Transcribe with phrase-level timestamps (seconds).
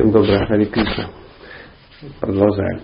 [0.00, 1.10] Всем доброе, Хари Кришна.
[2.20, 2.80] Продолжаем.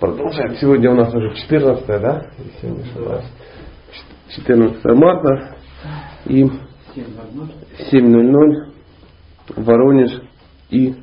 [0.00, 0.54] Продолжаем.
[0.54, 2.30] Сегодня у нас уже 14, да?
[2.38, 3.26] Если не ошибаюсь.
[4.34, 5.56] 14 марта
[6.24, 6.44] и
[7.92, 8.72] 7.00
[9.56, 10.22] Воронеж
[10.70, 10.94] и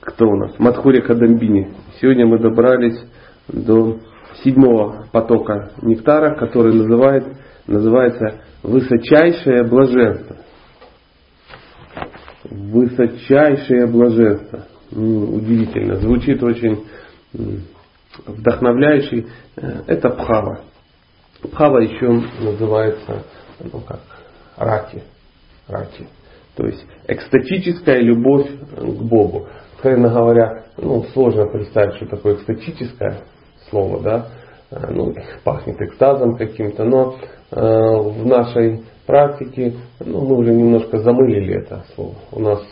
[0.00, 0.58] кто у нас?
[0.58, 1.72] Матхури Кадамбини.
[1.98, 3.00] Сегодня мы добрались
[3.48, 3.96] до
[4.44, 7.24] седьмого потока нектара, который называет,
[7.66, 10.36] называется высочайшее блаженство
[12.50, 14.66] высочайшее блаженство.
[14.90, 15.96] Ну, удивительно.
[15.96, 16.84] Звучит очень
[18.26, 19.26] вдохновляющий.
[19.56, 20.60] Э, это Пхава.
[21.42, 22.08] Пхава еще
[22.40, 23.24] называется
[23.60, 24.00] ну, как,
[24.56, 25.02] раки.
[25.68, 26.06] раки.
[26.56, 28.46] То есть экстатическая любовь
[28.76, 29.48] к Богу.
[29.76, 33.22] Откровенно говоря, ну, сложно представить, что такое экстатическое
[33.70, 34.28] слово, да,
[34.70, 35.12] ну,
[35.44, 37.16] пахнет экстазом каким-то, но
[37.50, 42.14] э, в нашей практике, ну, мы уже немножко замылили это слово.
[42.30, 42.62] У нас,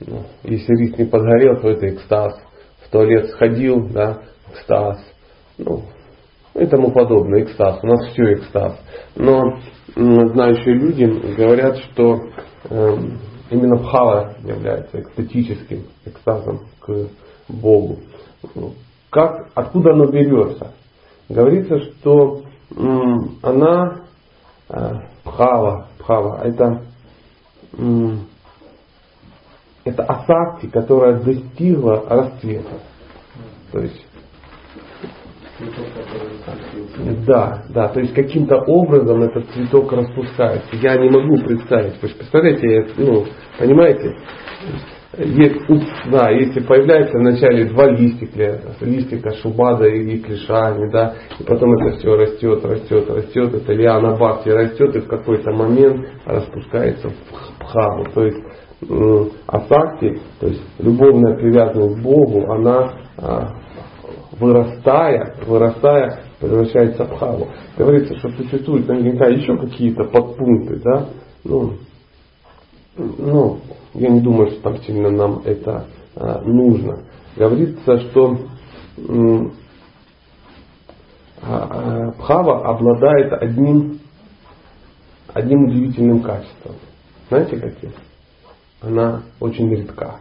[0.00, 2.38] ну, если рис не подгорел, то это экстаз.
[2.84, 4.18] В туалет сходил, да,
[4.52, 4.98] экстаз.
[5.56, 5.82] Ну,
[6.54, 7.78] и тому подобное, экстаз.
[7.82, 8.78] У нас все экстаз.
[9.16, 9.58] Но
[9.94, 11.04] знающие люди
[11.36, 12.20] говорят, что
[12.68, 12.96] э,
[13.50, 17.08] именно бхава является экстатическим экстазом к
[17.48, 17.98] Богу.
[19.10, 20.72] Как, откуда оно берется?
[21.30, 22.42] Говорится, что
[23.42, 24.00] она
[24.68, 26.82] э, Пхава, пхава, это,
[29.84, 32.80] это асакти, которая достигла расцвета.
[33.70, 34.06] То есть
[37.26, 40.74] да, да, то есть каким-то образом этот цветок распускается.
[40.76, 42.00] Я не могу представить.
[42.02, 43.26] Вы же представляете, ну,
[43.58, 44.16] понимаете?
[45.22, 45.60] Есть,
[46.10, 52.16] да, если появляется вначале два листика, листика шубада и клешани, да, и потом это все
[52.16, 58.06] растет, растет, растет, это лиана бхакти растет и в какой-то момент распускается в пхаву.
[58.14, 58.42] То есть
[59.46, 63.48] асакти, то есть любовная привязанность к Богу, она а,
[64.38, 67.48] вырастая, вырастая, превращается в пхаву.
[67.76, 71.08] Говорится, что существуют наверняка еще какие-то подпункты, да,
[71.44, 71.74] ну,
[72.96, 73.58] ну,
[73.94, 75.86] я не думаю, что там сильно нам это
[76.16, 77.00] а, нужно.
[77.36, 78.38] Говорится, что
[81.42, 83.98] а, а, Пхава обладает одним,
[85.32, 86.76] одним удивительным качеством.
[87.28, 87.90] Знаете каким?
[88.80, 90.20] Она очень редка.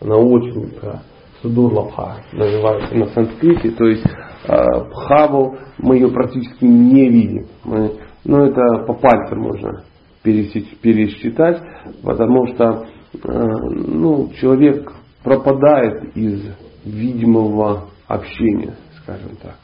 [0.00, 1.02] Она очень редка.
[1.40, 3.70] Судурлабха называется на санскрите.
[3.70, 4.04] То есть
[4.44, 7.46] Пхаву мы ее практически не видим.
[7.64, 7.92] Мы,
[8.24, 9.84] ну это по пальцам можно
[10.22, 11.62] пересчитать,
[12.02, 14.92] потому что ну, человек
[15.22, 16.42] пропадает из
[16.84, 19.56] видимого общения, скажем так.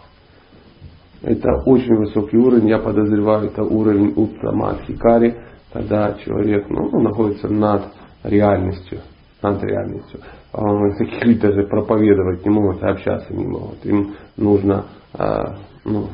[1.22, 5.34] Это очень высокий уровень, я подозреваю, это уровень Уттама Хикари,
[5.72, 7.86] тогда человек ну, находится над
[8.22, 9.00] реальностью,
[9.40, 10.20] над реальностью.
[10.52, 10.60] А,
[10.98, 13.84] таких людей даже проповедовать не могут, общаться не могут.
[13.86, 14.84] Им нужно
[15.14, 16.08] а, ну,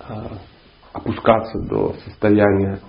[0.00, 0.38] а,
[0.92, 2.80] опускаться до состояния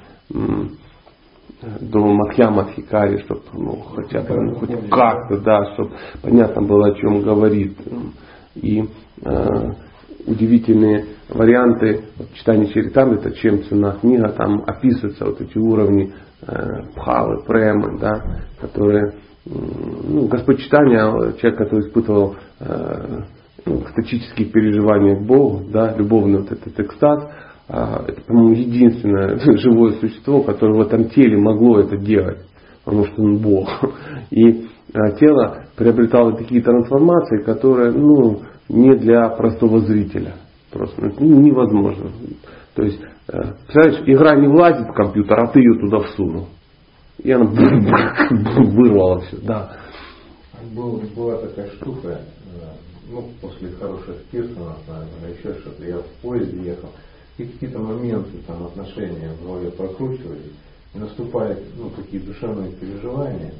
[1.81, 6.95] до Мадхьяма Хикари, чтобы ну, хотя бы ну, хоть как-то, да, чтобы понятно было, о
[6.95, 7.77] чем говорит.
[8.55, 8.85] И
[9.23, 9.47] э,
[10.25, 17.43] удивительные варианты вот, читания это чем цена книга, там описываются вот эти уровни э, пхавы,
[17.43, 18.23] премы, да,
[18.59, 19.13] которые
[19.45, 23.21] ну, Господь читания, человек, который испытывал э,
[23.65, 27.29] ну, экстатические переживания к Богу, да, любовный вот этот экстаз,
[27.69, 32.39] это, по-моему, единственное живое существо, которое в этом теле могло это делать,
[32.83, 33.69] потому что он Бог.
[34.31, 40.33] И а, тело приобретало такие трансформации, которые ну, не для простого зрителя.
[40.71, 42.11] Просто ну, невозможно.
[42.75, 46.47] То есть, э, представляешь, игра не влазит в компьютер, а ты ее туда всунул.
[47.17, 47.45] И она
[48.29, 49.37] вырвала все.
[49.41, 49.77] Да.
[50.75, 52.19] Был, была такая штука, э,
[53.11, 55.83] ну, после хороших Кирсонов, наверное, еще что-то.
[55.83, 56.89] Я в поезде ехал
[57.47, 60.51] какие-то моменты там отношения в голове прокручивались,
[60.93, 63.53] и наступают ну, такие душевные переживания,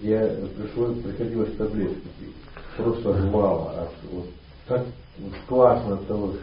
[0.00, 2.34] я пришлось, приходилось таблетки пить.
[2.76, 3.72] Просто рвало.
[3.76, 4.26] А вот,
[4.66, 4.86] так
[5.18, 6.34] вот, классно то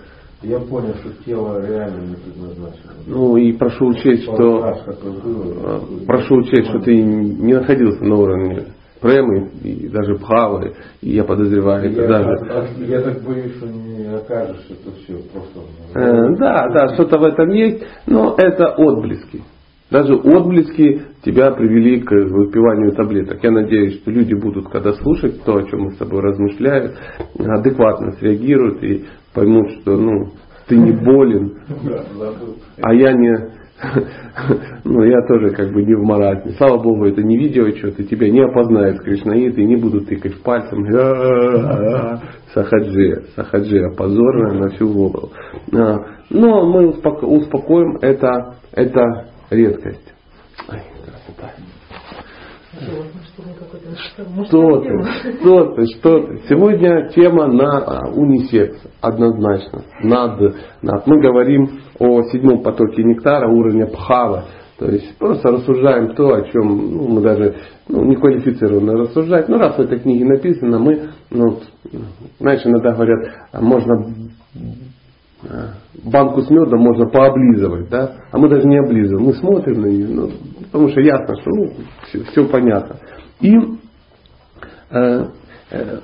[0.41, 2.91] я понял, что тело реально не предназначено.
[3.07, 8.65] Ну и прошу учесть, что было, прошу учесть, что ты не находился на уровне
[9.01, 12.85] премы и даже пхавы, и я подозреваю, это даже...
[12.85, 15.59] Я так боюсь, что не окажешь, это все просто...
[15.95, 19.41] Э, да, да, что-то в этом есть, но это отблески.
[19.91, 23.43] Даже отблески тебя привели к выпиванию таблеток.
[23.43, 26.91] Я надеюсь, что люди будут, когда слушать то, о чем мы с тобой размышляем,
[27.37, 30.31] адекватно среагируют и поймут, что ну,
[30.67, 31.59] ты не болен,
[32.81, 33.51] а я не,
[34.83, 36.51] Ну, я тоже как бы не в маразме.
[36.53, 40.85] Слава Богу, это не видео что-то, тебя не опознают кришнаиты и не будут тыкать пальцем.
[42.53, 45.31] Сахаджи, сахаджи, опозорно на всю голову.
[45.73, 45.97] А,
[46.29, 50.13] но мы успокоим, это, это редкость.
[50.69, 51.51] Ай, красота.
[54.47, 55.03] Что ты,
[55.39, 56.41] что ты, что ты.
[56.49, 59.83] Сегодня тема на а, унисекс, однозначно.
[60.01, 60.39] Над,
[60.81, 61.07] над.
[61.07, 64.45] Мы говорим о седьмом потоке нектара уровня пхава.
[64.77, 67.55] То есть просто рассуждаем то, о чем ну, мы даже
[67.87, 69.47] ну, не квалифицированы рассуждать.
[69.47, 71.59] Но раз в этой книге написано, мы, ну,
[72.39, 74.05] знаешь, иногда говорят, а можно
[75.49, 78.15] а, банку с медом можно пооблизывать, да?
[78.31, 80.29] а мы даже не облизываем, мы смотрим на нее, ну,
[80.75, 81.73] потому что ясно, что ну,
[82.03, 82.97] все, все понятно.
[83.39, 83.55] И
[84.89, 85.25] э,
[85.71, 85.99] э,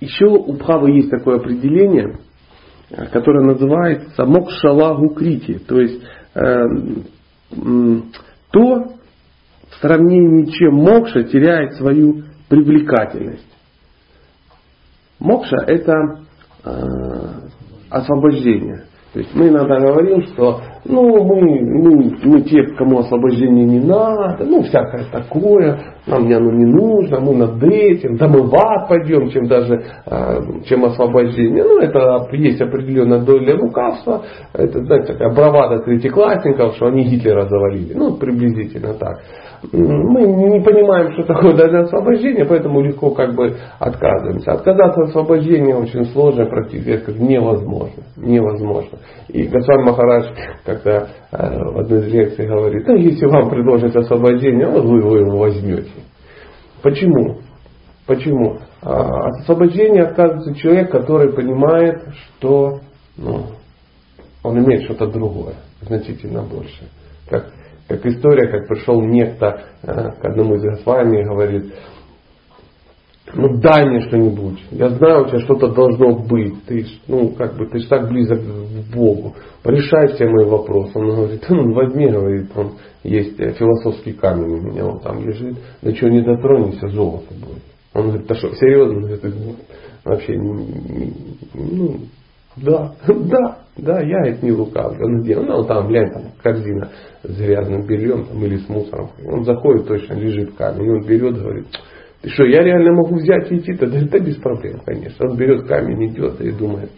[0.00, 2.18] еще у Бхавы есть такое определение,
[2.90, 6.02] э, которое называется мокшалагу крити, то есть
[6.34, 6.64] э,
[8.50, 8.96] то,
[9.70, 13.46] в сравнении чем мокша теряет свою привлекательность.
[15.20, 15.92] Мокша это
[16.64, 16.70] э,
[17.88, 18.85] освобождение.
[19.16, 24.44] То есть мы иногда говорим, что ну, мы, мы, мы те, кому освобождение не надо,
[24.44, 29.30] ну, всякое такое, нам оно не нужно, мы над этим, да мы в ад пойдем,
[29.30, 29.74] чем даже,
[30.04, 31.64] э, чем освобождение.
[31.64, 34.20] Ну, это есть определенная доля лукавства,
[34.52, 37.94] это, знаете, такая бравада третьеклассников, что они Гитлера завалили.
[37.94, 39.20] Ну, приблизительно так
[39.72, 44.52] мы не понимаем, что такое даже освобождение, поэтому легко как бы отказываемся.
[44.52, 48.02] Отказаться от освобождения очень сложно, практически как невозможно.
[48.16, 48.98] Невозможно.
[49.28, 50.26] И Госвами Махарадж
[50.64, 55.38] как-то э, в одной из лекций говорит, да если вам предложат освобождение, вот вы, его
[55.38, 55.90] возьмете.
[56.82, 57.38] Почему?
[58.06, 58.58] Почему?
[58.82, 62.80] А, от освобождения отказывается человек, который понимает, что
[63.16, 63.46] ну,
[64.44, 66.84] он имеет что-то другое, значительно больше.
[67.88, 71.72] Как история, как пришел некто э, к одному из Госвами и говорит,
[73.34, 74.64] ну дай мне что-нибудь.
[74.70, 76.64] Я знаю, у тебя что-то должно быть.
[76.66, 79.34] Ты, ну, как бы, ты же так близок к Богу.
[79.62, 80.92] Порешай все мои вопросы.
[80.94, 82.72] Он говорит, ну возьми, говорит, он
[83.02, 85.56] есть э, философский камень у меня, он там лежит.
[85.82, 87.62] Да что, не дотронешься, золото будет.
[87.94, 88.96] Он говорит, да что, серьезно?
[88.96, 89.24] Он говорит,
[90.04, 90.32] вообще,
[91.54, 91.96] ну,
[92.56, 95.04] да, да, да, я это не лукавлю.
[95.04, 95.36] Он где?
[95.36, 96.90] Ну, там, глянь, там корзина
[97.22, 99.10] с грязным бельем там, или с мусором.
[99.26, 100.90] Он заходит, точно лежит камень.
[100.90, 101.66] Он берет, говорит,
[102.22, 103.74] ты что, я реально могу взять и идти?
[103.74, 105.28] Да, да без проблем, конечно.
[105.28, 106.90] Он берет камень, идет и думает,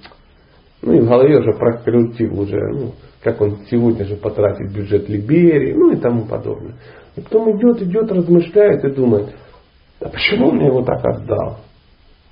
[0.83, 2.93] ну и в голове уже прокрутил уже, ну,
[3.23, 6.75] как он сегодня же потратит бюджет Либерии, ну и тому подобное.
[7.17, 9.35] И потом идет, идет, размышляет и думает,
[10.01, 11.59] а почему он мне его так отдал?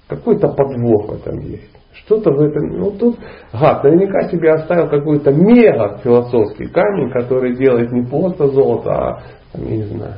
[0.06, 1.75] Какой-то подвох в этом есть.
[2.04, 3.16] Что-то в этом, ну тут
[3.52, 9.22] гад наверняка себе оставил какой-то мега философский камень, который делает не просто золото, а,
[9.52, 10.14] там, я не знаю,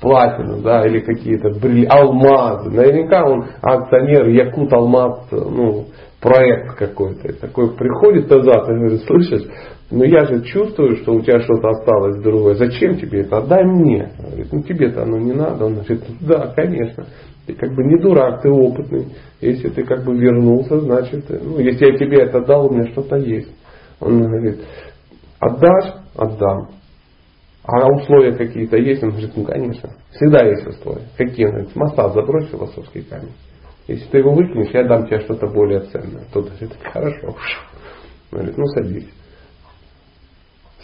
[0.00, 2.70] платину, да, или какие-то бриль, алмазы.
[2.70, 5.86] Наверняка он акционер Якут Алмаз, ну,
[6.20, 7.32] проект какой-то.
[7.40, 9.46] Такой приходит назад и говорит, слышишь,
[9.90, 12.54] но я же чувствую, что у тебя что-то осталось другое.
[12.54, 13.38] Зачем тебе это?
[13.38, 14.10] Отдай мне.
[14.18, 15.66] Говорит, ну тебе-то оно не надо.
[15.66, 17.06] Он говорит, да, конечно.
[17.50, 19.08] Ты как бы не дурак, ты опытный.
[19.40, 23.16] Если ты как бы вернулся, значит, ну, если я тебе это дал, у меня что-то
[23.16, 23.50] есть.
[23.98, 24.60] Он говорит,
[25.40, 25.94] отдашь?
[26.14, 26.68] Отдам.
[27.64, 29.02] А условия какие-то есть?
[29.02, 29.90] Он говорит, ну конечно.
[30.12, 31.08] Всегда есть условия.
[31.16, 31.46] Какие?
[31.46, 33.34] Он говорит, массаж забрось философский камень.
[33.88, 36.24] Если ты его выкинешь, я дам тебе что-то более ценное.
[36.32, 37.28] Тот говорит, хорошо.
[38.32, 39.08] Он говорит, ну садись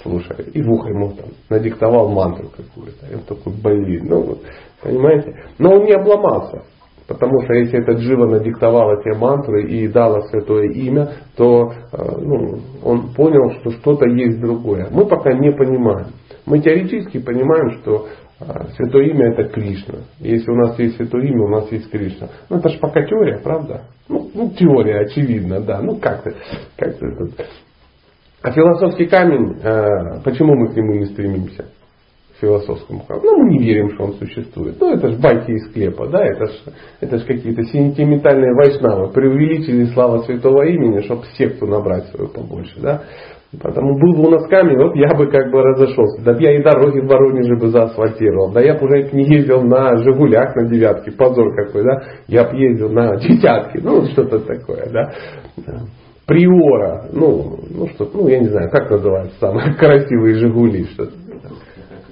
[0.07, 3.07] слушай, и в ухо ему там надиктовал мантру какую-то.
[3.07, 4.39] И он такой, блин, ну
[4.83, 5.35] понимаете?
[5.59, 6.63] Но он не обломался.
[7.07, 12.59] Потому что если этот Джива надиктовал эти мантры и дала святое имя, то э, ну,
[12.83, 14.89] он понял, что что-то есть другое.
[14.91, 16.09] Мы пока не понимаем.
[16.47, 18.09] Мы теоретически понимаем, что
[18.41, 18.45] э,
[18.77, 20.01] святое имя это Кришна.
[20.19, 22.29] Если у нас есть святое имя, у нас есть Кришна.
[22.51, 23.83] Ну это же пока теория, правда?
[24.09, 25.81] Ну, ну теория, очевидно, да.
[25.81, 26.33] Ну как-то,
[26.77, 27.07] как-то
[28.43, 31.67] а философский камень, э, почему мы к нему не стремимся?
[32.41, 33.23] Философскому камню.
[33.25, 34.77] Ну, мы не верим, что он существует.
[34.81, 36.53] Ну, это же байки из склепа, да, это же
[37.01, 39.13] это ж какие-то сентиментальные вайшнавы.
[39.13, 43.03] Преувеличили слава святого имени, чтобы секту набрать свою побольше, да.
[43.63, 46.23] Потому был бы у нас камень, вот я бы как бы разошелся.
[46.23, 48.53] Да я и дороги в Воронеже бы заасфальтировал.
[48.53, 51.13] Да я бы уже не ездил на Жигулях на девятке.
[51.13, 52.03] Позор какой, да.
[52.27, 53.81] Я бы ездил на десятке.
[53.83, 55.13] Ну, что-то такое, да
[56.27, 61.07] приора, ну, ну что, ну я не знаю, как называются самые красивые Жигули, что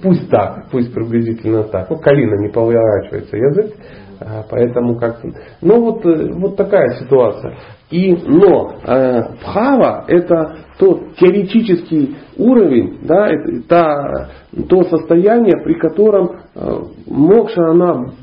[0.05, 1.89] Пусть так, пусть приблизительно так.
[1.89, 3.73] Ну, калина не поворачивается язык.
[4.19, 5.19] А, поэтому как
[5.61, 7.57] Ну вот, э, вот такая ситуация.
[7.89, 14.29] И, но э, бхава это тот теоретический уровень, да, это, та,
[14.69, 18.13] то состояние, при котором э, мокша, она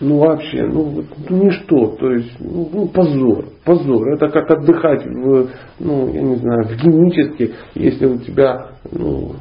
[0.00, 4.08] ну вообще, ну, ну ничто, то есть ну, ну, позор, позор.
[4.14, 9.32] Это как отдыхать в, ну, я не знаю, в генически, если у тебя ну,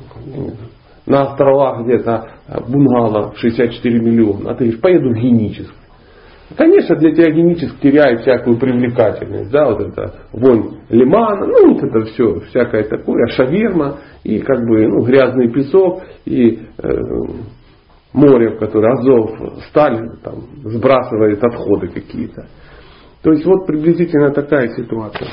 [1.06, 2.30] на островах где-то
[2.68, 5.74] бунгало 64 миллиона, а ты говоришь, поеду в генический.
[6.56, 12.06] Конечно, для тебя генически теряет всякую привлекательность, да, вот это вонь лимана, ну вот это
[12.06, 16.88] все, всякое такое, шаверма и как бы ну, грязный песок и э,
[18.14, 19.32] море, в которое Азов,
[19.70, 22.48] Сталин там, сбрасывает отходы какие-то.
[23.24, 25.28] То есть вот приблизительно такая ситуация.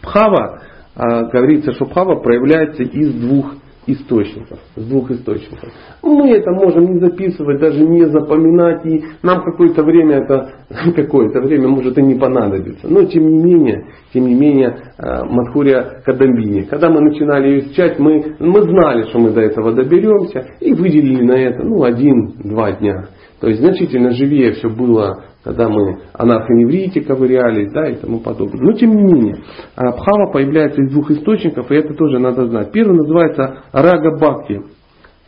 [0.00, 0.62] Пхава,
[0.94, 3.54] а, говорится, что пхава проявляется из двух
[3.86, 5.70] источников, с двух источников.
[6.02, 10.52] Мы это можем не записывать, даже не запоминать, и нам какое-то время это,
[10.96, 12.88] какое-то время может и не понадобится.
[12.88, 17.98] Но тем не менее, тем не менее, э, Мадхурия Кадамбини, когда мы начинали ее изучать,
[17.98, 23.08] мы, мы знали, что мы до этого доберемся, и выделили на это ну, один-два дня.
[23.40, 28.60] То есть значительно живее все было когда мы анархоневрите ковырялись да, и тому подобное.
[28.60, 29.36] Но тем не менее,
[29.76, 32.72] Бхава появляется из двух источников, и это тоже надо знать.
[32.72, 34.62] Первый называется рага бхакти.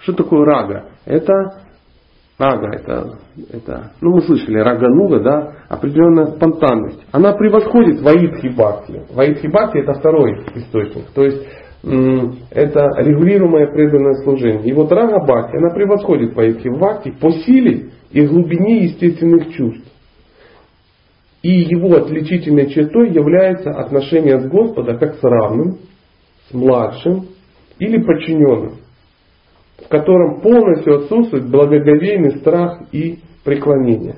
[0.00, 0.86] Что такое рага?
[1.04, 1.32] Это
[2.38, 3.18] рага, это,
[3.52, 7.00] это ну мы слышали, рага нуга, да, определенная спонтанность.
[7.12, 9.02] Она превосходит ваидхи бхакти.
[9.14, 11.10] Ваидхи бхакти это второй источник.
[11.14, 11.46] То есть
[11.82, 14.64] это регулируемое преданное служение.
[14.64, 19.89] И вот рага бхакти, она превосходит ваидхи бхакти по силе и глубине естественных чувств.
[21.42, 25.78] И его отличительной чертой является отношение с Господа как с равным,
[26.48, 27.28] с младшим
[27.78, 28.76] или подчиненным,
[29.78, 34.16] в котором полностью отсутствует благоговейный страх и преклонение.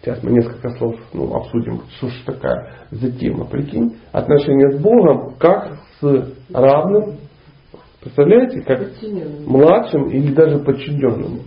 [0.00, 3.96] Сейчас мы несколько слов ну, обсудим, что же такая за тема, прикинь.
[4.10, 7.18] Отношение с Богом как с равным,
[8.00, 8.90] представляете, как
[9.46, 11.42] младшим или даже подчиненным.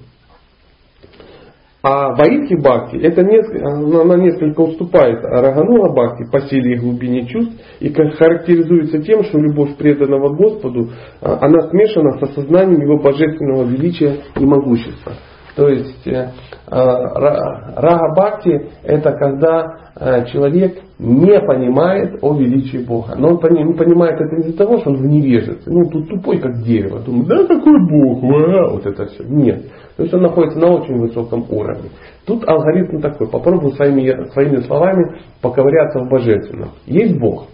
[1.88, 7.54] А Ваидхи Бхакти, это несколько, она несколько уступает Раганула Бхакти по силе и глубине чувств
[7.80, 10.90] и характеризуется тем, что любовь преданного Господу,
[11.22, 15.14] а, она смешана с осознанием Его божественного величия и могущества.
[15.56, 16.32] То есть э,
[16.68, 23.14] а, Рага Бхакти это когда э, человек не понимает о величии Бога.
[23.16, 25.72] Но он понимает это не из-за того, что он в невежестве.
[25.72, 27.00] Ну, тут тупой, как дерево.
[27.00, 29.24] Думает, да какой Бог, а, вот это все.
[29.24, 29.66] Нет.
[29.98, 31.90] То есть он находится на очень высоком уровне.
[32.26, 33.28] Тут алгоритм такой.
[33.28, 36.72] Попробую своими, своими словами поковыряться в божественном.
[36.86, 37.48] Есть Бог.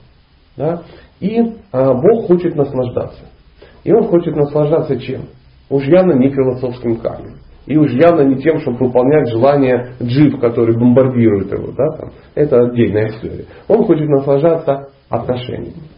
[0.58, 0.82] Да?
[1.20, 1.38] И
[1.72, 3.22] а, Бог хочет наслаждаться.
[3.84, 5.22] И он хочет наслаждаться чем?
[5.70, 7.36] Уж явно не философским камнем.
[7.68, 11.72] И уж явно не тем, чтобы выполнять желание джип, который бомбардирует его.
[11.72, 12.12] Да, там.
[12.34, 13.46] Это отдельная история.
[13.68, 15.91] Он хочет наслаждаться отношениями.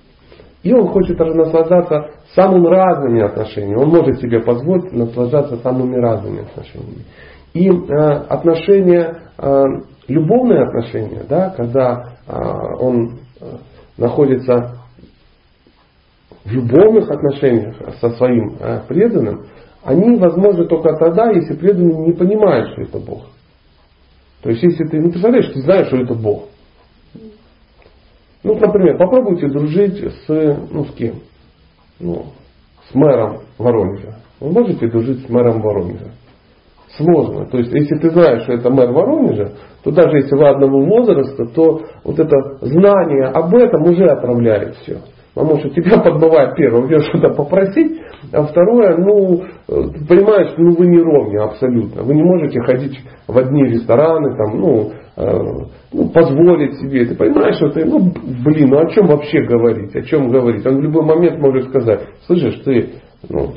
[0.63, 3.81] И он хочет наслаждаться самыми разными отношениями.
[3.81, 7.05] Он может себе позволить наслаждаться самыми разными отношениями.
[7.53, 7.93] И э,
[8.29, 9.63] отношения, э,
[10.07, 12.33] любовные отношения, да, когда э,
[12.79, 13.45] он э,
[13.97, 14.79] находится
[16.45, 19.45] в любовных отношениях со своим э, преданным,
[19.83, 23.25] они возможны только тогда, если преданный не понимает, что это Бог.
[24.41, 26.45] То есть, если ты, ну, представляешь, ты знаешь, что это Бог.
[28.43, 31.15] Ну, например, попробуйте дружить с, ну, с кем?
[31.99, 32.25] Ну,
[32.89, 34.15] с мэром Воронежа.
[34.39, 36.11] Вы можете дружить с мэром Воронежа?
[36.97, 37.45] Сложно.
[37.45, 41.45] То есть, если ты знаешь, что это мэр Воронежа, то даже если вы одного возраста,
[41.45, 44.99] то вот это знание об этом уже отправляет все.
[45.33, 47.99] Потому что тебя подбывает первое, где что-то попросить,
[48.31, 52.03] а второе, ну, ты понимаешь, ну вы не ровня абсолютно.
[52.03, 57.05] Вы не можете ходить в одни рестораны, там, ну, э, ну, позволить себе.
[57.05, 58.11] Ты понимаешь, что ты, ну,
[58.43, 60.65] блин, ну о чем вообще говорить, о чем говорить?
[60.65, 62.93] Он в любой момент может сказать, слышишь, ты,
[63.29, 63.53] ну,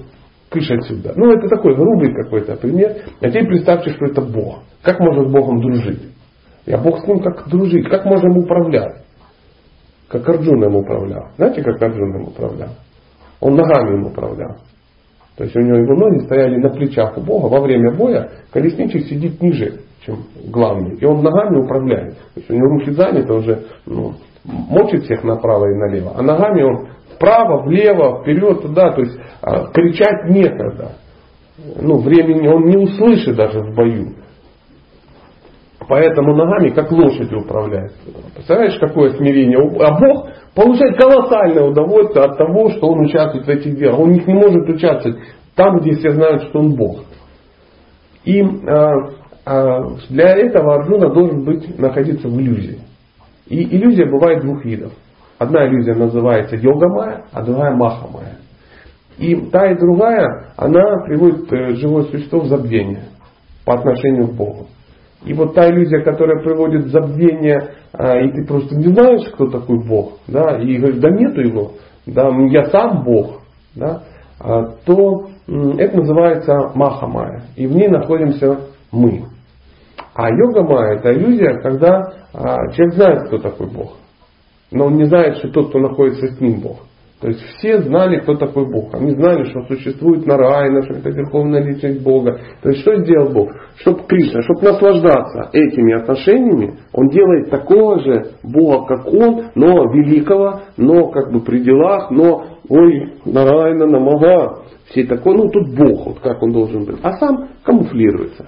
[0.51, 1.15] кыш отсюда.
[1.17, 2.97] Ну, это такой грубый какой-то пример.
[3.21, 4.61] А теперь представьте, что это Бог.
[4.83, 6.03] Как можно с Богом дружить?
[6.67, 7.89] Я Бог с ним как дружить?
[7.89, 9.05] Как можно ему управлять?
[10.09, 11.31] Как Арджуна им управлял.
[11.37, 12.71] Знаете, как Арджуна им управлял?
[13.41, 14.57] Он ногами им управлял.
[15.37, 17.49] То есть у него его ноги стояли на плечах у Бога.
[17.49, 20.19] Во время боя колесничий сидит ниже, чем
[20.51, 20.97] главный.
[20.97, 22.15] И он ногами управляет.
[22.35, 26.13] То есть у него руки заняты, уже ну, мочит всех направо и налево.
[26.17, 28.93] А ногами он вправо, влево, вперед, туда.
[28.93, 30.93] То есть а, кричать некогда.
[31.81, 34.15] Ну, времени он не услышит даже в бою.
[35.89, 37.93] Поэтому ногами как лошади управляет.
[38.35, 39.59] Представляешь, какое смирение?
[39.59, 44.01] А Бог получает колоссальное удовольствие от того, что он участвует в этих делах.
[44.01, 45.19] Он них не может участвовать
[45.55, 47.05] там, где все знают, что он Бог.
[48.25, 48.47] И э,
[49.47, 52.81] а, для этого Арджуна должен быть, находиться в иллюзии.
[53.47, 54.93] И иллюзия бывает двух видов.
[55.39, 58.39] Одна иллюзия называется йога-майя, а другая маха-майя.
[59.19, 63.05] И та и другая, она приводит э, живое существо в забвение
[63.65, 64.67] по отношению к Богу.
[65.25, 69.47] И вот та иллюзия, которая приводит в забвение, а, и ты просто не знаешь, кто
[69.49, 71.73] такой Бог, да, и говоришь, да нету его,
[72.05, 73.43] да, я сам Бог,
[73.77, 74.03] да,
[74.41, 77.45] а, то это называется Махамая.
[77.55, 78.59] И в ней находимся
[78.91, 79.36] мы.
[80.17, 83.97] А йога майя это иллюзия, когда а, человек знает, кто такой Бог.
[84.73, 86.79] Но он не знает, что тот, кто находится с ним Бог.
[87.21, 88.95] То есть все знали, кто такой Бог.
[88.95, 92.39] Они знали, что существует Нарайна, что это верховная личность Бога.
[92.63, 93.51] То есть что сделал Бог?
[93.77, 100.61] Чтобы Кришна, чтобы наслаждаться этими отношениями, он делает такого же Бога, как он, но великого,
[100.77, 106.21] но как бы при делах, но ой, Нарайна, Намага, все такое, ну тут Бог, вот
[106.21, 106.99] как он должен быть.
[107.03, 108.47] А сам камуфлируется.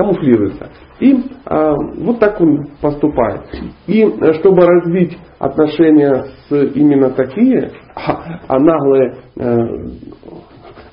[0.00, 0.70] Камуфлируется.
[0.98, 1.14] И
[1.44, 3.42] а, вот так он поступает.
[3.86, 9.58] И э, чтобы развить отношения с именно такие, а, а наглые э,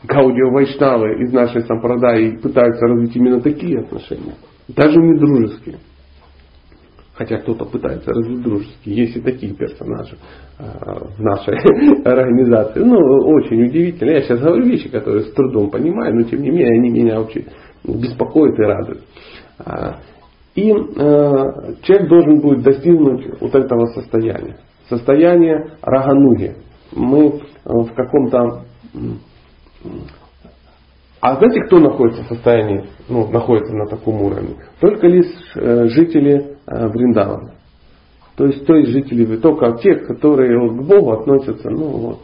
[0.04, 4.34] гаудио вайшнавы из нашей сампрадаи пытаются развить именно такие отношения,
[4.68, 5.78] даже не дружеские.
[7.14, 8.96] Хотя кто-то пытается развить дружеские.
[8.96, 10.18] Есть и такие персонажи
[10.60, 10.64] э,
[11.18, 11.56] в нашей
[12.04, 12.82] организации.
[12.82, 14.12] Ну, очень удивительно.
[14.12, 17.46] Я сейчас говорю вещи, которые с трудом понимаю, но тем не менее они меня очень
[17.84, 19.02] беспокоят и радуют.
[19.60, 20.00] А,
[20.56, 20.74] и э,
[21.84, 24.58] человек должен будет достигнуть вот этого состояния.
[24.90, 26.56] Состояние рагануги.
[26.92, 28.64] Мы э, в каком-то...
[31.20, 34.56] А знаете, кто находится в состоянии, ну, находится на таком уровне?
[34.80, 37.54] Только лишь э, жители Вриндавана.
[38.36, 42.20] То есть, то есть жители, только те, которые к Богу относятся, ну вот,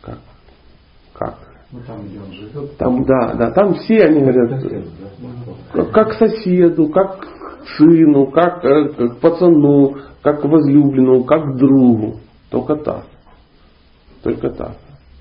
[0.00, 0.18] как,
[1.12, 1.38] как,
[1.72, 2.76] ну, там, где он живет.
[2.76, 4.62] Там, да, да, там все они говорят,
[5.72, 7.26] как, как соседу, как
[7.78, 12.16] сыну, как э, к пацану, как к возлюбленному, как к другу.
[12.50, 13.04] Только так.
[14.22, 14.72] Только так.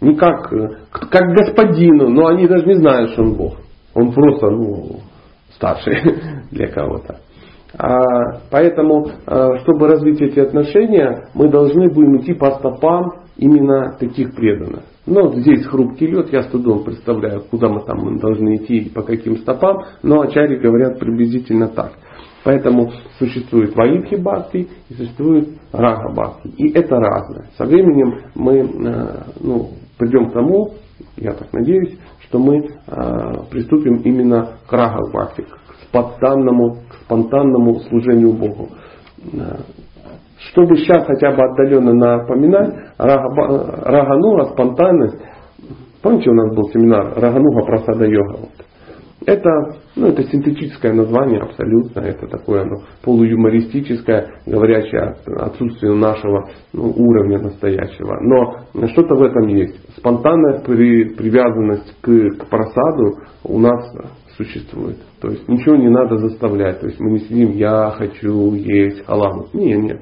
[0.02, 3.54] Не как, э, как господину, но они даже не знают, что он Бог.
[3.94, 5.00] Он просто, ну,
[5.56, 5.96] старший
[6.52, 7.22] для кого-то.
[7.78, 14.36] А, поэтому, э, чтобы развить эти отношения, мы должны будем идти по стопам именно таких
[14.36, 14.84] преданных.
[15.06, 19.02] Но здесь хрупкий лед, я с трудом представляю, куда мы там должны идти и по
[19.02, 21.94] каким стопам, но ачари говорят приблизительно так.
[22.44, 26.50] Поэтому существует ваидхи бхакти и существует рага бхакти.
[26.58, 27.50] И это разное.
[27.58, 30.74] Со временем мы э, ну, придем к тому,
[31.18, 37.80] я так надеюсь, что мы э, приступим именно к рага бхакти, к спонтанному, к спонтанному
[37.82, 38.70] служению Богу.
[40.50, 45.18] Чтобы сейчас хотя бы отдаленно напоминать, рагануга, спонтанность.
[46.02, 48.38] Помните, у нас был семинар Рагануга Прасада Йога?
[48.40, 48.50] Вот.
[49.24, 49.50] Это,
[49.96, 57.38] ну, это синтетическое название абсолютно, это такое ну, полуюмористическое, говорящее о отсутствии нашего ну, уровня
[57.38, 58.18] настоящего.
[58.22, 59.78] Но что-то в этом есть.
[59.98, 63.96] Спонтанная при, привязанность к, к просаду у нас
[64.38, 64.98] существует.
[65.22, 66.80] То есть ничего не надо заставлять.
[66.80, 69.50] То есть мы не сидим, я хочу есть халаву.
[69.54, 70.02] Нет, нет.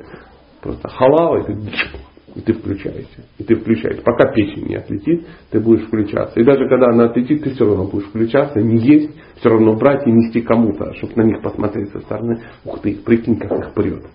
[0.61, 1.53] Просто халава это
[2.35, 3.25] и ты включаешься.
[3.37, 4.03] И ты включаешься.
[4.03, 6.39] Пока печень не отлетит, ты будешь включаться.
[6.39, 10.05] И даже когда она отлетит, ты все равно будешь включаться, не есть, все равно брать
[10.05, 12.41] и нести кому-то, чтобы на них посмотреть со стороны.
[12.65, 14.05] Ух ты, прикинь, как их прет.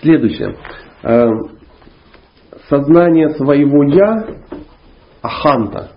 [0.00, 0.56] Следующее.
[1.02, 1.26] Э,
[2.68, 4.26] сознание своего я,
[5.20, 5.90] аханта.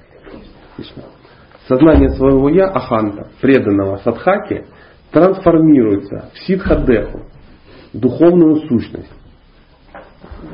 [1.67, 4.65] Сознание своего я, аханта, преданного садхаки,
[5.11, 7.21] трансформируется в ситхадеху,
[7.93, 9.11] духовную сущность.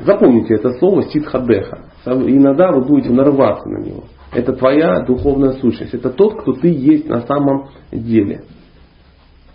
[0.04, 1.86] Запомните это слово ситхадеха.
[2.06, 4.04] Иногда вы будете нарываться на него.
[4.32, 5.94] Это твоя духовная сущность.
[5.94, 8.42] Это тот, кто ты есть на самом деле.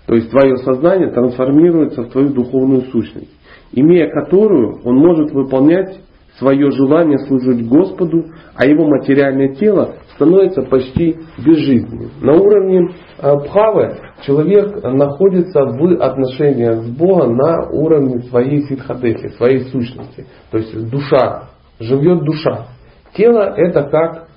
[0.05, 3.31] То есть твое сознание трансформируется в твою духовную сущность,
[3.71, 5.99] имея которую он может выполнять
[6.39, 8.25] свое желание служить Господу,
[8.56, 12.12] а его материальное тело становится почти безжизненным.
[12.21, 19.65] На уровне э, бхавы человек находится в отношениях с Богом на уровне своей ситхадехи, своей
[19.65, 20.25] сущности.
[20.52, 21.49] То есть душа,
[21.80, 22.67] живет душа.
[23.15, 24.28] Тело это как,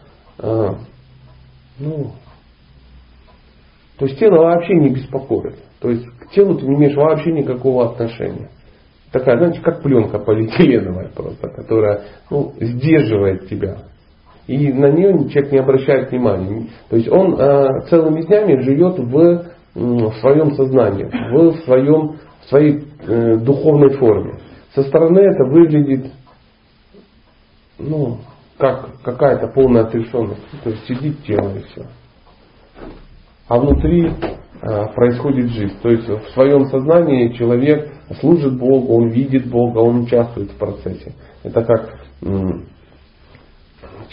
[0.40, 0.68] э,
[1.78, 2.12] ну,
[3.98, 5.56] то есть тело вообще не беспокоит.
[5.80, 8.50] То есть к телу ты не имеешь вообще никакого отношения.
[9.12, 13.76] Такая, знаете, как пленка полиэтиленовая просто, которая ну, сдерживает тебя.
[14.46, 16.68] И на нее человек не обращает внимания.
[16.88, 19.44] То есть он э, целыми днями живет в,
[19.74, 24.38] в своем сознании, в, своем, в своей э, духовной форме.
[24.74, 26.06] Со стороны это выглядит
[27.78, 28.18] ну,
[28.58, 30.40] как какая-то полная отрешенность.
[30.64, 31.86] То есть сидит тело и все.
[33.48, 34.10] А внутри
[34.94, 35.74] происходит жизнь.
[35.82, 41.12] То есть в своем сознании человек служит Богу, он видит Бога, он участвует в процессе.
[41.42, 41.98] Это как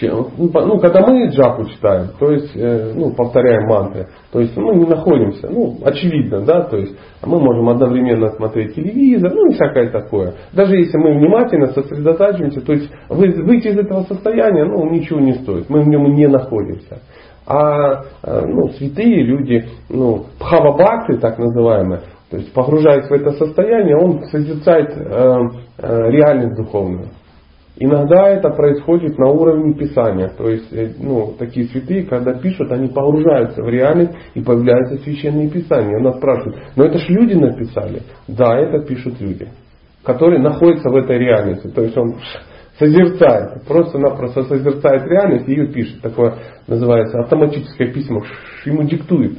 [0.02, 4.86] ну, когда мы джапу читаем, то есть, э, ну, повторяем мантры, то есть мы не
[4.86, 10.36] находимся, ну, очевидно, да, то есть мы можем одновременно смотреть телевизор, ну и всякое такое.
[10.54, 15.70] Даже если мы внимательно сосредотачиваемся, то есть выйти из этого состояния, ну, ничего не стоит,
[15.70, 17.00] мы в нем не находимся.
[17.50, 23.98] А э, ну, святые люди, ну, пхавабакты так называемые, то есть погружаясь в это состояние,
[23.98, 25.38] он созерцает э,
[25.80, 27.08] э, реальность духовную.
[27.82, 30.30] Иногда это происходит на уровне Писания.
[30.38, 35.50] То есть э, ну, такие святые, когда пишут, они погружаются в реальность и появляются священные
[35.50, 35.98] писания.
[35.98, 38.04] Она спрашивает, но это ж люди написали.
[38.28, 39.48] Да, это пишут люди,
[40.04, 41.68] которые находятся в этой реальности.
[41.70, 42.16] То есть он
[42.80, 46.02] созерцает, просто-напросто созерцает реальность и ее пишет.
[46.02, 48.24] Такое называется автоматическое письмо.
[48.66, 49.38] Ему диктует.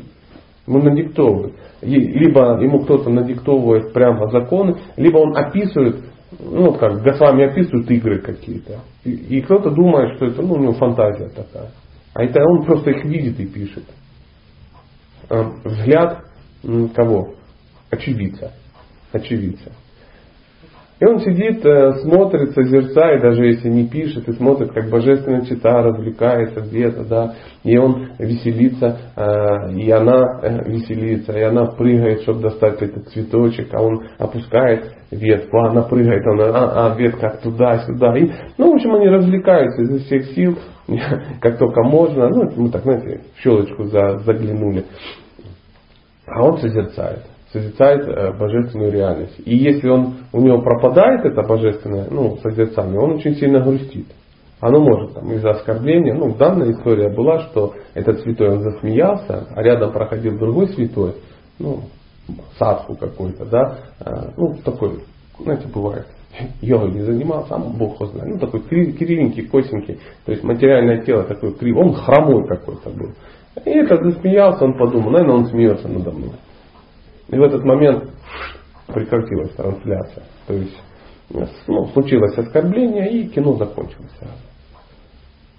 [0.66, 1.55] Ему надиктовывает.
[1.81, 5.96] Либо ему кто-то надиктовывает прямо законы, либо он описывает
[6.38, 8.81] ну, как Госвами описывают игры какие-то.
[9.05, 11.72] И, и кто-то думает, что это ну, у него фантазия такая.
[12.14, 13.85] А это он просто их видит и пишет.
[15.29, 16.24] А, взгляд
[16.94, 17.35] кого?
[17.90, 18.53] Очевидца.
[19.12, 19.72] Очевидца.
[21.01, 25.83] И он сидит, э, смотрит, созерцает, даже если не пишет, и смотрит, как божественная чита
[25.83, 27.35] развлекается где-то, да,
[27.65, 33.73] и он веселится, э, и она э, веселится, и она прыгает, чтобы достать этот цветочек,
[33.73, 38.19] а он опускает ветку, а она прыгает, она, а, а ветка туда-сюда.
[38.19, 40.59] И, ну, в общем, они развлекаются изо всех сил,
[41.41, 42.29] как только можно.
[42.29, 44.85] Ну, мы так, знаете, в щелочку заглянули.
[46.27, 49.41] А он созерцает созерцает э, божественную реальность.
[49.45, 54.07] И если он, у него пропадает это божественное ну, созерцание, он очень сильно грустит.
[54.61, 56.15] Оно может там, из-за оскорбления.
[56.15, 61.15] Ну, данная история была, что этот святой он засмеялся, а рядом проходил другой святой,
[61.59, 61.81] ну,
[62.59, 65.01] садху какой-то, да, э, ну, такой,
[65.41, 66.07] знаете, бывает,
[66.61, 68.35] йогой не занимался, сам Бог его знает.
[68.35, 73.11] Ну, такой кривенький, косенький, то есть материальное тело такое кривое, он хромой какой-то был.
[73.65, 76.33] И этот засмеялся, он подумал, наверное, он смеется надо мной.
[77.31, 78.11] И в этот момент
[78.88, 80.25] прекратилась трансляция.
[80.47, 80.77] То есть
[81.66, 84.12] ну, случилось оскорбление и кино закончилось.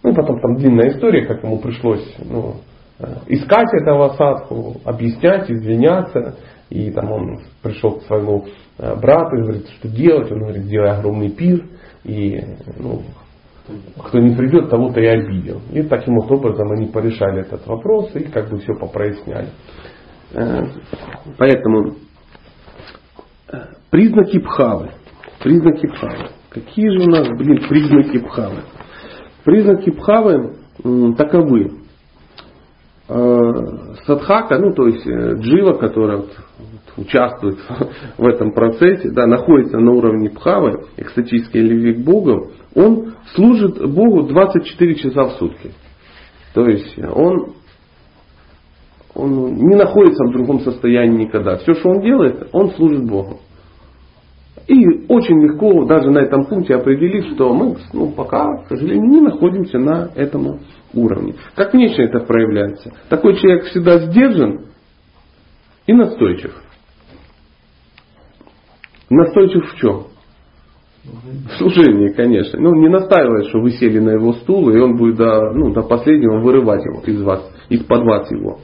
[0.04, 2.56] Ну и потом там длинная история, как ему пришлось ну,
[3.00, 6.36] э, искать этого садху, объяснять, извиняться.
[6.70, 8.46] И там он пришел к своему
[8.78, 10.32] э, брату и говорит, что делать.
[10.32, 11.66] Он говорит, сделай огромный пир.
[12.04, 12.42] И
[12.78, 13.04] ну,
[14.04, 15.62] кто не придет, того-то и обидел.
[15.72, 19.50] И таким вот образом они порешали этот вопрос и как бы все попроясняли.
[20.34, 20.63] Э,
[21.38, 21.96] поэтому
[23.52, 23.58] э,
[23.89, 24.91] признаки пхавы.
[25.44, 26.30] Признаки пхавы.
[26.50, 28.63] Какие же у нас, блин, признаки пхавы?
[29.44, 30.58] Признаки пхавы
[31.17, 31.72] таковы.
[33.10, 36.24] Э, садхака, ну то есть джива, которая
[36.96, 37.58] участвует
[38.17, 44.24] в этом процессе, да, находится на уровне пхавы, экстатической любви к Богу, он служит Богу
[44.24, 45.72] 24 часа в сутки.
[46.54, 47.54] То есть он
[49.13, 51.58] он не находится в другом состоянии никогда.
[51.58, 53.39] Все, что он делает, он служит Богу.
[54.67, 59.21] И очень легко даже на этом пункте определить, что мы ну, пока, к сожалению, не
[59.21, 60.60] находимся на этом
[60.93, 61.36] уровне.
[61.56, 62.93] Как внешне это проявляется?
[63.10, 64.67] Такой человек всегда сдержан
[65.88, 66.54] и настойчив.
[69.10, 70.04] Настойчив в чем?
[71.04, 72.60] В служении, конечно.
[72.60, 75.82] Ну, не настаивает, что вы сели на его стул, и он будет до, ну, до
[75.82, 78.60] последнего вырывать его из вас, из-под вас его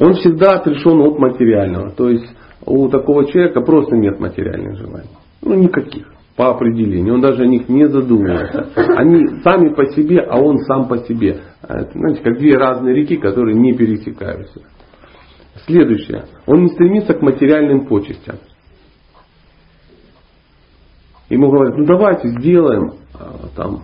[0.00, 1.90] он всегда отрешен от материального.
[1.90, 2.26] То есть
[2.64, 5.10] у такого человека просто нет материальных желаний.
[5.42, 7.14] Ну, никаких по определению.
[7.14, 8.70] Он даже о них не задумывается.
[8.96, 11.40] Они сами по себе, а он сам по себе.
[11.62, 14.62] Это, знаете, как две разные реки, которые не пересекаются.
[15.66, 16.24] Следующее.
[16.46, 18.36] Он не стремится к материальным почестям.
[21.28, 23.82] Ему говорят, ну давайте сделаем а, там,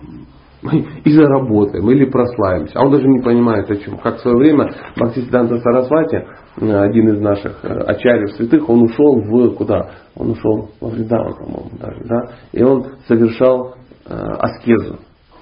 [0.73, 2.73] и заработаем, или прославимся.
[2.79, 3.97] А он даже не понимает о чем.
[3.97, 6.25] Как в свое время Бхактисиданта Сарасвати,
[6.59, 9.91] один из наших э, ачарьев святых, он ушел в куда?
[10.15, 12.31] Он ушел во Вриндаван, по-моему, даже, да?
[12.51, 13.75] И он совершал
[14.05, 14.97] э, аскезу.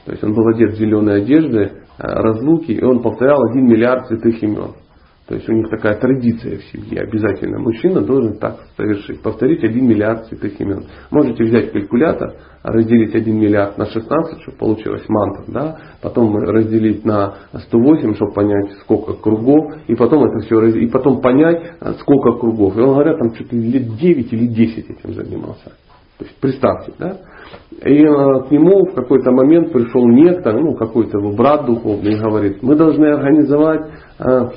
[0.05, 4.07] То есть он был одет в зеленые одежды, э, разлуки, и он повторял один миллиард
[4.07, 4.71] святых имен.
[5.27, 7.01] То есть у них такая традиция в семье.
[7.01, 9.23] Обязательно мужчина должен так совершить.
[9.23, 10.85] Повторить один миллиард святых имен.
[11.09, 15.43] Можете взять калькулятор, разделить 1 миллиард на 16, чтобы получилось мантра.
[15.47, 15.77] Да?
[16.03, 19.73] Потом разделить на 108, чтобы понять, сколько кругов.
[19.88, 22.77] И потом это все и потом понять, сколько кругов.
[22.77, 25.71] И он говорят, там что-то лет 9 или 10 этим занимался.
[26.17, 27.17] То есть представьте, да?
[27.83, 32.19] И э, к нему в какой-то момент пришел некто, ну какой-то его брат духовный, и
[32.19, 33.81] говорит, мы должны организовать
[34.19, 34.49] э,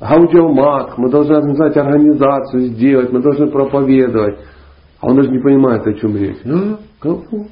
[0.00, 4.38] гаудиомат, мы должны организовать организацию, сделать, мы должны проповедовать.
[5.00, 6.38] А он даже не понимает, о чем речь.
[6.44, 6.78] А?
[6.98, 7.46] Кого?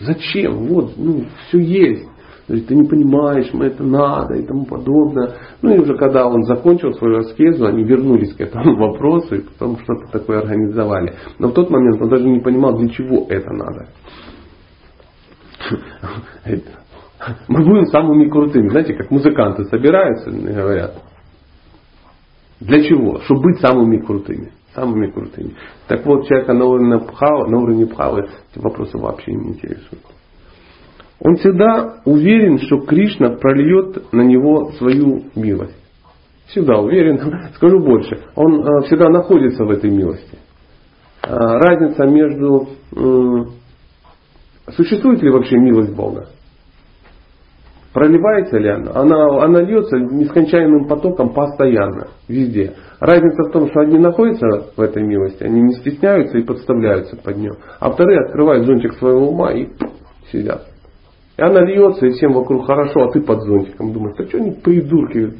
[0.00, 0.66] Зачем?
[0.68, 2.08] Вот, ну, все есть.
[2.48, 5.34] Говорит, ты не понимаешь, мы это надо и тому подобное.
[5.62, 9.78] Ну и уже когда он закончил свою аскезу, они вернулись к этому вопросу и потом
[9.78, 11.14] что-то такое организовали.
[11.38, 13.88] Но в тот момент он даже не понимал, для чего это надо.
[17.48, 18.68] Мы будем самыми крутыми.
[18.68, 21.02] Знаете, как музыканты собираются и говорят,
[22.60, 23.20] для чего?
[23.20, 24.52] Чтобы быть самыми крутыми.
[24.74, 25.54] Самыми крутыми.
[25.88, 30.04] Так вот, человека на уровне Пхава, на уровне Пхавы эти вопросы вообще не интересуют.
[31.18, 35.76] Он всегда уверен, что Кришна прольет на него свою милость.
[36.46, 37.50] Всегда уверен.
[37.56, 38.22] Скажу больше.
[38.36, 40.38] Он э, всегда находится в этой милости.
[41.22, 42.68] Э, разница между...
[44.76, 46.28] Существует ли вообще милость Бога?
[47.92, 48.92] Проливается ли она?
[48.94, 52.74] Она, она льется нескончаемым потоком постоянно, везде.
[53.00, 57.36] Разница в том, что одни находятся в этой милости, они не стесняются и подставляются под
[57.36, 59.66] нее, а вторые открывают зонтик своего ума и
[60.30, 60.66] сидят.
[61.36, 64.52] И она льется, и всем вокруг хорошо, а ты под зонтиком думаешь, да что они
[64.52, 65.32] придурки,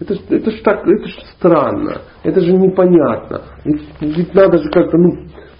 [0.00, 3.42] это, это ж так, это ж странно, это же непонятно.
[3.64, 5.10] Ведь, ведь надо же как-то, ну,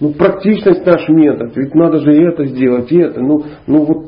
[0.01, 4.07] ну, практичность наш метод, ведь надо же это сделать, и это, ну, ну вот,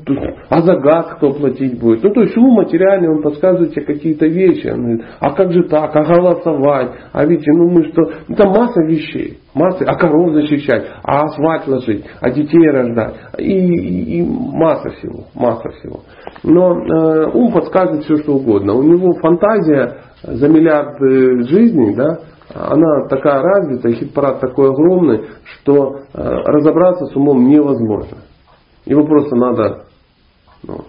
[0.49, 2.03] а за газ кто платить будет?
[2.03, 4.67] Ну, то есть ум материальный, он подсказывает тебе какие-то вещи.
[4.67, 8.81] Он говорит, а как же так, а голосовать, а видите, ну мы что, это масса
[8.81, 14.89] вещей, масса, а коров защищать, а асфальт ложить, а детей рождать, и, и, и масса
[14.97, 15.99] всего, масса всего.
[16.43, 18.73] Но э, ум подсказывает все, что угодно.
[18.73, 20.99] У него фантазия за миллиард
[21.47, 22.17] жизней, да,
[22.53, 28.19] она такая развитая, хит-парад такой огромный, что э, разобраться с умом невозможно.
[28.85, 29.85] Его просто надо
[30.61, 30.85] ну,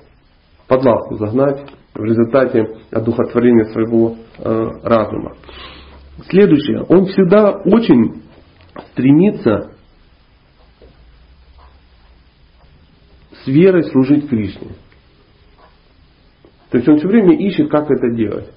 [0.69, 5.37] под лавку загнать в результате одухотворения своего э, разума.
[6.29, 6.83] Следующее.
[6.89, 8.23] Он всегда очень
[8.93, 9.73] стремится
[13.43, 14.73] с верой служить Кришне.
[16.71, 18.53] То есть он все время ищет, как это делать.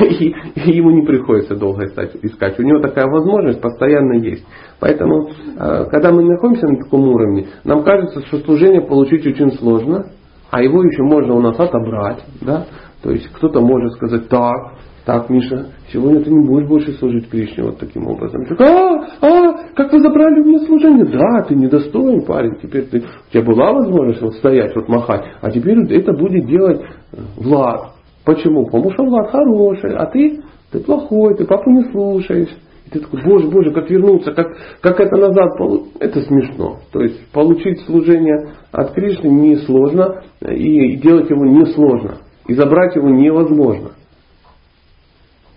[0.00, 0.34] И,
[0.70, 2.58] ему не приходится долго искать, искать.
[2.58, 4.46] У него такая возможность постоянно есть.
[4.78, 10.06] Поэтому, э, когда мы находимся на таком уровне, нам кажется, что служение получить очень сложно,
[10.50, 12.24] а его еще можно у нас отобрать.
[12.40, 12.66] Да?
[13.02, 14.74] То есть кто-то может сказать, так,
[15.04, 18.44] так, Миша, сегодня ты не будешь больше служить Кришне вот таким образом.
[18.46, 21.04] Так, а, а, как вы забрали у меня служение?
[21.04, 22.60] Да, ты недостоин, парень.
[22.62, 26.80] Теперь ты, у тебя была возможность вот стоять, вот махать, а теперь это будет делать
[27.36, 27.94] Влад.
[28.24, 28.66] Почему?
[28.66, 32.50] Потому что Влад хороший, а ты, ты плохой, ты папу не слушаешь.
[32.86, 34.48] И ты такой, боже, боже, как вернуться, как,
[34.80, 35.92] как это назад получить.
[36.00, 36.78] Это смешно.
[36.92, 42.18] То есть получить служение от Кришны несложно, и делать его несложно.
[42.46, 43.92] И забрать его невозможно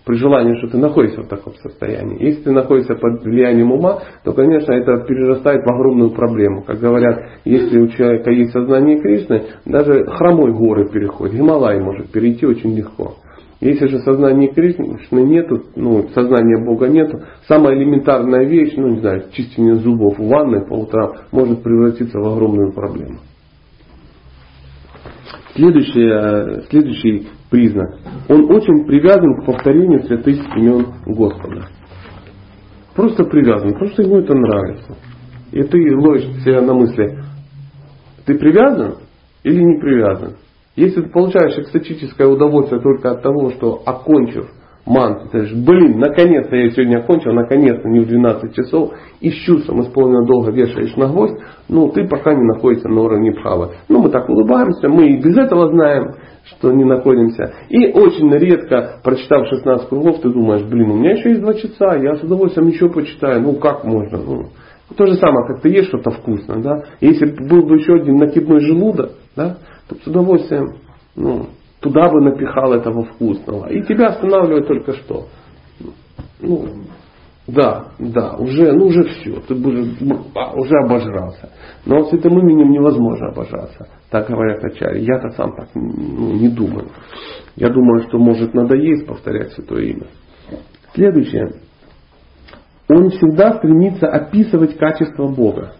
[0.04, 2.22] при желании, что ты находишься в таком состоянии.
[2.22, 6.62] Если ты находишься под влиянием ума, то, конечно, это перерастает в огромную проблему.
[6.62, 12.46] Как говорят, если у человека есть сознание Кришны, даже хромой горы переходит, Гималай может перейти
[12.46, 13.14] очень легко.
[13.60, 19.24] Если же сознания Кришны нету, ну, сознания Бога нету, самая элементарная вещь, ну не знаю,
[19.32, 23.20] чистение зубов в ванной по утрам может превратиться в огромную проблему.
[25.54, 27.98] Следующий, э, следующий признак.
[28.28, 31.68] Он очень привязан к повторению святых имен Господа.
[32.96, 34.96] Просто привязан, что ему это нравится.
[35.52, 37.22] И ты ловишь себя на мысли,
[38.26, 38.96] ты привязан
[39.44, 40.36] или не привязан?
[40.74, 44.50] Если ты получаешь экстатическое удовольствие только от того, что окончив
[44.86, 49.34] манту, ты говоришь, блин, наконец-то я сегодня окончил, наконец-то не в 12 часов, и с
[49.44, 53.72] чувством исполненно долго вешаешь на гвоздь, ну ты пока не находишься на уровне права.
[53.88, 57.54] Ну мы так улыбаемся, мы и без этого знаем, что не находимся.
[57.70, 61.96] И очень редко, прочитав 16 кругов, ты думаешь, блин, у меня еще есть 2 часа,
[61.96, 64.48] я с удовольствием еще почитаю, ну как можно, ну.
[64.96, 66.84] То же самое, как ты ешь что-то вкусное, да.
[67.00, 69.56] Если был бы еще один накидной желудок, да,
[69.88, 70.76] то с удовольствием,
[71.16, 71.46] ну,
[71.84, 73.68] туда бы напихал этого вкусного.
[73.68, 75.26] И тебя останавливает только что.
[76.40, 76.66] Ну,
[77.46, 79.84] да, да, уже, ну уже все, ты уже,
[80.34, 81.50] а, уже обожрался.
[81.84, 83.88] Но с этим именем невозможно обожраться.
[84.10, 85.04] Так говорят Ачари.
[85.04, 86.88] Я-то сам так ну, не думаю.
[87.54, 90.06] Я думаю, что может надоесть повторять святое имя.
[90.94, 91.52] Следующее.
[92.88, 95.74] Он всегда стремится описывать качество Бога.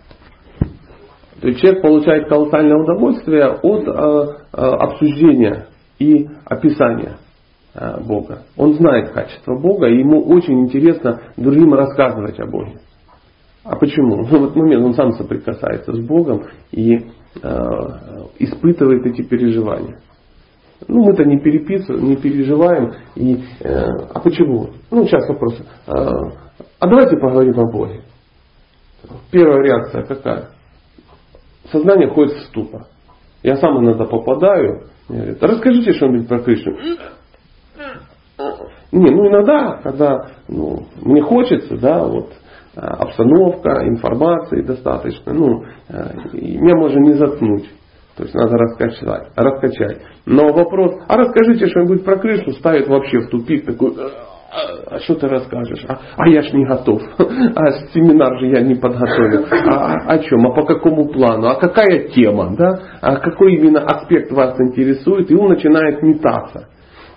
[1.41, 7.19] То есть человек получает колоссальное удовольствие от э, э, обсуждения и описания
[7.75, 8.45] э, Бога.
[8.57, 12.81] Он знает качество Бога, и ему очень интересно другим рассказывать о Боге.
[13.65, 14.17] А почему?
[14.17, 17.03] Ну, в этот момент он сам соприкасается с Богом и э,
[18.39, 20.01] испытывает эти переживания.
[20.87, 22.93] Ну, мы-то не переписываем, не переживаем.
[23.15, 24.71] И, э, а почему?
[24.91, 25.59] Ну, сейчас вопрос.
[25.87, 25.93] Э,
[26.79, 28.03] а давайте поговорим о Боге.
[29.31, 30.49] Первая реакция какая?
[31.71, 32.87] Сознание ходит в ступор.
[33.45, 34.85] Я сам иногда попадаю.
[35.07, 36.73] Говорит, расскажите что-нибудь про Кришну.
[38.91, 42.33] Не, ну иногда, когда ну, мне хочется, да, вот,
[42.75, 47.69] а, обстановка, информации достаточно, ну, э, меня можно не заткнуть.
[48.17, 50.01] То есть надо раскачать, раскачать.
[50.25, 54.09] Но вопрос, а расскажите что-нибудь про крышу, ставит вообще в тупик такой, «Э,
[54.55, 55.85] а, а что ты расскажешь?
[55.89, 57.03] А, а я ж не готов.
[57.19, 59.47] А семинар же я не подготовил.
[59.51, 60.47] А, а о чем?
[60.47, 61.49] А по какому плану?
[61.49, 62.55] А какая тема?
[62.57, 62.79] Да?
[63.01, 65.31] А какой именно аспект вас интересует?
[65.31, 66.69] И он начинает метаться.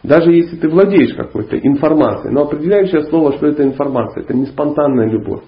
[0.04, 5.10] Даже если ты владеешь какой-то информацией, но определяющее слово, что это информация, это не спонтанная
[5.10, 5.42] любовь.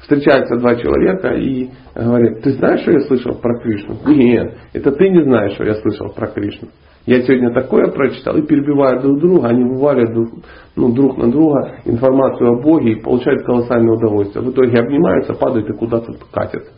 [0.00, 3.96] Встречаются два человека и говорят, ты знаешь, что я слышал про Кришну?
[4.06, 6.68] Нет, это ты не знаешь, что я слышал про Кришну.
[7.04, 10.44] Я сегодня такое прочитал и перебивают друг друга, они вываливают друг,
[10.76, 14.44] ну, друг на друга информацию о Боге и получают колоссальное удовольствие.
[14.44, 16.70] В итоге обнимаются, падают и куда-то катятся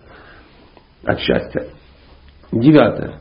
[1.05, 1.67] от счастья.
[2.51, 3.21] Девятое.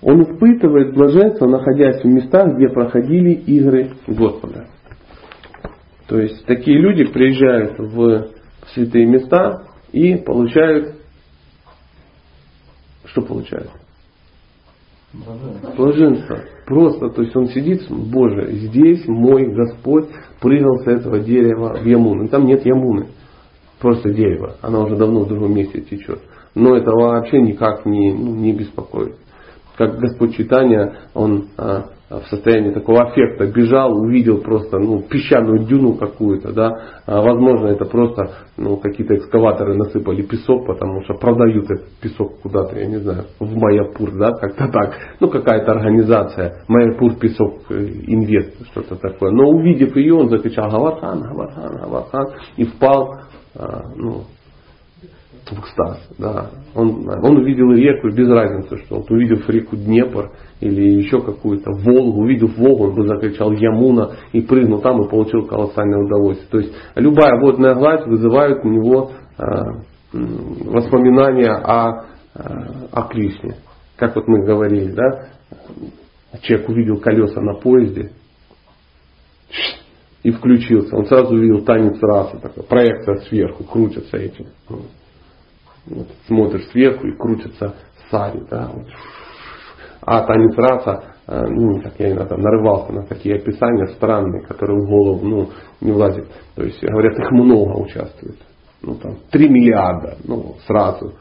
[0.00, 4.66] Он испытывает блаженство, находясь в местах, где проходили игры Господа.
[6.08, 8.30] То есть такие люди приезжают в
[8.74, 10.96] святые места и получают,
[13.04, 13.70] что получают?
[15.76, 16.38] Блаженство.
[16.66, 20.08] Просто, то есть он сидит, Боже, здесь мой Господь
[20.40, 22.28] прыгал с этого дерева в Ямуну.
[22.28, 23.08] Там нет Ямуны,
[23.80, 24.56] просто дерево.
[24.62, 26.20] Она уже давно в другом месте течет.
[26.54, 29.16] Но это вообще никак не, ну, не беспокоит
[29.76, 31.86] как Господь читания, он а,
[32.20, 36.70] в состоянии такого аффекта бежал, увидел просто ну, песчаную дюну какую-то, да,
[37.06, 42.78] а, возможно это просто ну, какие-то экскаваторы насыпали песок, потому что продают этот песок куда-то,
[42.78, 48.54] я не знаю, в Майяпур, да, как-то так, ну какая-то организация, Майяпур песок э, инвест,
[48.72, 53.20] что-то такое, но увидев ее, он закричал Гавархан, Гавархан, Гавархан и впал
[53.54, 54.24] а, ну,
[55.50, 56.08] в экстаз.
[56.18, 56.50] Да.
[56.74, 60.30] Он, он увидел реку, без разницы, что он увидел реку Днепр
[60.62, 65.46] или еще какую-то Волгу, увидев Волгу, он бы закричал Ямуна и прыгнул там и получил
[65.46, 66.48] колоссальное удовольствие.
[66.50, 69.42] То есть любая водная гладь вызывает у него э,
[70.12, 72.40] воспоминания о, э,
[72.92, 73.56] о Кришне.
[73.96, 75.28] Как вот мы говорили, да,
[76.42, 78.12] человек увидел колеса на поезде,
[80.22, 80.96] и включился.
[80.96, 84.46] Он сразу увидел танец расы, такая проекция сверху, крутится этим.
[85.86, 87.74] Вот, смотришь сверху и крутится
[88.10, 88.44] сари.
[88.48, 88.86] Да, вот.
[90.04, 90.54] А танец
[91.28, 95.48] э, ну, как я иногда нарывался на такие описания странные, которые в голову ну,
[95.80, 96.26] не влазят.
[96.56, 98.36] То есть, говорят, их много участвует.
[98.82, 101.14] Ну, там, 3 миллиарда, ну, сразу.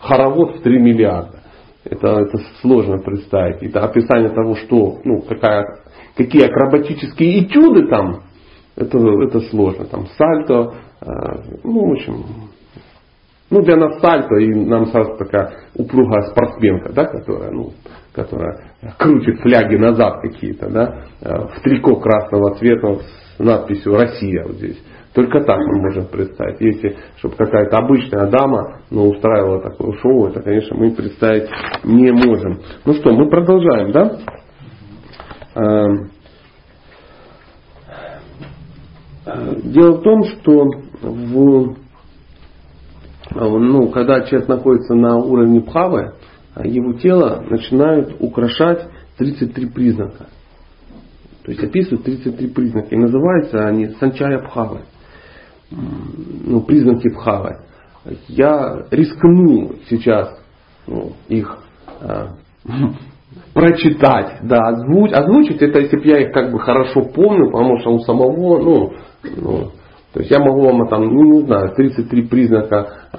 [0.00, 1.40] Хоровод в 3 миллиарда.
[1.84, 3.62] Это, это сложно представить.
[3.62, 5.64] Это описание того, что, ну, какая,
[6.16, 8.22] какие акробатические этюды там,
[8.76, 9.86] это, это сложно.
[9.86, 11.06] Там сальто, э,
[11.64, 12.24] ну, в общем,
[13.50, 17.72] ну, для нас сальто, и нам сразу такая упругая спортсменка, да, которая, ну,
[18.12, 22.98] которая крутит фляги назад какие-то, да, э, в трико красного цвета
[23.36, 24.80] с надписью «Россия» вот здесь.
[25.14, 26.60] Только так мы можем представить.
[26.60, 31.48] Если, чтобы какая-то обычная дама ну, устраивала такое шоу, это, конечно, мы представить
[31.82, 32.60] не можем.
[32.84, 34.18] Ну что, мы продолжаем, да?
[35.56, 36.10] Эм,
[39.64, 40.68] дело в том, что
[41.02, 41.76] в
[43.34, 46.14] ну, когда человек находится на уровне пхавы,
[46.54, 48.88] а, его тело начинают украшать
[49.18, 50.26] 33 признака.
[51.44, 52.88] То есть описывают 33 признака.
[52.94, 54.80] И называются они санчая пхавы.
[55.70, 57.58] Ну, признаки пхавы.
[58.28, 60.40] Я рискну сейчас
[60.86, 61.58] ну, их
[62.00, 62.26] э,
[63.54, 65.16] прочитать, да, озвучить.
[65.16, 68.92] Озвучить это, если бы я их как бы хорошо помню, потому что у самого, ну,
[69.36, 69.70] ну
[70.12, 73.18] то есть я могу вам там, ну не знаю, 33 признака э,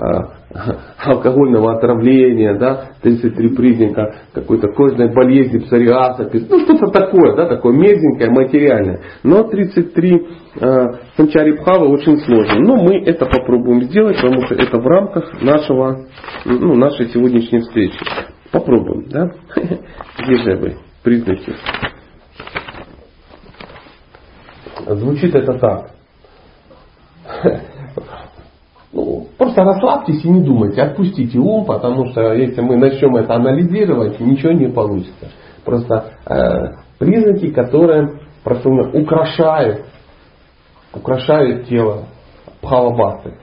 [1.05, 8.29] алкогольного отравления, да, 33 признака какой-то кожной болезни, псориаза, ну что-то такое, да, такое мерзенькое,
[8.31, 8.99] материальное.
[9.23, 10.27] Но 33
[10.59, 12.59] э, санчари пхавы очень сложно.
[12.59, 16.07] Но мы это попробуем сделать, потому что это в рамках нашего,
[16.43, 17.97] ну, нашей сегодняшней встречи.
[18.51, 19.29] Попробуем, да?
[20.19, 20.75] Где же вы?
[21.03, 21.53] Признаки.
[24.87, 26.00] Звучит это так.
[28.93, 34.19] Ну, просто расслабьтесь и не думайте, отпустите ум, потому что если мы начнем это анализировать,
[34.19, 35.31] ничего не получится.
[35.63, 39.85] Просто э, признаки, которые просто украшают,
[40.93, 42.03] украшают тело
[42.61, 43.37] пхавабасы.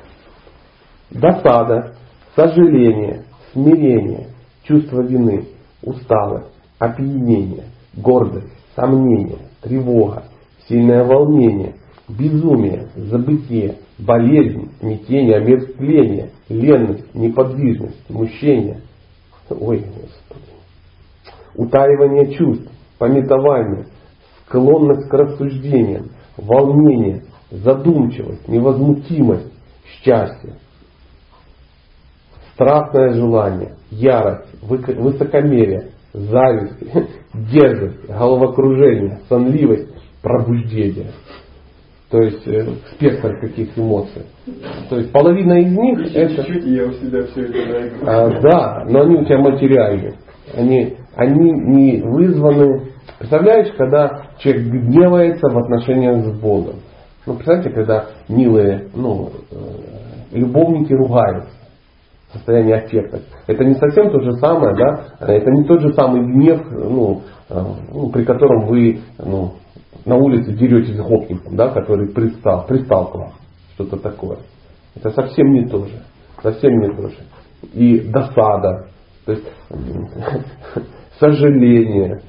[1.11, 1.95] Досада,
[2.37, 4.29] сожаление, смирение,
[4.65, 5.49] чувство вины,
[5.83, 7.65] усталость, опьянение,
[7.95, 10.25] гордость, сомнение, тревога,
[10.69, 11.77] сильное волнение,
[12.09, 18.81] безумие, забытие, болезнь, смятение, омертвление, ленность, неподвижность, смущение.
[19.51, 20.49] Ой, Господи.
[21.55, 23.87] Утаивание чувств, пометование,
[24.47, 29.53] склонность к рассуждениям, волнение, задумчивость, невозмутимость,
[29.85, 30.55] счастье,
[32.55, 36.79] страстное желание, ярость, высокомерие, зависть,
[37.35, 39.89] дерзость, головокружение, сонливость,
[40.23, 41.13] пробуждение.
[42.11, 44.23] То есть э, спектр каких эмоций.
[44.89, 46.45] То есть половина из них чуть это...
[46.45, 50.15] Чуть-чуть я у себя все это а, Да, но они у тебя материальные.
[50.57, 52.93] Они, они не вызваны...
[53.19, 56.77] Представляешь, когда человек гневается в отношениях с Богом.
[57.27, 59.57] Ну, представляете, когда милые ну, э,
[60.33, 61.51] любовники ругаются
[62.33, 63.21] состояние аффекта.
[63.47, 67.63] Это не совсем то же самое, да, это не тот же самый гнев, ну, э,
[67.93, 69.53] ну, при котором вы ну,
[70.05, 73.33] на улице деретесь с гопником, да, который пристал, пристал к вам,
[73.75, 74.39] что-то такое.
[74.95, 76.03] Это совсем не то же.
[76.43, 77.17] Совсем не то же.
[77.73, 78.89] И досада,
[79.25, 79.45] то есть
[81.21, 82.23] сожаление,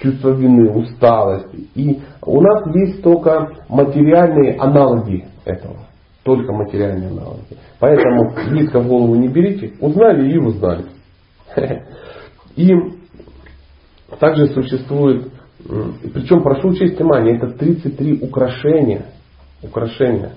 [0.00, 1.48] чувство вины, усталость.
[1.74, 5.86] И у нас есть только материальные аналоги этого.
[6.22, 7.44] Только материальные аналоги.
[7.78, 9.74] Поэтому близко в голову не берите.
[9.80, 10.86] Узнали и узнали.
[12.56, 12.70] И
[14.18, 15.32] также существует,
[15.66, 19.06] причем прошу учесть внимание, это 33 украшения.
[19.62, 20.32] украшения.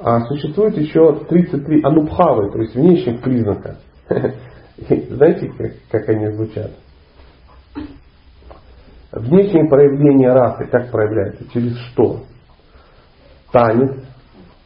[0.00, 3.76] А существует еще 33 анубхавы, то есть внешних признаков.
[4.78, 6.72] Знаете, как, как они звучат?
[9.12, 11.48] Внешнее проявление расы как проявляется?
[11.52, 12.24] Через что?
[13.52, 13.92] Танец,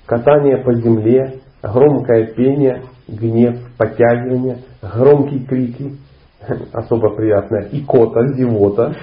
[0.07, 5.99] катание по земле, громкое пение, гнев, подтягивание, громкие крики,
[6.73, 8.97] особо приятное, икота, зевота,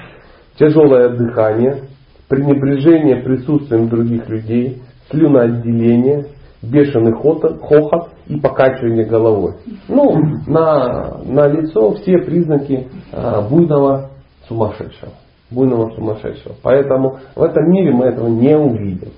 [0.58, 1.84] тяжелое дыхание,
[2.28, 6.28] пренебрежение присутствием других людей, слюноотделение,
[6.62, 9.54] бешеный хохот, и покачивание головой.
[9.88, 14.12] Ну, на, на лицо все признаки а, буйного
[14.48, 15.12] сумасшедшего.
[15.52, 16.56] Буйного сумасшедшего.
[16.64, 19.10] Поэтому в этом мире мы этого не увидим.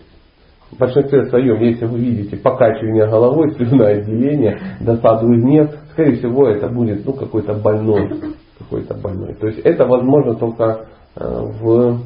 [0.71, 6.49] В большинстве своем, если вы видите покачивание головой, слюное отделение, досаду и гнев, скорее всего
[6.49, 8.11] это будет ну, какой-то больной.
[8.59, 9.35] Какой-то больной.
[9.35, 10.87] То есть это возможно только
[11.19, 11.99] в...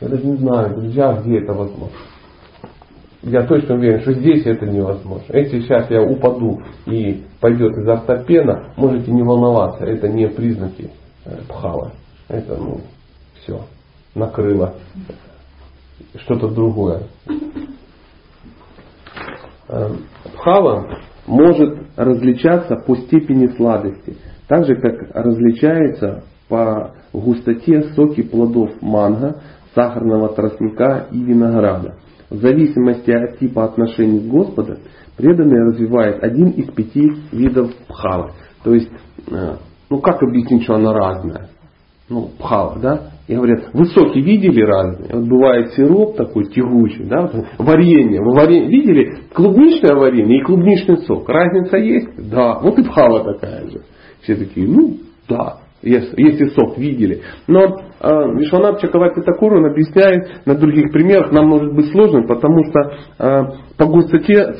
[0.00, 1.96] Я даже не знаю, друзья, где это возможно.
[3.22, 5.24] Я точно уверен, что здесь это невозможно.
[5.36, 10.90] Если сейчас я упаду и пойдет из ортопена, можете не волноваться, это не признаки
[11.24, 11.92] э, пхала.
[12.28, 12.80] Это, ну,
[13.42, 13.62] все,
[14.14, 14.74] накрыло
[16.24, 17.02] что-то другое.
[19.68, 20.04] Эм,
[20.34, 29.40] Пхава может различаться по степени сладости, так же как различается по густоте соки плодов манго,
[29.74, 31.96] сахарного тростника и винограда.
[32.30, 34.78] В зависимости от типа отношений к Господу,
[35.16, 38.32] преданный развивает один из пяти видов пхавы.
[38.64, 38.90] То есть,
[39.30, 39.54] э,
[39.90, 41.48] ну как объяснить, что она разная?
[42.08, 43.00] Ну, пхава, да?
[43.26, 45.10] И говорят, высокие видели разные?
[45.12, 48.20] Вот бывает сироп такой тягучий, да, варенье.
[48.22, 51.28] Варенье видели клубничное варенье и клубничный сок?
[51.28, 52.30] Разница есть?
[52.30, 52.60] Да.
[52.60, 53.80] Вот и пхава такая же.
[54.22, 54.98] Все такие, ну,
[55.28, 57.22] да, если, сок видели.
[57.46, 57.68] Но э,
[58.38, 62.80] Вишванат Чакавати Такур, он объясняет на других примерах, нам может быть сложно, потому что
[63.18, 63.44] э,
[63.76, 64.54] по густоте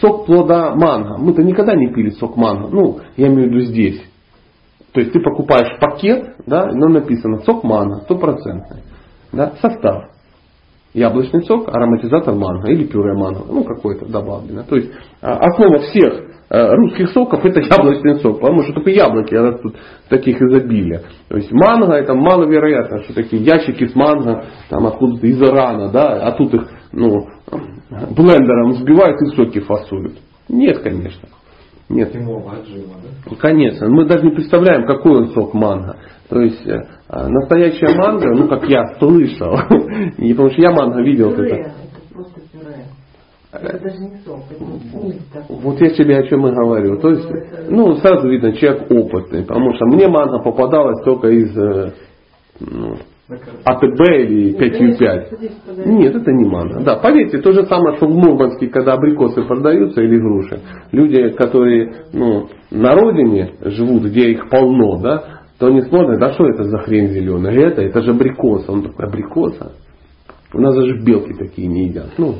[0.00, 1.18] сок плода манго.
[1.18, 2.68] Мы-то никогда не пили сок манго.
[2.70, 4.02] Ну, я имею в виду здесь.
[4.92, 8.82] То есть ты покупаешь пакет, да, но написано сок манго, стопроцентный.
[9.32, 10.10] Да, состав.
[10.94, 14.64] Яблочный сок, ароматизатор манго или пюре манго, ну какой-то добавлено.
[14.64, 14.90] То есть
[15.20, 19.76] а, основа всех русских соков это яблочный сок, потому что только яблоки растут
[20.06, 21.02] в таких изобилия.
[21.28, 26.26] То есть манго это маловероятно, что такие ящики с манго там откуда-то из Ирана, да,
[26.26, 27.26] а тут их ну,
[28.16, 30.18] блендером взбивают и соки фасуют.
[30.48, 31.28] Нет, конечно.
[31.88, 32.14] Нет.
[33.38, 33.88] Конечно.
[33.88, 35.96] Мы даже не представляем, какой он сок манго.
[36.28, 39.52] То есть э, а, настоящая манго, ну как я слышал,
[40.18, 41.32] потому что я манго видел.
[41.32, 41.72] Это.
[43.60, 43.78] Просто пюре.
[43.78, 46.98] Это даже не сок, это Вот я тебе о чем и говорю.
[46.98, 47.28] То есть,
[47.68, 51.92] ну, сразу видно, человек опытный, потому что мне манго попадалось только из э,
[52.60, 52.96] ну,
[53.64, 55.86] АТБ или 5Ю5.
[55.86, 56.80] Нет, это не манго.
[56.82, 60.60] Да, поверьте, то же самое, что в Мурманске, когда абрикосы продаются или груши,
[60.92, 65.24] люди, которые ну, на родине живут, где их полно, да,
[65.58, 67.52] то они смотрят, да что это за хрень зеленая?
[67.52, 68.68] Это, это же абрикос.
[68.68, 69.72] Он такой, абрикоса?
[70.54, 72.12] У нас даже белки такие не едят.
[72.16, 72.36] Ну,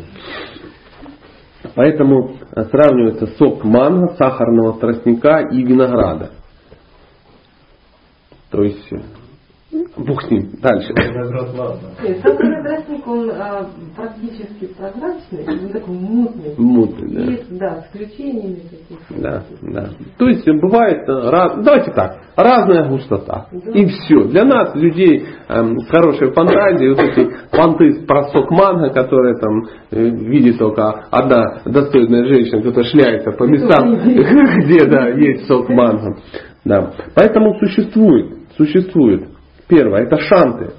[1.74, 2.36] поэтому
[2.70, 6.30] сравнивается сок манго, сахарного тростника и винограда.
[8.50, 8.90] То есть
[9.70, 10.48] Бог с ним.
[10.62, 10.94] Дальше.
[10.96, 11.88] Виноград ладно.
[12.02, 16.54] Нет, сам виноградник, он а, практически прозрачный, он такой мутный.
[16.56, 17.30] Мутный, да.
[17.30, 19.20] Есть, да, с исключениями каких-то.
[19.20, 19.90] Да, да.
[20.16, 23.48] То есть бывает, э, раз, давайте так, разная густота.
[23.52, 23.70] Да.
[23.72, 24.24] И все.
[24.28, 29.64] Для нас, людей эм, с хорошей фантазией, вот эти понты про сок манго, которые там
[29.90, 33.96] э, видит только одна достойная женщина, которая шляется по местам,
[34.64, 36.16] где да, есть сок манго.
[36.64, 36.90] Да.
[37.14, 39.28] Поэтому существует, существует
[39.68, 40.72] Первое, это шанты.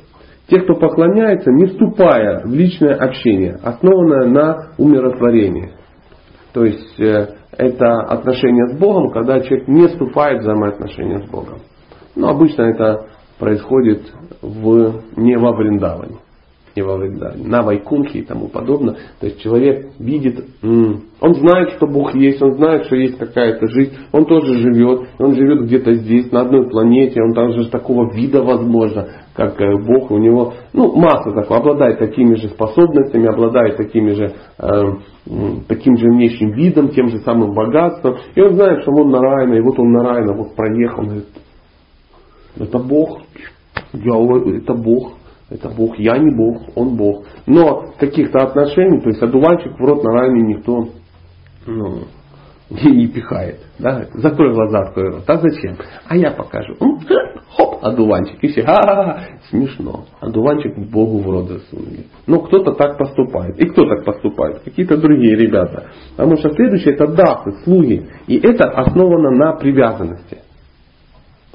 [0.48, 5.74] Те, кто поклоняется, не вступая в личное общение, основанное на умиротворении.
[6.54, 11.60] То есть э, это отношение с Богом, когда человек не вступает в взаимоотношения с Богом.
[12.16, 13.06] Но обычно это
[13.38, 14.02] происходит
[14.42, 16.18] в, не во Вриндаване
[16.84, 18.96] Вриндаване, на Вайкунхе и тому подобное.
[19.20, 23.94] То есть человек видит, он знает, что Бог есть, он знает, что есть какая-то жизнь,
[24.12, 29.08] он тоже живет, он живет где-то здесь, на одной планете, он также такого вида возможно,
[29.36, 34.34] как э, Бог, у него, ну, масса такого, обладает такими же способностями, обладает такими же,
[34.58, 34.84] э,
[35.68, 39.62] таким же внешним видом, тем же самым богатством, и он знает, что он Нарайна, и
[39.62, 41.06] вот он Нарайна, вот проехал,
[42.58, 43.20] это Бог,
[43.94, 45.14] я, это Бог,
[45.50, 47.26] это Бог, я не Бог, он Бог.
[47.46, 50.90] Но каких-то отношений, то есть одуванчик в рот на раме никто
[51.66, 52.04] ну,
[52.70, 53.60] не, не пихает.
[53.80, 54.06] Да?
[54.14, 55.24] Закрой глаза, открой рот.
[55.28, 55.76] А зачем?
[56.08, 56.76] А я покажу.
[57.58, 58.44] Хоп, одуванчик.
[58.44, 59.24] И все, ха-ха-ха.
[59.50, 60.06] Смешно.
[60.20, 62.06] Одуванчик Богу в рот засунули.
[62.28, 63.58] Но кто-то так поступает.
[63.60, 64.60] И кто так поступает?
[64.60, 65.90] Какие-то другие ребята.
[66.16, 68.08] Потому что следующее это дафы, слуги.
[68.28, 70.39] И это основано на привязанности.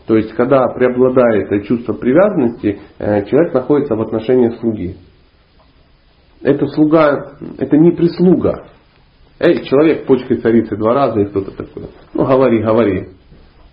[0.06, 4.96] То есть, когда преобладает чувство привязанности, э, человек находится в отношении слуги.
[6.42, 8.66] Это слуга, это не прислуга.
[9.40, 11.84] Эй, человек почкой царицы два раза и кто-то такой.
[12.12, 13.08] Ну, говори, говори.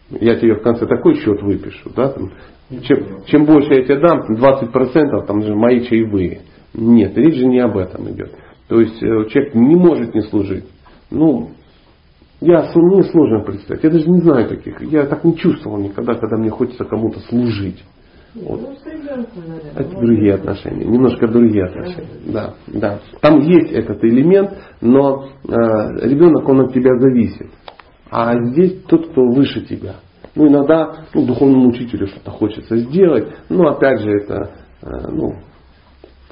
[0.09, 1.89] Я тебе в конце такой счет выпишу.
[1.95, 2.31] Да, там,
[2.83, 6.41] чем, чем больше я тебе дам, 20% там же мои чаевые.
[6.73, 8.33] Нет, речь же не об этом идет.
[8.69, 10.65] То есть э, человек не может не служить.
[11.09, 11.51] Ну,
[12.41, 13.83] я, мне сложно представить.
[13.83, 14.81] Я даже не знаю таких.
[14.81, 17.83] Я так не чувствовал никогда, когда мне хочется кому-то служить.
[18.33, 18.61] Вот.
[18.61, 18.75] Ну,
[19.75, 22.07] Это другие отношения, немножко другие отношения.
[22.27, 22.99] Да, да.
[23.19, 25.49] Там есть этот элемент, но э,
[26.07, 27.51] ребенок, он от тебя зависит.
[28.09, 29.95] А здесь тот, кто выше тебя.
[30.33, 35.35] Ну, иногда ну, духовному учителю что-то хочется сделать, но опять же это э, ну,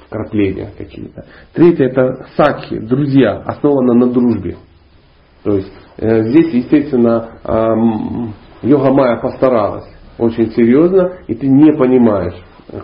[0.06, 1.26] вкрапления какие-то.
[1.52, 4.56] Третье это сакхи, друзья, основано на дружбе.
[5.42, 7.28] То есть Э, здесь, естественно,
[8.62, 9.84] йога Майя постаралась
[10.18, 12.36] очень серьезно, и ты не понимаешь,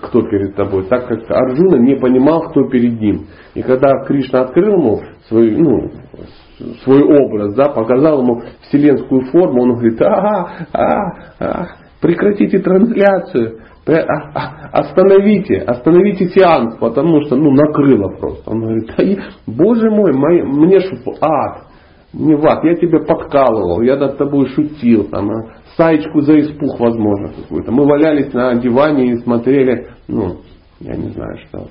[0.02, 3.26] кто перед тобой, так как Арджуна не понимал, кто перед ним.
[3.54, 5.90] И когда Кришна открыл ему свой, ну,
[6.84, 10.84] свой образ, да, показал ему вселенскую форму, он говорит, а, а,
[11.38, 11.66] а,
[12.02, 13.92] прекратите трансляцию, а,
[14.34, 18.50] а, остановите, остановите сеанс, потому что ну, накрыло просто.
[18.50, 20.90] Он говорит, боже мой, мой мне ж
[21.20, 21.65] ад,
[22.18, 27.28] не ват, я тебя подкалывал, я над тобой шутил, там, а, саечку за испух, возможно,
[27.28, 27.70] какую-то.
[27.70, 30.38] Мы валялись на диване и смотрели, ну,
[30.80, 31.68] я не знаю что,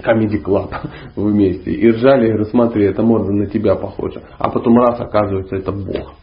[0.00, 0.70] Comedy Club
[1.16, 1.72] вместе.
[1.72, 4.22] И ржали, и рассмотрели, это морда на тебя похожа.
[4.38, 6.14] А потом раз, оказывается, это Бог.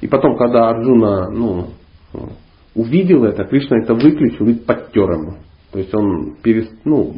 [0.00, 1.66] И потом, когда Арджуна, ну,
[2.74, 5.34] увидел это, Кришна это выключил и подтер ему.
[5.72, 7.16] То есть он перест, ну,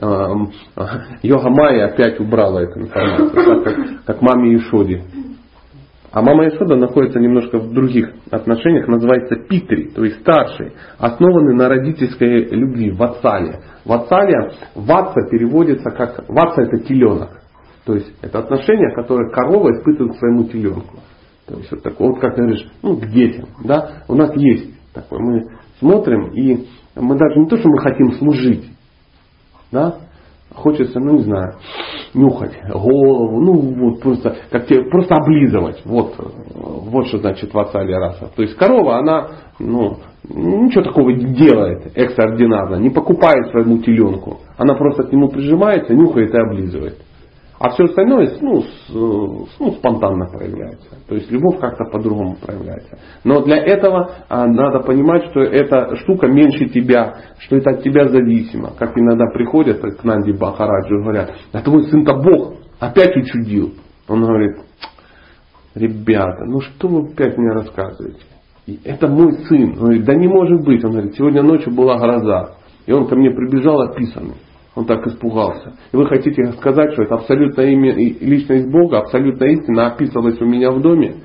[0.00, 5.02] йога Майя опять убрала эту информацию, так как, как маме Ишоди.
[6.12, 11.68] А мама Ишода находится немножко в других отношениях, называется питри, то есть старший, основанный на
[11.68, 13.60] родительской любви, ватсале.
[13.84, 17.40] Ватсалия, ватса переводится как, ватса это теленок.
[17.84, 20.98] То есть это отношение, которое корова испытывает к своему теленку.
[21.46, 23.46] То есть вот такое, вот как ты говоришь, ну, к детям.
[23.64, 24.02] Да?
[24.08, 25.20] У нас есть такое.
[25.20, 25.46] Мы
[25.78, 28.70] смотрим и мы даже не то, что мы хотим служить,
[29.72, 29.96] да?
[30.52, 31.54] Хочется, ну не знаю,
[32.12, 35.80] нюхать голову, ну вот просто, как тебе, просто облизывать.
[35.84, 36.14] Вот,
[36.54, 38.30] вот что значит вассалия раса.
[38.34, 39.28] То есть корова, она,
[39.60, 39.98] ну,
[40.28, 44.38] ничего такого не делает экстраординарно, не покупает своему теленку.
[44.56, 46.98] Она просто к нему прижимается, нюхает и облизывает.
[47.60, 50.96] А все остальное ну, с, ну, спонтанно проявляется.
[51.06, 52.98] То есть любовь как-то по-другому проявляется.
[53.22, 58.08] Но для этого а, надо понимать, что эта штука меньше тебя, что это от тебя
[58.08, 58.70] зависимо.
[58.78, 63.74] Как иногда приходят к Нанди Бахараджу и говорят, а твой сын-то Бог опять учудил.
[64.08, 64.56] Он говорит,
[65.74, 68.22] ребята, ну что вы опять мне рассказываете?
[68.84, 69.72] Это мой сын.
[69.72, 70.82] Он говорит, да не может быть.
[70.82, 72.54] Он говорит, сегодня ночью была гроза.
[72.86, 74.36] И он ко мне прибежал описанный.
[74.74, 75.74] Он так испугался.
[75.92, 80.70] И вы хотите сказать, что это абсолютная имя, личность Бога, абсолютная истина описывалась у меня
[80.70, 81.16] в доме,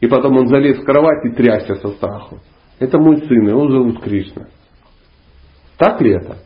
[0.00, 2.38] и потом он залез в кровать и трясся со страху.
[2.78, 4.46] Это мой сын, его зовут Кришна.
[5.78, 6.38] Так ли это?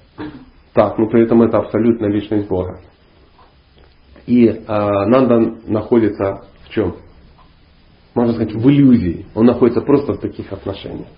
[0.73, 2.81] Так, но при этом это абсолютно личность Бога.
[4.27, 6.97] И э, Нанда находится в чем?
[8.15, 9.27] Можно сказать, в иллюзии.
[9.35, 11.09] Он находится просто в таких отношениях.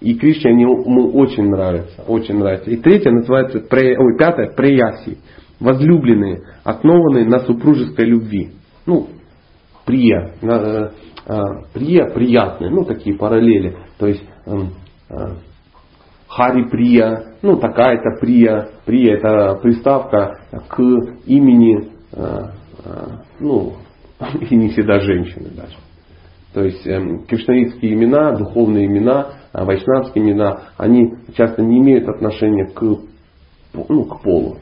[0.00, 2.70] И Кришне они ему очень нравятся, очень нравится.
[2.70, 5.18] И третье называется, ой, пятое, преяси.
[5.60, 8.52] Возлюбленные, основанные на супружеской любви.
[8.86, 9.08] Ну,
[9.84, 10.90] прия, э,
[11.26, 11.42] э,
[11.74, 13.76] прия приятные, ну такие параллели.
[13.98, 14.52] То есть э,
[15.10, 15.14] э,
[16.28, 20.38] Хари Прия, ну такая-то Прия, Прия это приставка
[20.68, 20.80] к
[21.26, 21.90] имени,
[23.40, 23.74] ну
[24.40, 25.76] и не всегда женщины даже.
[26.52, 32.66] То есть э, кришнаитские имена, духовные имена, э, вайшнавские имена, они часто не имеют отношения
[32.66, 34.56] к, ну, к полу.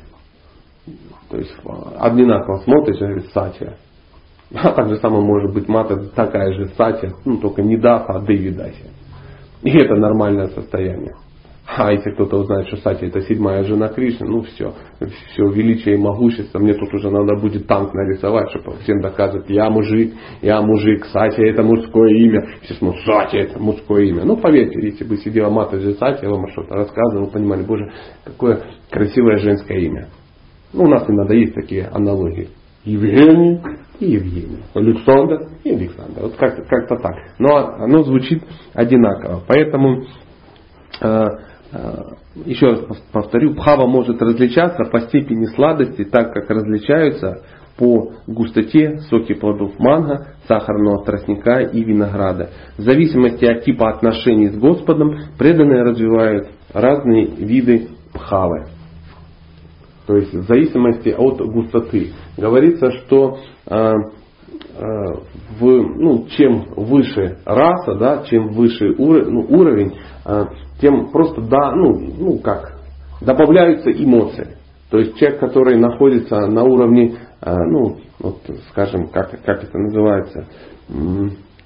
[1.31, 1.55] То есть
[1.99, 3.77] одинаково смотришь, говорит, сатия.
[4.55, 8.21] А так же самое может быть мата такая же сатия, ну только не дафа, а
[8.21, 8.91] девидаси.
[9.63, 11.15] И это нормальное состояние.
[11.77, 14.73] А если кто-то узнает, что Сати это седьмая жена Кришны, ну все,
[15.33, 19.69] все величие и могущество, мне тут уже надо будет танк нарисовать, чтобы всем доказывать, я
[19.69, 22.49] мужик, я мужик, Сати это мужское имя.
[22.63, 24.25] Все смотрят, Сати это мужское имя.
[24.25, 27.93] Ну поверьте, если бы сидела мата же Сати, я вам что-то рассказывал, вы понимали, боже,
[28.25, 30.09] какое красивое женское имя.
[30.73, 32.49] Ну у нас иногда есть такие аналогии.
[32.85, 33.61] Евгений
[34.01, 34.63] и Евгений.
[34.73, 36.23] Александр и Александр.
[36.23, 37.15] Вот как-то, как-то так.
[37.39, 38.43] Но оно звучит
[38.73, 39.43] одинаково.
[39.47, 40.05] Поэтому
[41.01, 41.29] Э,
[42.47, 42.81] еще раз
[43.13, 47.43] повторю, бхава может различаться по степени сладости, так как различаются
[47.77, 52.51] по густоте соки плодов манго, сахарного тростника и винограда.
[52.77, 58.67] В зависимости от типа отношений с Господом преданные развивают разные виды бхавы.
[60.07, 62.13] То есть в зависимости от густоты.
[62.37, 63.93] Говорится, что э, э,
[65.59, 70.45] в, ну, чем выше раса, да, чем выше уровень, ну, уровень э,
[70.81, 72.79] тем просто да, ну, ну как,
[73.21, 74.57] добавляются эмоции.
[74.91, 78.39] То есть человек, который находится на уровне, э, ну, вот,
[78.71, 80.47] скажем, как, как это называется,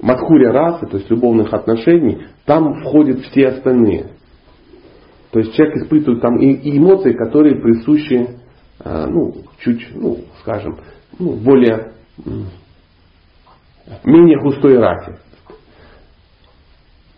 [0.01, 4.12] матхуря расы, то есть любовных отношений, там входят все остальные.
[5.30, 8.28] То есть человек испытывает там и, и эмоции, которые присущи,
[8.85, 10.78] э, ну, чуть, ну, скажем,
[11.18, 11.93] ну, более,
[14.05, 15.18] менее густой расе.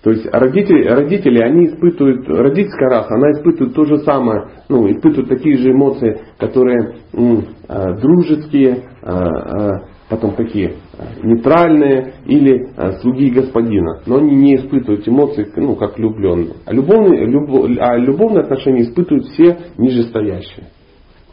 [0.05, 5.31] То есть родители, родители, они испытывают, родительская раса, она испытывает то же самое, ну, испытывают
[5.31, 9.71] такие же эмоции, которые м, э, дружеские, э, э,
[10.11, 10.75] потом такие
[11.23, 14.03] нейтральные или э, слуги господина.
[14.05, 16.53] Но они не испытывают эмоции, ну, как влюбленные.
[16.67, 20.67] А любовные, любов, а любовные отношения испытывают все нижестоящие.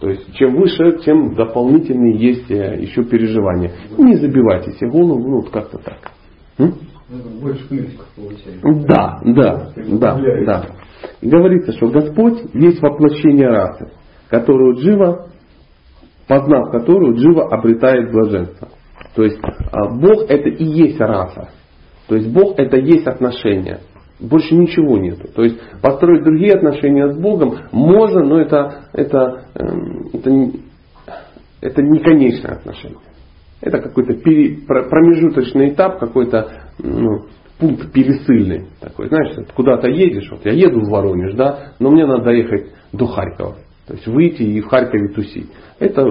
[0.02, 3.72] То есть чем выше, тем дополнительные есть еще переживания.
[4.00, 6.12] Не забивайте себе голову, ну вот как-то так.
[6.58, 6.74] М?
[7.40, 8.88] Больше плюсиков получается.
[8.88, 10.66] Да, да, да, да.
[11.22, 13.92] И говорится, что Господь есть воплощение расы,
[14.30, 15.28] которую Джива,
[16.28, 18.70] познав которую Джива обретает блаженство.
[19.16, 19.40] То есть
[19.72, 21.50] а, Бог это и есть раса.
[22.08, 23.82] То есть Бог это и есть отношения.
[24.22, 25.28] Больше ничего нету.
[25.34, 30.30] То есть построить другие отношения с Богом можно, но это, это, эм, это,
[31.62, 33.00] это не конечное отношение.
[33.62, 34.14] Это какой-то
[34.68, 36.50] промежуточный этап, какой-то
[36.80, 37.26] ну,
[37.60, 38.68] пункт пересыльный.
[38.80, 43.08] Такой, знаешь, куда-то едешь, вот я еду в Воронеж, да, но мне надо доехать до
[43.08, 43.58] Харькова.
[43.88, 45.50] То есть выйти и в Харькове тусить.
[45.80, 46.06] Это,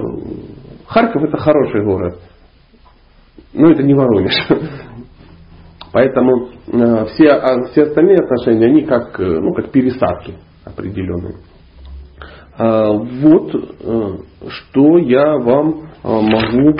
[0.87, 2.19] Харьков это хороший город,
[3.53, 4.33] но это не Воронеж.
[5.93, 11.35] Поэтому э, все, а, все остальные отношения, они как, э, ну, как пересадки определенные.
[12.57, 14.17] А, вот э,
[14.47, 16.77] что я вам могу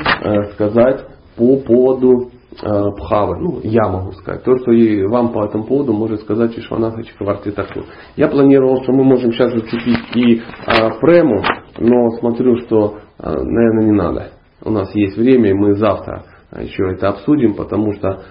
[0.54, 1.06] сказать
[1.36, 3.40] по поводу Пхавы.
[3.40, 4.44] Ну, я могу сказать.
[4.44, 7.86] То, что и вам по этому поводу может сказать Ишванатха Чакаварти Таку.
[8.18, 11.42] Я планировал, что мы можем сейчас зацепить и а, Прему,
[11.80, 14.32] но смотрю, что, наверное, не надо.
[14.66, 16.24] У нас есть время, и мы завтра
[16.60, 18.22] еще это обсудим, потому что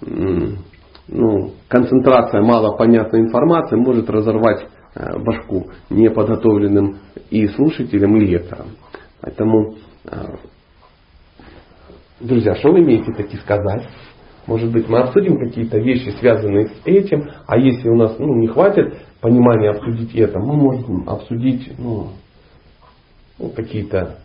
[0.00, 6.98] ну, концентрация мало понятной информации может разорвать Э, башку неподготовленным
[7.30, 8.68] и слушателям, и лекторам.
[9.20, 10.36] Поэтому, э,
[12.18, 13.86] друзья, что вы имеете таки сказать?
[14.46, 18.48] Может быть, мы обсудим какие-то вещи, связанные с этим, а если у нас ну, не
[18.48, 22.08] хватит понимания обсудить это, мы можем обсудить ну,
[23.38, 24.20] ну, какие-то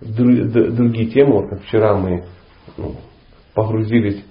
[0.00, 1.40] другие темы.
[1.40, 2.24] Вот как вчера мы
[2.78, 2.94] ну,
[3.54, 4.24] погрузились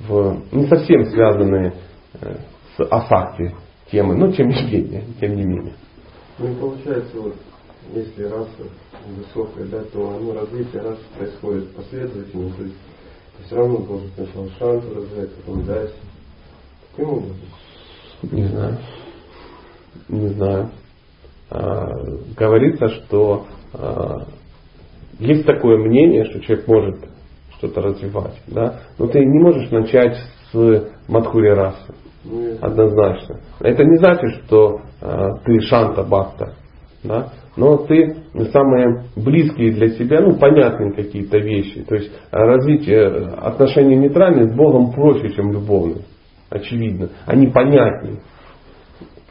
[0.00, 1.74] в не совсем связанные
[2.20, 2.36] э,
[2.76, 3.54] с асакти
[3.90, 5.74] темы, но тем не менее, тем не менее.
[6.38, 7.34] Ну и получается, вот,
[7.92, 8.48] если раса
[9.16, 12.76] высокая, да, то ну, развитие расы происходит последовательно, то есть
[13.46, 15.94] все равно должен сначала шанс развивать, потом дальше.
[16.90, 17.36] Каким образом?
[18.22, 18.78] Не знаю.
[20.08, 20.70] Не знаю.
[21.50, 21.86] А,
[22.36, 24.26] говорится, что а,
[25.18, 27.08] есть такое мнение, что человек может
[27.58, 30.16] что-то развивать, да, но ты не можешь начать
[30.52, 31.94] с Мадхури расы.
[32.24, 33.40] Ну, Однозначно.
[33.60, 36.54] Это не значит, что э, ты шанта бхакта,
[37.04, 37.32] да?
[37.56, 38.16] но ты
[38.52, 41.82] самые близкие для себя, ну, понятные какие-то вещи.
[41.82, 43.06] То есть э, развитие
[43.36, 46.02] отношений нейтральных с Богом проще, чем любовных.
[46.50, 47.10] Очевидно.
[47.26, 48.20] Они понятнее.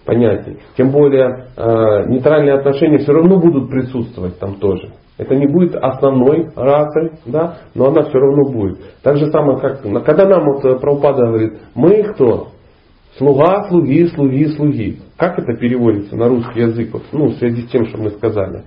[0.07, 0.59] Понятнее.
[0.77, 4.93] Тем более э, нейтральные отношения все равно будут присутствовать там тоже.
[5.17, 8.79] Это не будет основной расой, да, но она все равно будет.
[9.03, 12.47] Так же самое, как когда нам вот э, Прабхупада говорит, мы кто?
[13.17, 14.99] Слуга, слуги, слуги, слуги.
[15.17, 18.63] Как это переводится на русский язык, вот, ну, в связи с тем, что мы сказали?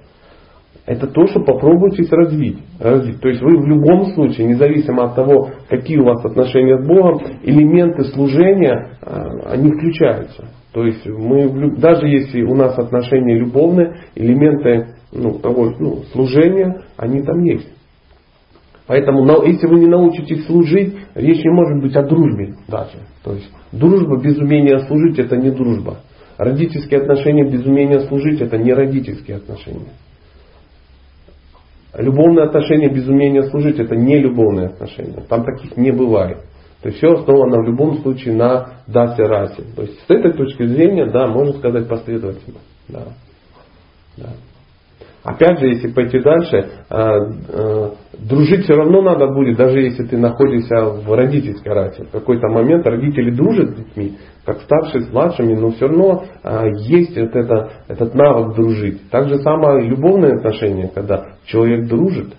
[0.84, 3.18] Это то, что попробуйте развить, развить.
[3.22, 7.22] То есть вы в любом случае, независимо от того, какие у вас отношения с Богом,
[7.42, 10.48] элементы служения, а, они включаются.
[10.72, 17.22] То есть мы, даже если у нас отношения любовные, элементы ну, того ну, служения, они
[17.22, 17.68] там есть.
[18.86, 22.98] Поэтому, если вы не научитесь служить, речь не может быть о дружбе даже.
[23.22, 25.98] То есть дружба без умения служить это не дружба.
[26.36, 29.92] Родительские отношения без умения служить это не родительские отношения.
[31.96, 35.22] Любовные отношения без умения служить это не любовные отношения.
[35.28, 36.38] Там таких не бывает.
[36.82, 39.62] То есть все основано в любом случае на дасе расе.
[39.76, 42.58] То есть с этой точки зрения, да, можно сказать последовательно.
[42.88, 43.04] Да.
[44.16, 44.30] Да.
[45.22, 50.16] Опять же, если пойти дальше, э, э, дружить все равно надо будет, даже если ты
[50.16, 52.04] находишься в родительской расе.
[52.04, 54.16] В какой-то момент родители дружат с детьми,
[54.46, 59.10] как старшие с младшими, но все равно э, есть вот это, этот навык дружить.
[59.10, 62.34] Так же самое любовные отношения, когда человек дружит,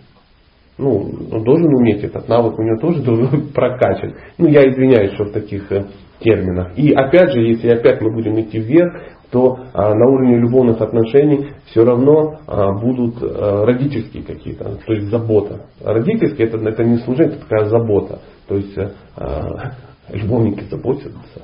[0.78, 4.16] ну, он должен уметь этот навык, у него тоже должен прокачан.
[4.38, 5.72] Ну, я извиняюсь, что в таких
[6.20, 6.78] терминах.
[6.78, 8.94] И опять же, если опять мы будем идти вверх,
[9.32, 15.08] то а, на уровне любовных отношений все равно а, будут а, родительские какие-то, то есть
[15.08, 15.68] забота.
[15.84, 18.20] Родительские это, это не служение, это такая забота.
[18.48, 18.78] То есть
[19.16, 19.72] а,
[20.12, 21.44] любовники заботятся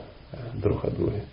[0.61, 1.23] друг о друге.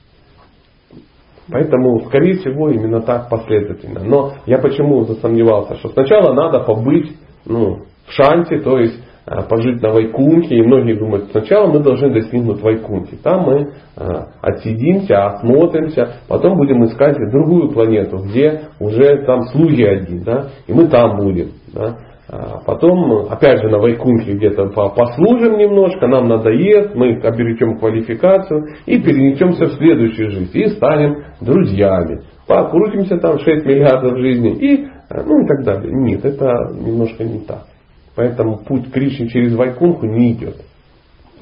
[1.51, 4.03] Поэтому, скорее всего, именно так последовательно.
[4.03, 7.13] Но я почему засомневался, что сначала надо побыть
[7.47, 12.13] ну, в шанте, то есть Э, пожить на Вайкунхе, и многие думают, сначала мы должны
[12.13, 13.17] достигнуть Вайкунхи.
[13.23, 20.25] Там мы э, отсидимся, осмотримся, потом будем искать другую планету, где уже там слуги один,
[20.25, 21.53] да, и мы там будем.
[21.73, 21.97] Да.
[22.29, 29.01] А потом, опять же, на Вайкунхе где-то послужим немножко, нам надоест, мы обретем квалификацию и
[29.01, 32.23] перенесемся в следующую жизнь и станем друзьями.
[32.47, 35.93] Покрутимся там 6 миллиардов жизней и, ну и так далее.
[35.93, 37.67] Нет, это немножко не так.
[38.15, 40.57] Поэтому путь Кришны через Вайкунху не идет.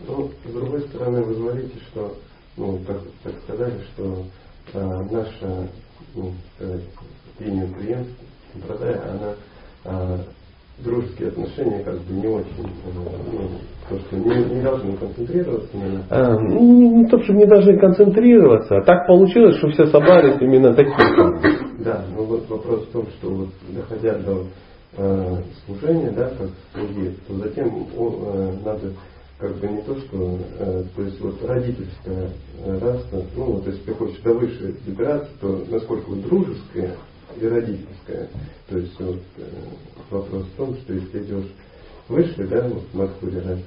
[0.06, 2.14] Ну, с другой стороны, вы говорите, что,
[2.56, 4.24] ну, так, так сказали, что
[4.74, 5.68] э, наша,
[6.14, 6.82] ну, сказать,
[7.38, 7.68] линия
[8.66, 9.34] продая, она
[9.84, 10.18] э,
[10.78, 13.48] дружеские отношения как бы не очень, ну,
[13.88, 18.76] то, что не, не должны концентрироваться на а, ну, не то, чтобы не должны концентрироваться,
[18.76, 21.51] а так получилось, что все собрались именно такие.
[21.82, 24.46] Да, но вот вопрос в том, что вот доходя до
[24.96, 28.92] э, служение, да, как слуги, то затем э, надо
[29.38, 33.80] как бы не то, что, э, то есть вот родительская э, раса, ну вот если
[33.80, 36.96] ты хочешь до высшей добираться, то насколько вот дружеская
[37.40, 38.28] и родительская.
[38.68, 39.44] То есть вот э,
[40.10, 41.52] вопрос в том, что если идешь
[42.08, 43.64] выше, да, вот в Мадхуре расе,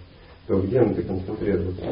[0.47, 1.83] то где надо концентрироваться?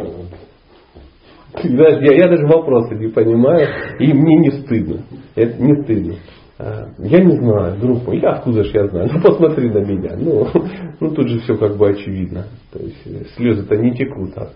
[1.62, 3.68] Знаешь, я, я даже вопросы не понимаю,
[3.99, 5.04] и мне не стыдно.
[5.36, 6.16] Это не стыдно.
[6.58, 9.10] А, я не знаю, друг я откуда же я знаю?
[9.14, 10.16] Ну посмотри на меня.
[10.18, 10.47] Ну,
[10.99, 12.47] ну тут же все как бы очевидно.
[12.72, 14.54] То есть э, слезы-то не текут от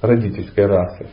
[0.00, 1.06] родительской расы.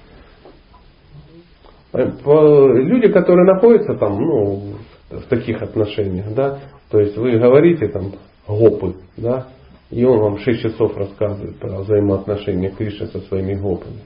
[1.94, 4.76] Э, люди, которые находятся там, ну,
[5.10, 6.60] в таких отношениях, да,
[6.92, 8.14] то есть вы говорите там
[8.48, 9.48] гопы, да,
[9.90, 14.02] и он вам 6 часов рассказывает про взаимоотношения Кришны со своими гопами.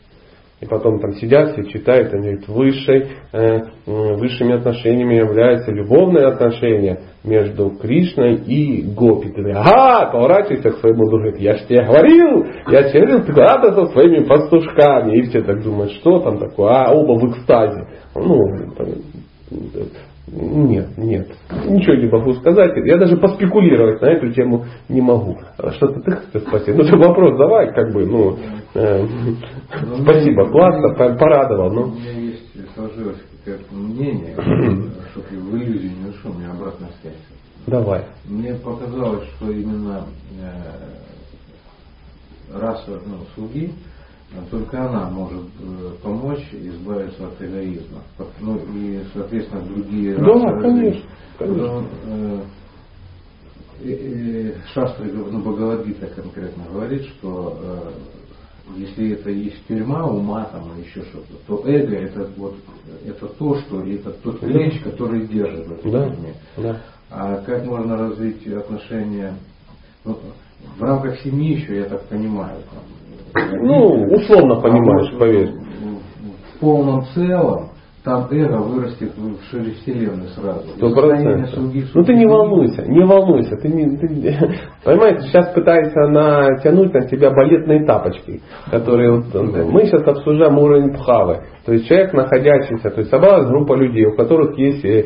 [0.63, 7.01] И потом там сидят, все читают, они говорят, высшей, э, высшими отношениями являются любовные отношения
[7.25, 9.27] между Кришной и Гопи.
[9.27, 13.25] Ты говоришь, ага, поворачивайся к своему другу, говорит, я же тебе говорил, я тебе говорил,
[13.25, 15.17] ты со своими пастушками.
[15.17, 17.85] И все так думают, что там такое, а оба в экстазе.
[18.15, 18.37] Ну,
[20.27, 21.27] нет, нет.
[21.65, 22.71] Ничего не могу сказать.
[22.85, 25.37] Я даже поспекулировать на эту тему не могу.
[25.57, 26.75] Что-то ты хочешь спросить?
[26.77, 28.37] Ну, ты вопрос давай, как бы, ну,
[28.73, 29.05] э,
[30.01, 31.73] спасибо, классно, порадовал.
[31.73, 31.81] Ну.
[31.83, 34.35] У меня есть, сложилось какое-то мнение,
[35.11, 37.15] чтобы в иллюзию не ушел, у меня обратная связь.
[37.67, 38.05] Давай.
[38.25, 40.05] Мне показалось, что именно
[40.41, 40.49] э,
[42.53, 43.73] раса ну, слуги,
[44.49, 48.01] только она может э, помочь избавиться от эгоизма.
[48.39, 51.09] Ну и, соответственно, другие Да, расы конечно.
[51.37, 51.65] конечно.
[51.65, 52.43] Но, э,
[54.73, 57.91] Шастры, ну, Бхагавадгита конкретно говорит, что э,
[58.77, 62.55] если это есть тюрьма ума там или еще что-то, то эго это вот
[63.05, 66.15] это то, что это тот клещ, который держит в да,
[66.57, 66.81] да.
[67.09, 69.35] А как можно развить отношения
[70.05, 70.17] ну,
[70.77, 72.61] в рамках семьи еще, я так понимаю.
[72.71, 72.83] Там,
[73.33, 75.51] ну, условно понимаешь, а поверь.
[76.55, 77.69] В полном целом
[78.03, 80.67] там эго вырастет в шире вселенной сразу.
[80.75, 81.51] Сто процентов.
[81.95, 83.55] Ну ты не волнуйся, не волнуйся.
[83.55, 84.07] Ты не, ты,
[84.83, 89.33] понимаете, сейчас пытается натянуть на тебя балетные тапочки, которые вот,
[89.71, 91.43] мы сейчас обсуждаем уровень пхавы.
[91.65, 95.05] То есть человек находящийся, то есть собралась группа людей, у которых есть э,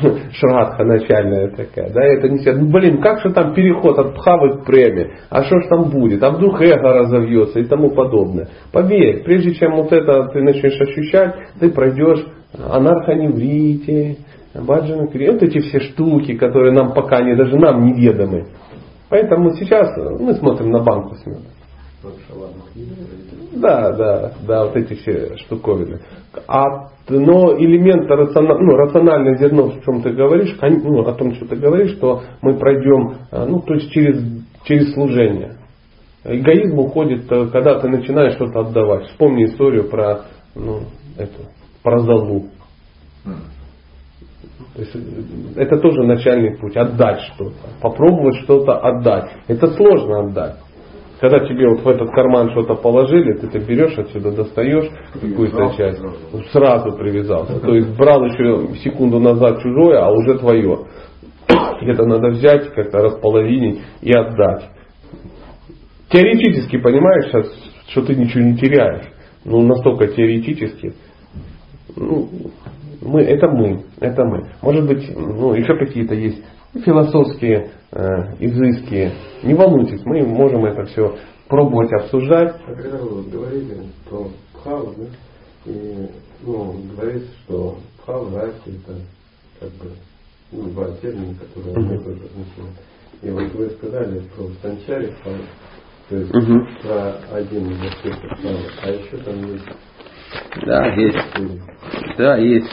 [0.32, 4.66] шрадха начальная такая, да, это не ну блин, как же там переход от пхавы к
[4.66, 8.48] преме, а что ж там будет, а вдруг эго разовьется и тому подобное.
[8.72, 14.18] Поверь, прежде чем вот это ты начнешь ощущать, ты пройдешь анархоневрите,
[14.54, 18.46] баджана вот эти все штуки, которые нам пока не, даже нам неведомы.
[19.08, 19.88] Поэтому сейчас
[20.20, 21.42] мы смотрим на банку с медом.
[23.56, 26.00] Да, да, да, вот эти все штуковины.
[26.46, 31.46] А, но элемент рациональ, ну, рациональное зерно, в чем ты говоришь, ну, о том, что
[31.46, 34.22] ты говоришь, что мы пройдем, а, ну, то есть через,
[34.64, 35.56] через служение.
[36.24, 39.06] Эгоизм уходит, э, когда ты начинаешь что-то отдавать.
[39.06, 40.22] Вспомни историю про,
[40.56, 40.80] ну,
[41.16, 41.48] эту,
[41.82, 42.46] про залу.
[44.74, 44.98] То есть, э,
[45.54, 46.76] это тоже начальный путь.
[46.76, 47.54] Отдать что-то.
[47.80, 49.30] Попробовать что-то отдать.
[49.46, 50.56] Это сложно отдать.
[51.20, 56.02] Когда тебе вот в этот карман что-то положили, ты это берешь отсюда, достаешь какую-то часть,
[56.52, 56.92] сразу.
[56.92, 57.58] привязался.
[57.58, 60.86] То есть брал еще секунду назад чужое, а уже твое.
[61.80, 64.68] Это надо взять, как-то располовинить и отдать.
[66.10, 67.46] Теоретически понимаешь сейчас,
[67.88, 69.06] что ты ничего не теряешь.
[69.44, 70.94] Ну, настолько теоретически.
[71.96, 72.28] Ну,
[73.00, 74.48] мы, это мы, это мы.
[74.60, 76.42] Может быть, ну, еще какие-то есть
[76.84, 79.12] философские изыски.
[79.42, 81.16] Не волнуйтесь, мы можем это все
[81.48, 82.56] пробовать обсуждать.
[82.66, 86.08] А когда вы говорили про Пхаву, да, и
[86.42, 88.98] ну, говорится, что Пхава, Раки это
[89.60, 89.92] как бы
[90.52, 91.80] ну, два термина, которые mm-hmm.
[91.80, 92.76] одно и то же означают.
[93.22, 95.42] И вот вы сказали про Санчари Пхаву,
[96.08, 96.82] то есть mm-hmm.
[96.82, 99.66] про один из аспектов Пхавы, а еще там есть
[100.64, 101.18] да, есть.
[102.16, 102.70] Да, есть.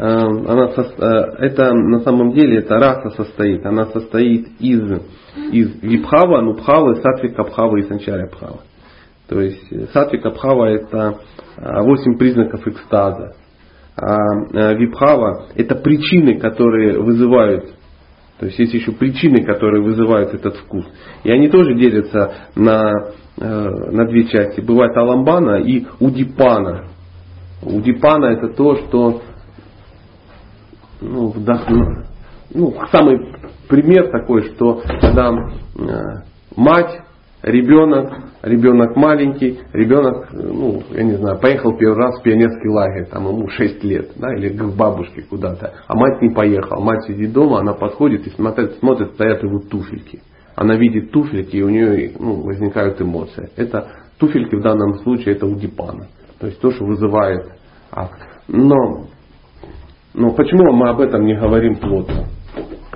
[0.00, 4.80] Эм, она э, это на самом деле эта раса состоит, она состоит из,
[5.50, 8.60] из випхава, нупхавы, сатвика пхава и санчаря пхава.
[9.28, 11.18] То есть э, сатвика пхава это
[11.56, 13.34] э, восемь признаков экстаза.
[13.96, 17.64] А випхава это причины, которые вызывают
[18.38, 20.84] то есть есть еще причины, которые вызывают этот вкус.
[21.24, 22.92] И они тоже делятся на,
[23.36, 24.60] на две части.
[24.60, 26.84] Бывает аламбана и удипана.
[27.60, 29.22] Удипана это то, что
[31.00, 32.04] ну, вдохну.
[32.54, 33.34] Ну, самый
[33.68, 36.22] пример такой, что когда э,
[36.56, 37.02] мать,
[37.42, 43.28] ребенок, ребенок маленький, ребенок, ну, я не знаю, поехал первый раз в пионерский лагерь, там
[43.28, 47.60] ему 6 лет, да, или к бабушке куда-то, а мать не поехала, мать сидит дома,
[47.60, 50.20] она подходит и смотрит, смотрит стоят его туфельки.
[50.56, 53.50] Она видит туфельки, и у нее ну, возникают эмоции.
[53.54, 56.08] Это туфельки в данном случае это удипана.
[56.40, 57.46] То есть то, что вызывает
[57.92, 58.20] акт.
[58.48, 59.06] Но
[60.14, 62.26] но почему мы об этом не говорим плотно?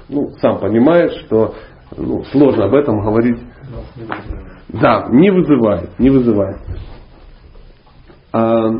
[0.08, 1.54] Ну, сам понимаешь, что
[1.96, 3.38] ну, сложно об этом говорить.
[4.68, 6.56] Да, не вызывает, не вызывает.
[8.32, 8.70] А,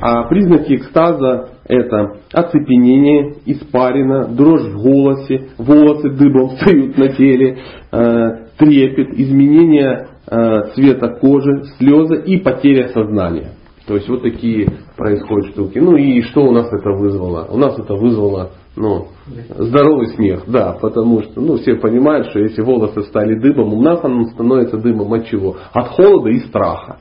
[0.00, 7.58] а признаки экстаза это оцепенение, испарина, дрожь в голосе, волосы дыбом встают на теле,
[7.92, 13.52] э, трепет, изменение э, цвета кожи, слезы и потеря сознания.
[13.90, 15.80] То есть вот такие происходят штуки.
[15.80, 17.48] Ну и что у нас это вызвало?
[17.50, 19.08] У нас это вызвало ну,
[19.48, 23.98] здоровый смех, да, потому что ну, все понимают, что если волосы стали дыбом, у нас
[24.04, 25.56] он становится дыбом от чего?
[25.72, 26.98] От холода и страха,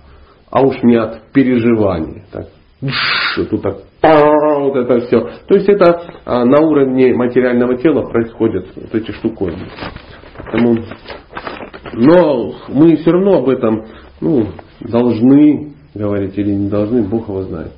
[0.50, 2.24] а уж не от переживаний.
[2.32, 2.48] Так,
[3.52, 5.30] тут так вот это все.
[5.48, 9.68] То есть это а, на уровне материального тела происходят вот эти штуковины.
[10.38, 10.76] Поэтому,
[11.94, 13.86] но мы все равно об этом
[14.22, 14.48] ну,
[14.82, 17.72] должны говорить или не должны, Бог его знает.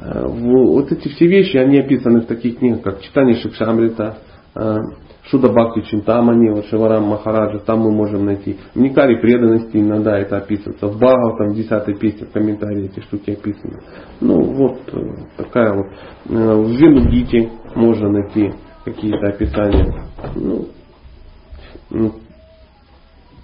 [0.00, 4.18] Э, вот эти все вещи, они описаны в таких книгах, как Читание Шикшамрита,
[4.54, 4.76] э,
[5.24, 8.58] Шуда Бхакти Чинтамани, вот Шиварам Махараджа, там мы можем найти.
[8.74, 10.86] В Никаре преданности иногда это описывается.
[10.86, 13.80] В Бхагав, там в 10 песне, в комментарии эти штуки описаны.
[14.20, 14.98] Ну вот э,
[15.36, 15.86] такая вот.
[16.24, 18.52] В Венугите можно найти
[18.84, 20.04] какие-то описания.
[20.34, 20.68] Ну,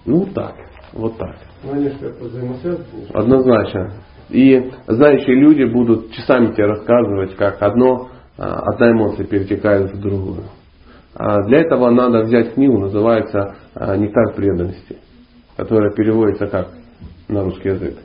[0.07, 0.55] Ну так,
[0.95, 1.37] вот так.
[1.65, 2.85] Ну, они же как-то взаимосвязаны.
[3.13, 3.93] Однозначно.
[4.31, 10.45] И знающие люди будут часами тебе рассказывать, как одно, а, одна эмоция перетекает в другую.
[11.15, 14.99] А для этого надо взять книгу, называется а, «Нектар преданности»,
[15.57, 16.69] которая переводится как
[17.29, 17.99] на русский язык.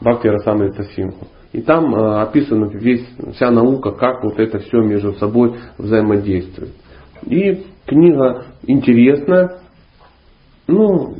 [0.00, 1.26] Бхакти Расамрита Симху.
[1.52, 6.72] И там а, описана весь, вся наука, как вот это все между собой взаимодействует.
[7.22, 9.58] И книга интересная,
[10.66, 11.16] ну,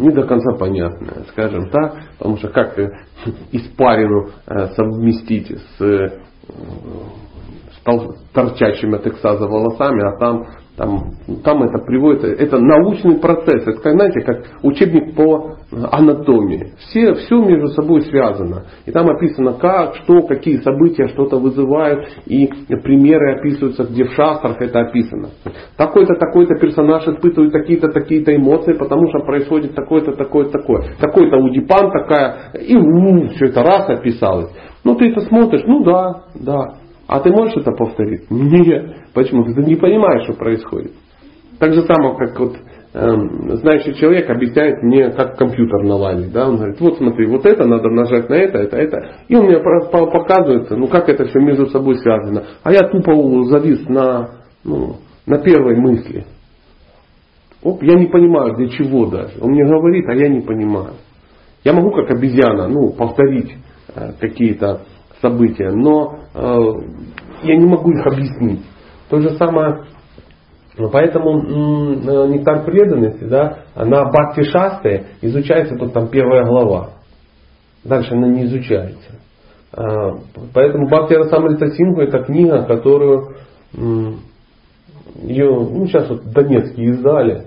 [0.00, 2.78] не до конца понятная, скажем так, потому что как
[3.52, 7.29] испарину э, совместить с, э, с
[8.32, 10.46] торчащими от экстаза волосами, а там
[10.80, 11.10] там,
[11.44, 16.72] там это приводит, это научный процесс, это, знаете, как учебник по анатомии.
[16.78, 18.64] Все, все между собой связано.
[18.86, 22.46] И там описано, как, что, какие события что-то вызывают, и
[22.82, 25.28] примеры описываются, где в шастрах это описано.
[25.76, 30.94] Такой-то, такой-то персонаж испытывает такие-то, такие-то эмоции, потому что происходит такое-то, такое-то, такое.
[30.98, 34.50] Такой-то удипан такая, и у, все это раз описалось.
[34.82, 36.79] Ну ты это смотришь, ну да, да.
[37.10, 38.30] А ты можешь это повторить?
[38.30, 38.94] Нет.
[39.14, 39.42] Почему?
[39.42, 40.92] Ты не понимаешь, что происходит.
[41.58, 42.56] Так же самое, как вот
[42.94, 46.32] эм, знающий человек объясняет мне, как компьютер наладить.
[46.32, 46.48] Да?
[46.48, 49.08] Он говорит, вот смотри, вот это надо нажать на это, это, это.
[49.26, 52.44] И он мне показывает, ну как это все между собой связано.
[52.62, 53.12] А я тупо
[53.46, 54.30] завис на,
[54.62, 56.26] ну, на первой мысли.
[57.64, 59.32] Оп, я не понимаю, для чего даже.
[59.40, 60.92] Он мне говорит, а я не понимаю.
[61.64, 63.52] Я могу как обезьяна, ну, повторить
[63.96, 64.82] э, какие-то
[65.20, 66.58] события, но э,
[67.42, 68.64] я не могу их объяснить.
[69.08, 69.84] То же самое,
[70.92, 76.90] поэтому э, нектар преданности, да, на Бхакти Шасте изучается тут там первая глава.
[77.84, 79.20] Дальше она не изучается.
[79.72, 79.82] Э,
[80.54, 83.36] поэтому Бхакти Расамрита Сингу это книга, которую
[83.72, 87.46] ее, ну сейчас вот Донецкие издали.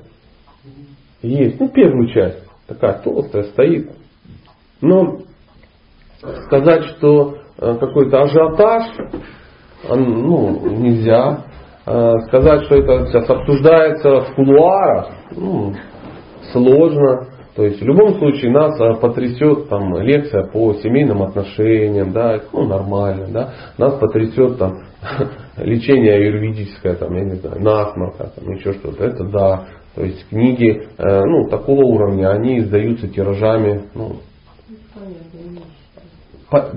[1.22, 3.92] Есть, ну первую часть, такая толстая стоит.
[4.82, 5.20] Но
[6.46, 8.84] сказать, что Э, какой-то ажиотаж,
[9.90, 11.46] ну, нельзя.
[11.86, 15.74] Э, сказать, что это сейчас обсуждается в кулуарах, ну,
[16.54, 17.28] сложно.
[17.58, 22.68] То есть в любом случае нас э, потрясет там лекция по семейным отношениям, да, ну
[22.68, 23.54] нормально, да.
[23.78, 24.76] Нас потрясет там
[25.58, 29.04] лечение юридическое, там, я не знаю, насморка, там, еще что-то.
[29.04, 29.66] Это да.
[29.94, 34.16] То есть книги, ну, такого уровня, они издаются тиражами, ну,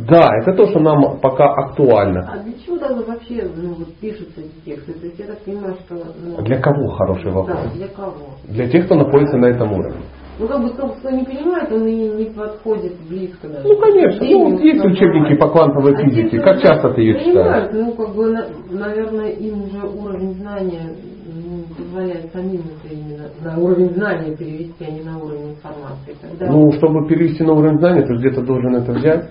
[0.09, 2.31] да, это то, что нам пока актуально.
[2.33, 4.93] А для чего тогда вообще ну, вот, пишутся эти тексты?
[4.95, 5.95] То есть я так понимаю, что...
[5.95, 7.59] Ну, для кого хороший вопрос?
[7.63, 8.15] Да, для кого?
[8.49, 10.01] Для тех, кто находится на этом уровне.
[10.39, 13.67] Ну, как бы тот, кто не понимает, он и не подходит близко даже.
[13.67, 14.27] Ну, конечно.
[14.27, 16.41] Ну, есть учебники по квантовой а физике.
[16.41, 17.71] Как часто ты ее читаешь?
[17.73, 18.35] Ну, как бы,
[18.71, 20.95] наверное, им уже уровень знания
[21.27, 26.15] ну, позволяет самим это именно на уровень знания перевести, а не на уровень информации.
[26.21, 26.53] Тогда...
[26.53, 29.31] Ну, чтобы перевести на уровень знания, ты где-то должен это взять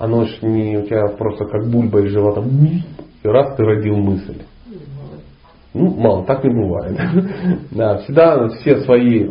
[0.00, 2.42] оно ж не у тебя просто как бульба из живота.
[3.22, 4.42] И раз ты родил мысль.
[5.74, 6.98] Ну, мало, так не бывает.
[7.70, 9.28] Да, всегда все свои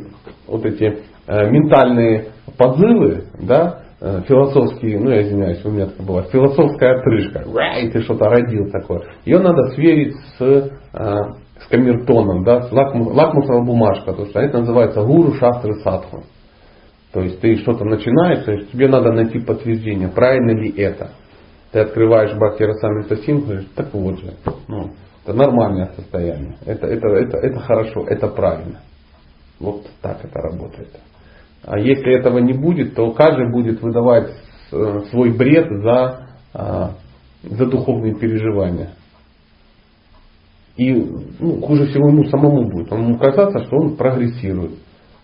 [0.47, 6.30] вот эти э, ментальные подзывы, да, э, философские, ну я извиняюсь, у меня такое бывает,
[6.30, 7.43] философская отрыжка,
[7.82, 9.01] и ты что-то родил такое.
[9.26, 14.59] Ее надо сверить с, э, с камертоном, да, с лакмус, лакмусовая бумажка, то что это
[14.59, 16.24] называется гуру шастры садху.
[17.12, 21.12] То есть ты что-то начинаешь, то тебе надо найти подтверждение, правильно ли это.
[21.72, 24.34] Ты открываешь Бхакти Расамрита Симху, говоришь, так вот же,
[24.68, 24.91] ну,
[25.24, 28.80] это нормальное состояние, это, это, это, это хорошо, это правильно.
[29.60, 30.99] Вот так это работает.
[31.64, 34.32] А если этого не будет, то каждый будет выдавать
[34.72, 36.91] э, свой бред за, а,
[37.43, 38.91] за духовные переживания.
[40.78, 42.91] И ну, хуже всего ему самому будет.
[42.93, 44.80] Он ему казаться, что он прогрессирует.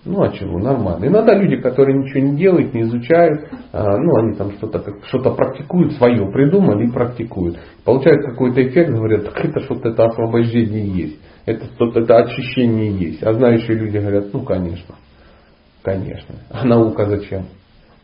[0.06, 1.06] Ну а чего, нормально.
[1.08, 5.94] Иногда люди, которые ничего не делают, не изучают, а, ну они там что-то что практикуют
[5.94, 7.58] свое, придумали и практикуют.
[7.84, 13.24] Получают какой-то эффект, говорят, так это что-то это освобождение есть, это что-то это очищение есть.
[13.24, 14.94] А знающие люди говорят, ну конечно,
[15.82, 16.36] конечно.
[16.52, 17.46] А наука зачем?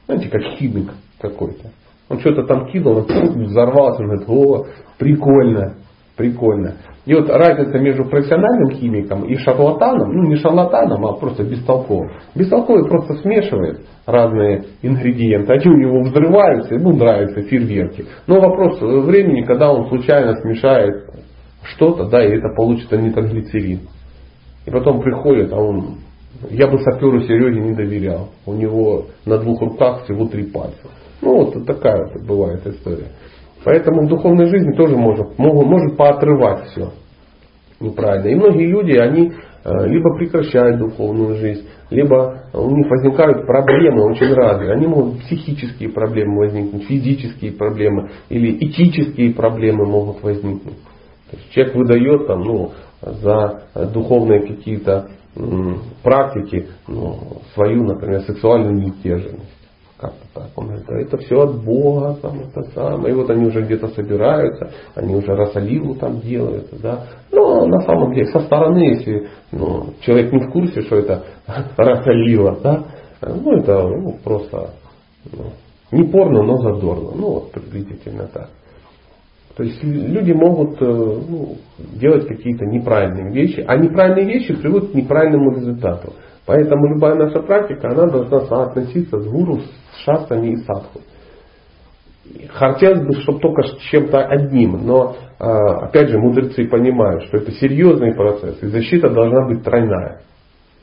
[0.07, 1.69] Знаете, как химик какой-то.
[2.09, 4.65] Он что-то там кинул, он взорвался, он говорит, о,
[4.97, 5.75] прикольно,
[6.17, 6.77] прикольно.
[7.05, 12.11] И вот разница между профессиональным химиком и шарлатаном, ну не шарлатаном, а просто бестолковым.
[12.35, 18.05] Бестолковый просто смешивает разные ингредиенты, они у него взрываются, ему нравятся фейерверки.
[18.27, 21.05] Но вопрос времени, когда он случайно смешает
[21.63, 23.79] что-то, да, и это получится нитроглицерин.
[24.67, 25.97] И потом приходит, а он,
[26.51, 28.29] я бы саперу Сереге не доверял.
[28.45, 30.87] У него на двух руках всего три пальца.
[31.21, 33.07] Ну вот такая вот бывает история.
[33.63, 36.91] Поэтому в духовной жизни тоже может, может, может поотрывать все.
[37.79, 38.27] неправильно.
[38.27, 39.31] И многие люди, они
[39.63, 44.73] э, либо прекращают духовную жизнь, либо у них возникают проблемы очень разные.
[44.73, 50.77] Они могут психические проблемы возникнуть, физические проблемы или этические проблемы могут возникнуть.
[51.29, 55.09] То есть человек выдает там, ну, за духовные какие-то
[56.03, 59.60] практики ну, свою, например, сексуальную нетерженность.
[60.01, 60.49] Как-то так.
[60.55, 63.13] Он говорит, это все от Бога, там, это самое.
[63.13, 66.69] И вот они уже где-то собираются, они уже расоливу там делают.
[66.81, 67.05] Да?
[67.31, 71.23] Но на самом деле, со стороны, если ну, человек не в курсе, что это
[71.77, 72.83] расолива, да,
[73.21, 74.71] ну это ну, просто
[75.31, 75.51] ну,
[75.91, 77.11] не порно, но задорно.
[77.15, 78.49] Ну вот приблизительно так.
[79.55, 81.57] То есть люди могут э, ну,
[81.93, 86.13] делать какие-то неправильные вещи, а неправильные вещи приводят к неправильному результату.
[86.45, 91.01] Поэтому любая наша практика, она должна соотноситься с гуру, с шастами и садху.
[92.49, 98.13] Хотелось бы, чтобы только чем-то одним, но а, опять же мудрецы понимают, что это серьезный
[98.13, 100.21] процесс, и защита должна быть тройная.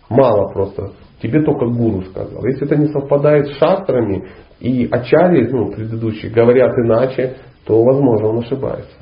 [0.08, 0.92] Мало просто.
[1.22, 2.44] Тебе только гуру сказал.
[2.44, 4.28] Если это не совпадает с шастрами,
[4.60, 8.96] и ачари, ну, предыдущие, говорят иначе, то, возможно, он ошибается.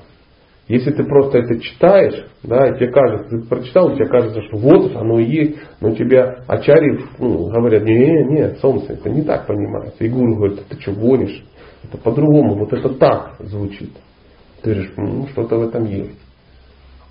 [0.68, 4.56] Если ты просто это читаешь, да, и тебе кажется, ты прочитал, и тебе кажется, что
[4.56, 9.46] вот оно и есть, но тебя ачари ну, говорят, не, не, солнце, это не так
[9.46, 10.02] понимается.
[10.02, 11.44] И гуру говорит, ты что гонишь?
[11.84, 13.92] Это по-другому, вот это так звучит.
[14.62, 16.18] Ты говоришь, ну, что-то в этом есть.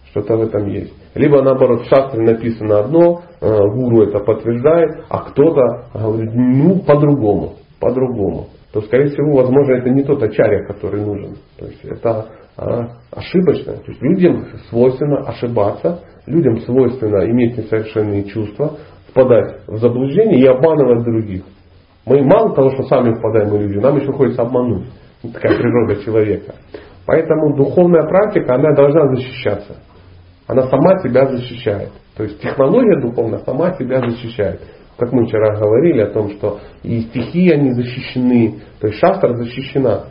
[0.09, 0.93] Что-то в этом есть.
[1.13, 5.61] Либо наоборот, в шастре написано одно, э, гуру это подтверждает, а кто-то
[5.93, 8.47] говорит, ну, по-другому, по-другому.
[8.73, 11.37] То, скорее всего, возможно, это не тот ачарья, который нужен.
[11.57, 12.27] То есть это
[12.57, 13.73] а, ошибочно.
[13.73, 18.77] То есть людям свойственно ошибаться, людям свойственно иметь несовершенные чувства,
[19.09, 21.43] впадать в заблуждение и обманывать других.
[22.05, 24.87] Мы мало того, что сами впадаем в иллюзию, нам еще хочется обмануть.
[25.21, 26.55] Такая природа человека.
[27.05, 29.77] Поэтому духовная практика, она должна защищаться.
[30.47, 31.91] Она сама себя защищает.
[32.15, 34.61] То есть технология духовная сама себя защищает.
[34.97, 40.05] Как мы вчера говорили о том, что и стихии они защищены, то есть шастра защищена.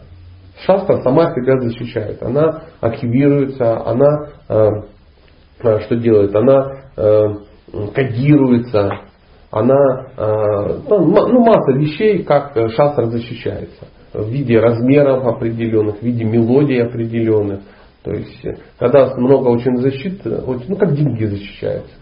[0.58, 2.22] Шастра сама себя защищает.
[2.22, 4.68] Она активируется, она э,
[5.62, 6.34] э, что делает?
[6.34, 7.26] Она э,
[7.94, 8.90] кодируется,
[9.50, 13.86] она, э, ну, ну, масса вещей, как шастра защищается.
[14.12, 17.60] В виде размеров определенных, в виде мелодий определенных.
[18.04, 18.44] То есть,
[18.78, 21.94] когда много очень защит, ну как деньги защищаются.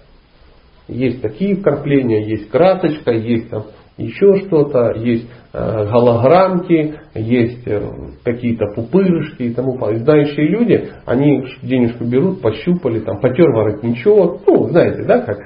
[0.88, 3.64] Есть такие вкрапления, есть красочка, есть там
[3.96, 7.80] еще что-то, есть э, голограммки, есть э,
[8.24, 10.02] какие-то пупырышки и тому подобное.
[10.04, 15.38] Знающие люди, они денежку берут, пощупали, там, потер воротничок, ну, знаете, да, как.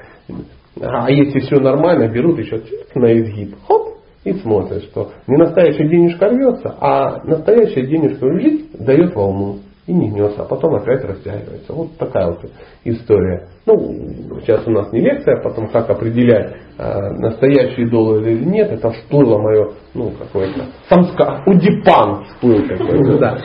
[0.81, 2.61] А если все нормально, берут еще
[2.95, 9.15] на изгиб, хоп, и смотрят, что не настоящая денежка рвется, а настоящая денежка лежит, дает
[9.15, 11.73] волну и не гнется, а потом опять растягивается.
[11.73, 12.39] Вот такая вот
[12.83, 13.47] история.
[13.65, 18.69] Ну, сейчас у нас не лекция, а потом как определять, э, настоящие доллары или нет,
[18.69, 23.37] это всплыло мое, ну, какое-то, самска, удипан всплыл какой-то, да.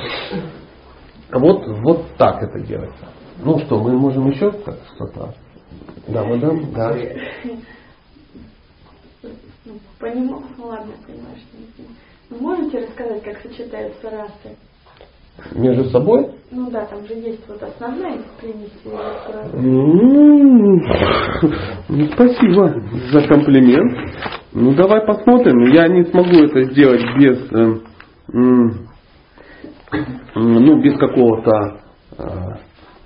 [1.33, 3.07] Вот, вот так это делается.
[3.45, 5.35] Ну что, мы можем еще что-то?
[6.09, 6.95] Да, мадам, да.
[9.65, 11.87] Ну, понимаю, ладно, не
[12.31, 14.57] Вы можете рассказать, как сочетаются расы?
[15.55, 16.29] Между собой?
[16.51, 18.73] Ну да, там же есть вот основная примесь.
[21.89, 22.75] Ну, спасибо
[23.11, 24.11] за комплимент.
[24.53, 25.73] Ну давай посмотрим.
[25.73, 27.81] Я не смогу это сделать без, э,
[30.35, 31.81] ну, без какого-то
[32.19, 32.25] э,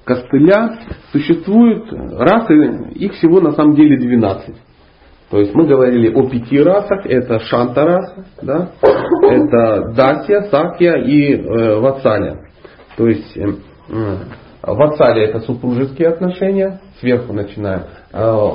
[0.04, 0.78] костыля.
[1.12, 4.56] Существуют расы, их всего на самом деле 12.
[5.30, 7.04] То есть мы говорили о пяти расах.
[7.04, 8.70] Это шанта раса, да?
[9.22, 12.42] это дасья, сакья и э, ватсаля.
[12.96, 13.48] То есть э,
[13.90, 14.16] э,
[14.62, 17.82] ватсаля это супружеские отношения, сверху начинаем.
[18.12, 18.48] Э,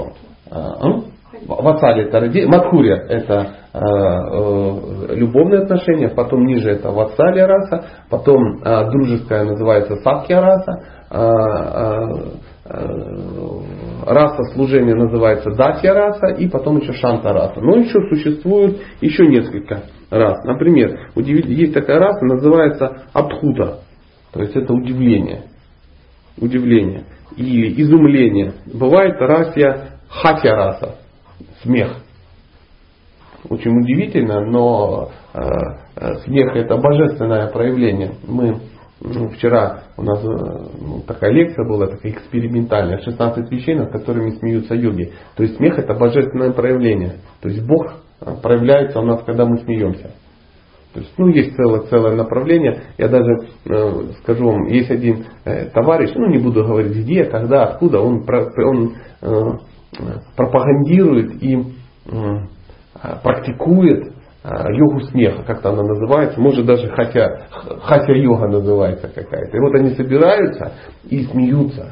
[0.50, 1.12] э,
[1.48, 2.46] Ватсали это ради...
[2.46, 9.96] Мадхурия это э, э, любовные отношения, потом ниже это ватсалия раса, потом э, дружеская называется
[9.98, 12.51] сакья раса, э, э, э
[14.06, 17.60] раса служения называется датья раса и потом еще шанта раса.
[17.60, 20.44] Но еще существует еще несколько рас.
[20.46, 23.80] Например, есть такая раса, называется абхута.
[24.34, 25.44] То есть это удивление.
[26.40, 27.06] Удивление.
[27.36, 28.54] Или изумление.
[28.74, 30.96] Бывает расия хатя раса.
[31.64, 31.98] Смех.
[33.50, 35.40] Очень удивительно, но э,
[35.96, 38.14] э, смех это божественное проявление.
[38.28, 38.60] Мы
[39.04, 40.28] ну, вчера у нас э,
[40.80, 45.12] ну, такая лекция была, такая экспериментальная, 16 вещей, над которыми смеются йоги.
[45.36, 47.16] То есть смех это божественное проявление.
[47.42, 47.88] То есть Бог
[48.22, 50.12] э, проявляется у нас, когда мы смеемся.
[50.94, 52.84] То есть, ну, есть целое, целое направление.
[52.98, 53.32] Я даже
[53.66, 53.92] э,
[54.22, 58.26] скажу вам, есть один э, товарищ, ну, не буду говорить где, когда, откуда, он,
[58.58, 59.58] он э,
[60.36, 62.12] пропагандирует и э,
[63.24, 64.14] практикует
[64.44, 67.42] йогу смеха, как-то она называется, может даже хотя,
[67.84, 69.56] хотя йога называется какая-то.
[69.56, 70.72] И вот они собираются
[71.08, 71.92] и смеются.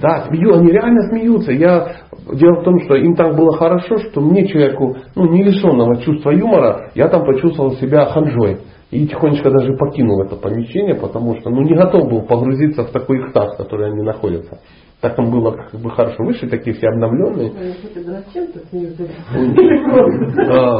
[0.00, 1.52] Да, смею, они реально смеются.
[1.52, 1.96] Я,
[2.32, 6.30] дело в том, что им так было хорошо, что мне, человеку, ну, не лишенного чувства
[6.30, 8.58] юмора, я там почувствовал себя ханжой.
[8.90, 13.22] И тихонечко даже покинул это помещение, потому что ну, не готов был погрузиться в такой
[13.24, 14.60] экстаз, в который они находятся.
[15.02, 16.22] Так там было как бы хорошо.
[16.22, 17.50] Вышли такие все обновленные.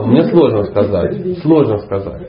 [0.07, 1.39] Мне сложно сказать.
[1.43, 2.29] Сложно сказать.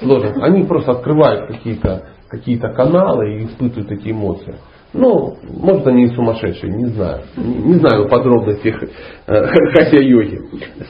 [0.00, 0.32] Сложно.
[0.42, 4.56] Они просто открывают какие-то какие каналы и испытывают эти эмоции.
[4.94, 7.20] Ну, может они и сумасшедшие, не знаю.
[7.36, 8.72] Не знаю подробностей
[9.26, 10.40] э, хатя-йоги.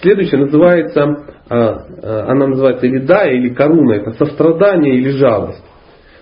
[0.01, 1.01] Следующее называется,
[1.51, 3.95] э, э, она называется да, или коруна.
[3.95, 5.65] Это сострадание или жалость.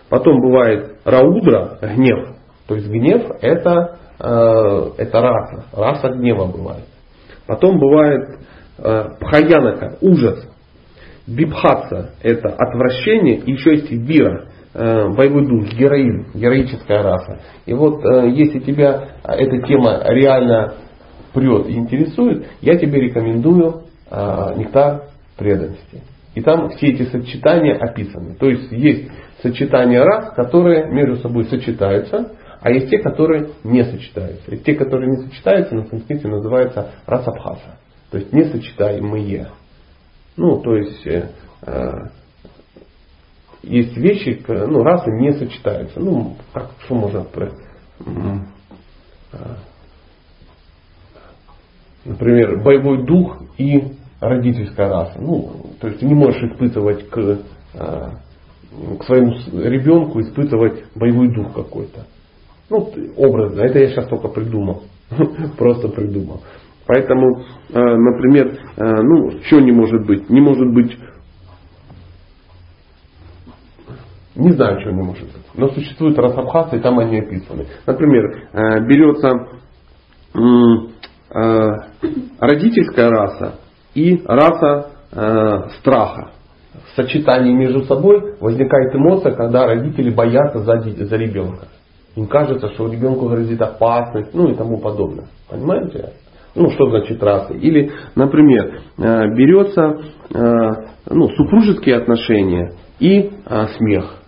[0.08, 2.36] Потом бывает раудра, гнев.
[2.66, 6.84] То есть гнев это это раса, раса гнева бывает.
[7.46, 8.38] Потом бывает
[8.78, 10.48] э, пхаянака, ужас.
[11.26, 17.40] Бибхатса– это отвращение, и еще есть вира, э, боевой дух, героизм, героическая раса.
[17.66, 20.74] И вот если тебя эта тема реально
[21.32, 25.04] прет и интересует, я тебе рекомендую нектар
[25.36, 26.02] преданности.
[26.34, 28.34] И там все эти сочетания описаны.
[28.34, 29.10] То есть есть
[29.42, 32.32] сочетания рас, которые между собой сочетаются,
[32.64, 34.50] а есть те, которые не сочетаются.
[34.50, 37.78] И те, которые не сочетаются, на санскрите называются расабхаса.
[38.10, 39.48] То есть несочетаемые.
[40.38, 41.28] Ну, то есть э,
[41.66, 41.92] э,
[43.64, 46.00] есть вещи, ну, расы не сочетаются.
[46.00, 48.38] Ну, как, что можно э,
[52.06, 55.20] например, боевой дух и родительская раса.
[55.20, 57.38] Ну, то есть ты не можешь испытывать к, э,
[57.74, 62.06] к своему ребенку испытывать боевой дух какой-то.
[62.74, 63.60] Ну, образно.
[63.60, 64.82] Это я сейчас только придумал.
[65.58, 66.42] Просто придумал.
[66.86, 67.40] Поэтому,
[67.70, 70.28] э, например, э, ну, что не может быть?
[70.28, 70.98] Не может быть
[74.36, 75.44] Не знаю, что не может быть.
[75.54, 77.66] Но существуют расабхасы, и там они описаны.
[77.86, 79.48] Например, э, берется
[82.40, 83.60] родительская раса
[83.94, 84.90] и раса
[85.78, 86.32] страха.
[86.72, 91.68] В сочетании между собой возникает эмоция, когда родители боятся за, за ребенка.
[92.16, 95.26] Им кажется, что ребенку грозит опасность, ну и тому подобное.
[95.50, 96.12] Понимаете?
[96.54, 97.54] Ну, что значит расы?
[97.54, 99.98] Или, например, э, берется
[100.32, 100.70] э,
[101.10, 104.22] ну, супружеские отношения и э, смех.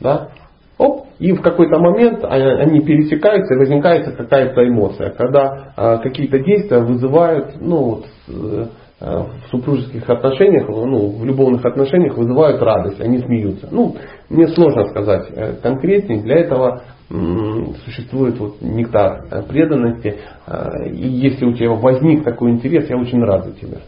[0.00, 0.30] Да?
[0.78, 5.72] Оп, и в какой-то момент они пересекаются и возникает какая-то эмоция, когда
[6.02, 13.68] какие-то действия вызывают ну, в супружеских отношениях, ну, в любовных отношениях вызывают радость, они смеются.
[13.70, 13.96] Ну,
[14.28, 20.18] мне сложно сказать конкретнее, для этого существует вот нектар э, преданности.
[20.46, 23.78] Э, и если у тебя возник такой интерес, я очень рад за тебя.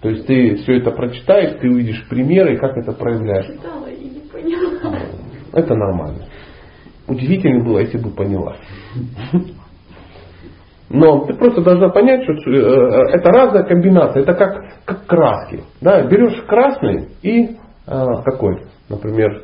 [0.00, 3.46] То есть ты все это прочитаешь, ты увидишь примеры, как это проявляешь.
[3.46, 4.98] Читала и не поняла.
[5.52, 6.26] Это нормально.
[7.06, 8.56] Удивительно было, если бы поняла.
[10.88, 14.22] Но ты просто должна понять, что э, это разная комбинация.
[14.22, 15.62] Это как, как краски.
[15.82, 16.02] Да?
[16.02, 17.56] Берешь красный и
[17.86, 18.62] какой?
[18.88, 19.42] Например,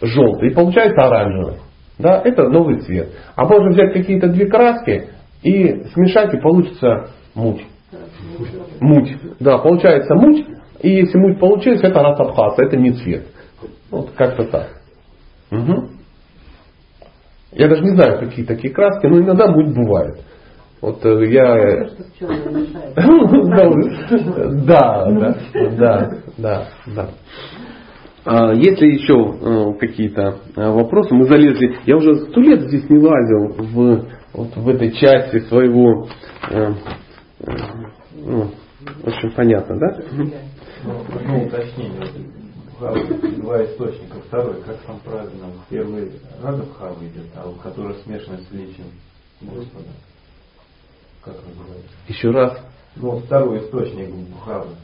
[0.00, 0.50] желтый.
[0.50, 1.56] И получается оранжевый.
[1.98, 3.10] Да, это новый цвет.
[3.36, 5.08] А можно взять какие-то две краски
[5.42, 7.64] и смешать, и получится муть.
[8.80, 9.16] Муть.
[9.40, 10.46] Да, получается муть.
[10.80, 13.26] И если муть получилась, это расабхаса, это не цвет.
[13.90, 14.68] Вот как-то так.
[15.50, 15.88] Угу.
[17.52, 20.20] Я даже не знаю, какие такие краски, но иногда муть бывает.
[20.80, 21.88] Вот э, я...
[24.66, 25.06] Да,
[25.78, 27.08] да, да, да,
[28.26, 33.54] если еще э, какие-то э, вопросы, мы залезли, я уже сто лет здесь не лазил
[33.58, 36.08] в, вот в этой части своего,
[36.50, 36.74] э,
[38.16, 38.50] ну,
[39.02, 39.98] в общем, понятно, да?
[40.84, 42.08] Ну, уточнение.
[42.78, 44.20] Два источника.
[44.26, 48.88] Второй, как там правильно, первый Радабхава идет, а у которого смешано с величием
[49.40, 49.90] Господа.
[51.22, 51.90] Как называется?
[52.08, 52.58] Еще раз.
[52.96, 54.74] Ну, второй источник Бхавы.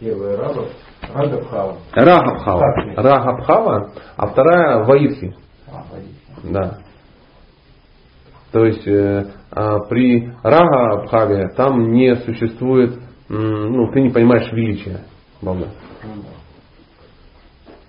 [0.00, 0.68] Первая Рагаб,
[1.14, 1.76] Рагабхава.
[1.92, 2.94] Рагабхава.
[2.96, 5.36] Рагабхава, а вторая Ваиси.
[5.70, 5.84] А,
[6.42, 6.78] Да.
[8.50, 12.98] То есть э, а при Рагабхаве там не существует,
[13.28, 15.04] ну, ты не понимаешь величия
[15.42, 15.68] Бога.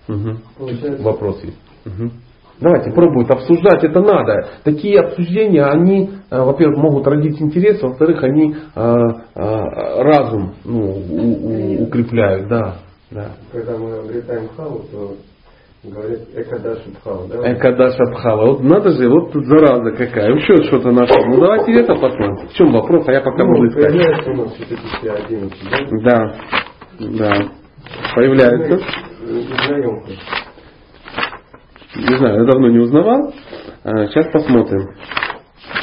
[0.07, 1.03] Угу.
[1.03, 1.59] Вопрос есть.
[1.85, 2.11] Угу.
[2.61, 4.47] Давайте пробуют обсуждать, это надо.
[4.63, 12.47] Такие обсуждения, они, э, во-первых, могут родить интерес, во-вторых, они э, э, разум ну, укрепляют,
[12.47, 12.75] да.
[13.09, 13.31] Да.
[13.51, 15.15] Когда мы обретаем хаву, то
[15.83, 17.53] говорят экадаша бхава, да?
[17.53, 18.45] Экадаша Бхава.
[18.51, 20.31] Вот надо же, вот тут зараза какая.
[20.35, 21.25] Еще что-то нашел.
[21.25, 22.47] Ну давайте это посмотрим.
[22.47, 23.83] В чем вопрос, а я пока буду Ну, искать.
[23.85, 26.35] появляется у нас все-таки все 11, да?
[26.99, 27.45] Да, да.
[28.15, 28.85] Появляется.
[29.23, 30.03] Узнаем.
[31.95, 33.33] Не знаю, я давно не узнавал.
[33.83, 34.89] А, Сейчас посмотрим.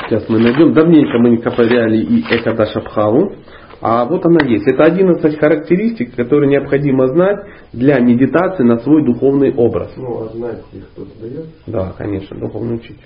[0.08, 0.72] Сейчас мы найдем.
[0.72, 3.32] Давненько мы не ковыряли и Экадаша Бхаву.
[3.80, 4.66] А вот она есть.
[4.66, 7.38] Это 11 характеристик, которые необходимо знать
[7.72, 9.92] для медитации на свой духовный образ.
[9.96, 11.46] Ну, а знать их кто-то дает?
[11.66, 12.98] Да, конечно, духовно учить.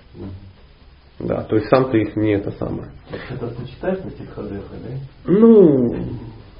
[1.18, 2.90] Да, то есть сам ты их не это самое.
[3.10, 5.30] Это ты читаешь на Ситхадеха, да?
[5.30, 5.94] Ну,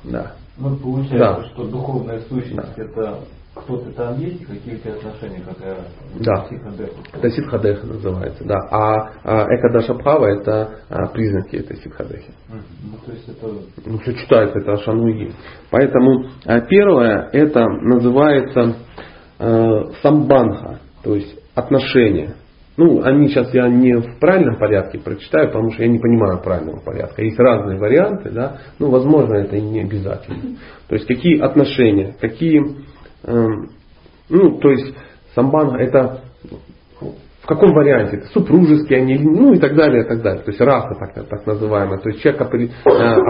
[0.05, 0.33] да.
[0.59, 1.45] Ну, получается, Да.
[1.55, 3.21] что духовная сущность это
[3.55, 5.77] кто-то там есть и какие у тебя отношения, как я
[6.21, 7.31] Да.
[7.31, 8.57] Ситхадеха называется, да.
[8.71, 12.33] А, а Экадаша Бхава это а, признаки этой ситхадехи.
[12.49, 12.63] Мгм.
[12.93, 13.47] Ну, то есть это
[13.85, 15.37] Ну, все читается, это Ашану и есть.
[15.71, 18.75] Поэтому а, первое, это называется
[19.39, 22.37] э, самбанха, то есть отношения.
[22.79, 26.81] Ну, они сейчас я не в правильном порядке прочитаю, потому что я не понимаю правильного
[26.81, 27.23] порядка.
[27.23, 30.57] Есть разные варианты, да, ну, возможно, это и не обязательно.
[30.89, 32.63] То есть, какие отношения, какие,
[33.25, 34.95] ну, то есть,
[35.35, 36.23] самбанха это
[37.43, 40.43] в каком варианте, это супружеские они, ну и так далее, и так далее.
[40.45, 41.99] То есть раса так, так называемая.
[41.99, 42.69] То есть человек э,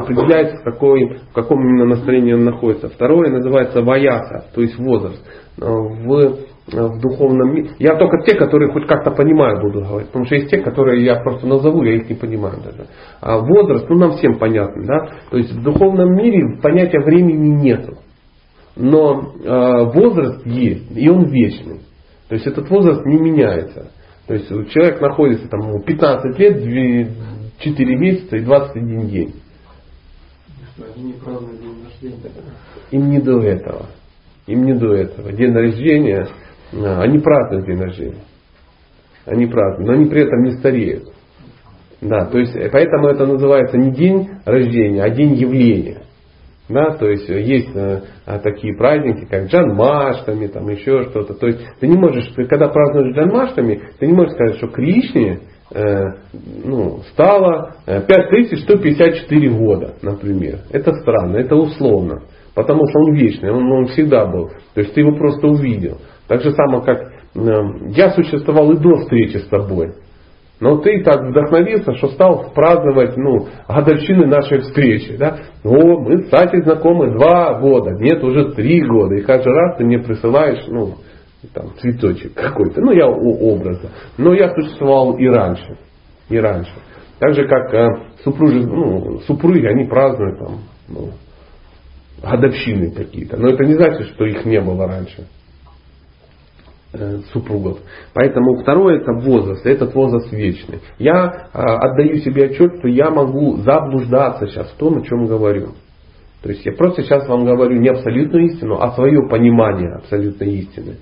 [0.03, 2.89] определяется, в, какой, в каком именно настроении он находится.
[2.89, 5.25] Второе называется ваяса, то есть возраст.
[5.59, 6.33] Э, В, э,
[6.73, 7.71] в духовном мире.
[7.79, 10.09] Я только те, которые хоть как-то понимаю, буду говорить.
[10.09, 12.89] Потому что есть те, которые я просто назову, я их не понимаю даже.
[13.23, 15.09] А возраст, ну нам всем понятно, да.
[15.31, 17.97] То есть в духовном мире понятия времени нету.
[18.75, 21.81] Но э, возраст есть, и он вечный.
[22.29, 23.91] То есть этот возраст не меняется.
[24.27, 29.35] То есть человек находится там ему 15 лет, 2, 4 месяца и 21 день.
[30.75, 32.33] Что они не празднуют день рождения.
[32.91, 33.87] Им не до этого.
[34.47, 35.33] Им не до этого.
[35.33, 36.29] День рождения,
[36.73, 38.25] а, они празднуют день рождения.
[39.27, 41.13] Они празднуют, но они при этом не стареют.
[42.01, 46.03] Да, то есть э, поэтому это называется не день рождения, а день явления.
[46.69, 51.35] Да, то есть э, есть э, а, такие праздники, как Джанмаштами, там еще что-то.
[51.35, 55.41] То есть ты не можешь, ты когда празднуешь Джанмаштами, ты не можешь сказать, что Кришне
[55.75, 56.05] э,
[56.65, 60.61] ну, стало э, 5154 года, например.
[60.71, 62.23] Это странно, это условно.
[62.55, 64.51] Потому что он вечный, он, он всегда был.
[64.75, 65.99] То есть ты его просто увидел.
[66.29, 69.95] Так же самое, как э, я существовал и до встречи с тобой.
[70.63, 75.17] Но ты так вдохновился, что стал праздновать ну, годовщины нашей встречи.
[75.17, 75.37] Да?
[75.65, 79.17] О, мы с Сатей знакомы два года, нет, уже три года.
[79.17, 80.95] И каждый раз ты мне присылаешь ну,
[81.53, 82.81] там, цветочек какой-то.
[82.81, 83.91] Ну, я у образа.
[84.17, 85.79] Но я существовал и раньше.
[86.29, 86.71] И раньше.
[87.19, 87.89] Так же, как э,
[88.23, 91.11] супруги, ну, супруги, они празднуют там, ну,
[92.23, 93.37] годовщины какие-то.
[93.37, 95.27] Но это не значит, что их не было раньше
[97.33, 97.79] супругов.
[98.13, 100.81] Поэтому второе это возраст, этот возраст вечный.
[100.99, 105.69] Я э, отдаю себе отчет, что я могу заблуждаться сейчас в том, о чем говорю.
[106.43, 110.97] То есть я просто сейчас вам говорю не абсолютную истину, а свое понимание абсолютной истины.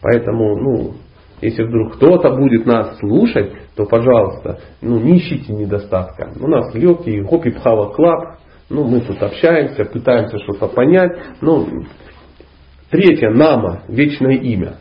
[0.00, 0.94] Поэтому, ну,
[1.40, 6.32] если вдруг кто-то будет нас слушать, то, пожалуйста, ну, не ищите недостатка.
[6.38, 8.38] У нас легкий хопи пхава клаб,
[8.68, 11.12] ну, мы тут общаемся, пытаемся что-то понять.
[11.40, 11.84] Ну,
[12.90, 14.74] третье, нама, вечное имя.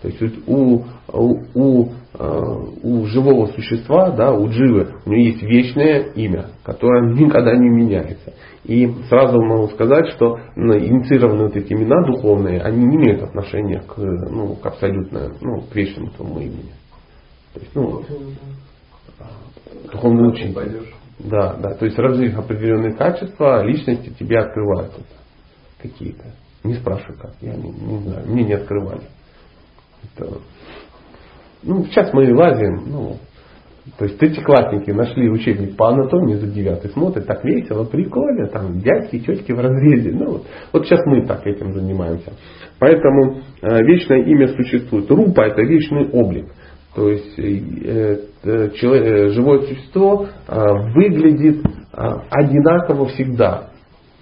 [0.00, 5.42] То есть у, у, у, э, у живого существа, да, у дживы, у него есть
[5.42, 8.34] вечное имя, которое никогда не меняется.
[8.64, 13.96] И сразу могу сказать, что инициированные вот эти имена духовные, они не имеют отношения к,
[13.96, 16.72] ну, к абсолютно, ну, к вечному твоему имени.
[17.54, 18.02] То есть, ну,
[19.90, 20.54] духовный учитель.
[21.18, 21.74] Да, да.
[21.74, 26.24] То есть развив определенные качества, личности тебе открывают это какие-то.
[26.62, 29.02] Не спрашивай как, я не, не знаю, мне не открывали.
[30.16, 30.38] Это,
[31.62, 33.16] ну, сейчас мы лазим, ну,
[33.96, 39.18] то есть третьеклассники нашли учебник по анатомии за девятый, смотрят, так весело, прикольно, там дядьки,
[39.20, 40.12] тетки в разрезе.
[40.12, 42.32] Ну, вот, вот сейчас мы так этим занимаемся.
[42.78, 45.10] Поэтому э, вечное имя существует.
[45.10, 46.46] Рупа это вечный облик.
[46.94, 48.18] То есть э,
[48.74, 50.60] человек, э, живое существо э,
[50.94, 53.70] выглядит э, одинаково всегда.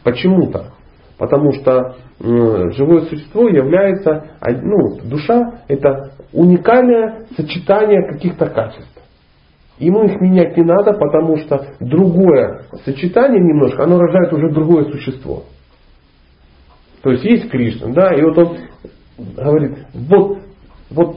[0.05, 0.76] Почему так?
[1.19, 4.33] Потому что живое существо является,
[4.63, 8.93] ну, душа это уникальное сочетание каких-то качеств.
[9.79, 15.45] Ему их менять не надо, потому что другое сочетание немножко, оно рождает уже другое существо.
[17.03, 18.57] То есть есть Кришна, да, и вот он
[19.37, 20.39] говорит, вот,
[20.91, 21.17] вот,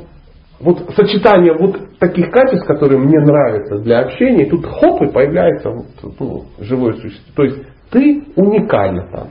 [0.60, 5.70] вот сочетание вот таких качеств, которые мне нравятся для общения, и тут хоп, и появляется
[5.70, 7.34] вот, ну, живое существо.
[7.36, 9.28] То есть ты уникальна там.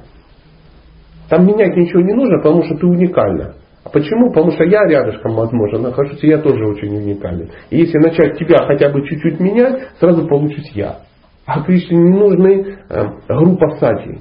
[1.28, 3.54] Там менять ничего не нужно, потому что ты уникальна.
[3.84, 4.30] А почему?
[4.30, 7.50] Потому что я рядышком, возможно, нахожусь, и я тоже очень уникальный.
[7.70, 10.98] И если начать тебя хотя бы чуть-чуть менять, сразу получусь я.
[11.46, 14.20] А Кришне не нужны э, группа сати.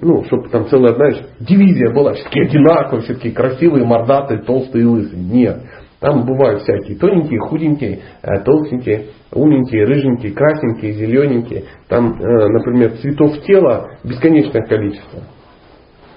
[0.00, 4.86] Ну, чтобы там целая, знаешь, дивизия была, все таки одинаковые, все таки красивые, мордатые, толстые,
[4.86, 5.22] лысые.
[5.22, 5.58] Нет.
[6.00, 11.64] Там бывают всякие тоненькие, худенькие, э, толстенькие, умненькие, рыженькие, красненькие, зелененькие.
[11.88, 15.20] Там, э, например, цветов тела бесконечное количество.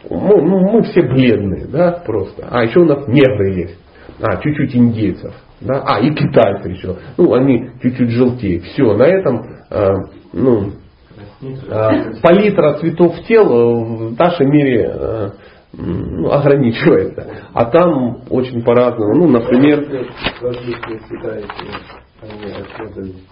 [0.10, 2.48] Мы, ну, мы все бледные, да, просто.
[2.50, 3.80] А еще у нас негры есть.
[4.22, 5.34] А, чуть-чуть индейцев.
[5.62, 5.84] Да?
[5.86, 6.96] А, и китайцы еще.
[7.18, 8.60] Ну, они чуть-чуть желтее.
[8.62, 9.88] Все, на этом э,
[10.34, 10.72] ну,
[11.42, 15.30] э, палитра цветов тел в нашем мире э,
[15.74, 17.28] ну, ограничивается.
[17.54, 19.16] А там очень по-разному.
[19.16, 19.86] Ну, например,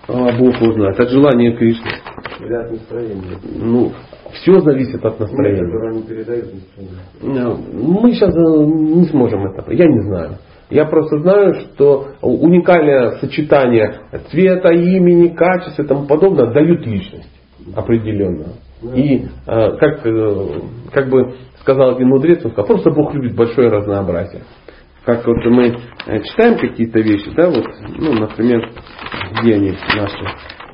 [0.08, 1.00] а, Бог его знает.
[1.00, 1.92] От желания Кришны.
[2.40, 3.38] Или от настроения.
[3.56, 3.92] Ну,
[4.34, 5.64] все зависит от настроения.
[5.64, 7.58] Настроение.
[7.74, 9.72] Мы сейчас не сможем это.
[9.72, 10.38] Я не знаю.
[10.70, 14.00] Я просто знаю, что уникальное сочетание
[14.32, 17.30] цвета, имени, качества и тому подобное дают личность
[17.76, 18.54] определенную.
[18.96, 20.48] И э, как, э,
[20.92, 24.42] как бы сказал один мудрец, он сказал, просто Бог любит большое разнообразие.
[25.06, 25.76] Как вот мы
[26.08, 27.66] э, читаем какие-то вещи, да, вот,
[27.98, 28.70] ну, например,
[29.42, 30.26] где они наши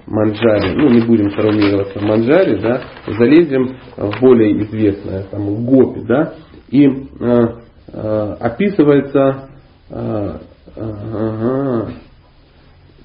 [0.06, 6.34] манджари, ну не будем травмироваться в манджаре, да, залезем в более известное, там, гопи, да,
[6.70, 7.46] и э,
[7.92, 9.50] э, описывается
[9.90, 10.38] э,
[10.76, 11.86] э,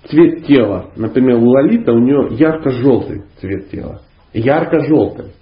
[0.08, 0.90] цвет тела.
[0.96, 4.02] Например, у Лолита у нее ярко-желтый цвет тела.
[4.34, 5.32] Ярко-желтый.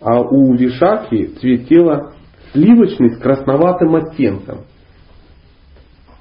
[0.00, 2.14] А у Вишаки цвет тела
[2.52, 4.64] сливочный с красноватым оттенком.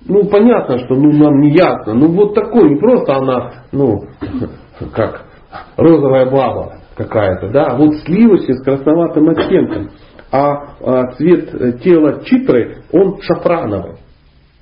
[0.06, 1.94] Ну, понятно, что ну, нам не ясно.
[1.94, 4.04] Ну, вот такой, не просто она, ну,
[4.94, 5.26] как
[5.78, 9.90] розовая баба какая-то, да, а вот сливочный с красноватым оттенком.
[10.32, 13.98] А, а цвет тела читры, он шафрановый.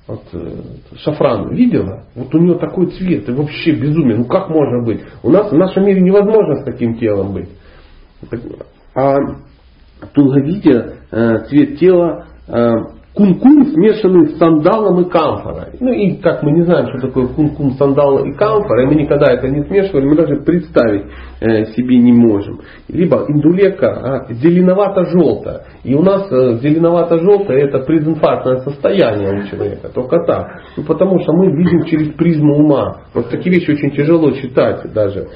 [0.06, 2.04] Вот, э, шафран видела?
[2.14, 4.18] Вот у нее такой цвет, и вообще безумие.
[4.18, 5.00] Ну как можно быть?
[5.22, 7.48] У нас в нашем мире невозможно с таким телом быть.
[8.94, 9.16] А
[10.12, 12.70] Тулгавидя э, цвет тела э,
[13.14, 15.76] кун-кун, смешанный с сандалом и камфорой.
[15.80, 19.32] Ну и как мы не знаем, что такое кун-кун, сандал и камфора, и мы никогда
[19.32, 21.04] это не смешивали, мы даже представить
[21.40, 22.60] э, себе не можем.
[22.88, 25.62] Либо индулека а, зеленовато-желтая.
[25.84, 30.62] И у нас э, зеленовато-желтое это прединфарктное состояние у человека, только так.
[30.76, 33.02] Ну, потому что мы видим через призму ума.
[33.14, 35.28] Вот такие вещи очень тяжело читать даже.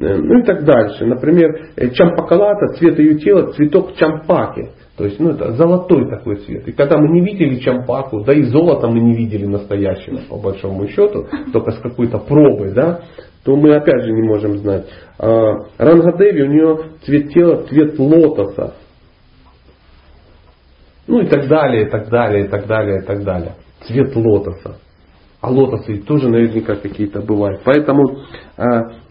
[0.00, 1.06] Э, ну и так дальше.
[1.06, 4.70] Например, э, чампакалата, цвет ее тела, цветок чампаки.
[4.96, 6.68] То есть, ну, это золотой такой цвет.
[6.68, 10.86] И когда мы не видели чампаку, да и золото мы не видели настоящего, по большому
[10.88, 13.00] счету, только с какой-то пробой, да,
[13.42, 14.86] то мы опять же не можем знать.
[15.18, 18.74] А, Рангадеви, у нее цвет тела, цвет лотоса.
[21.06, 23.54] Ну и так далее, и так далее, и так далее, и так далее.
[23.86, 24.76] Цвет лотоса.
[25.42, 27.62] А лотосы тоже наверняка какие-то бывают.
[27.64, 28.20] Поэтому
[28.56, 28.62] э,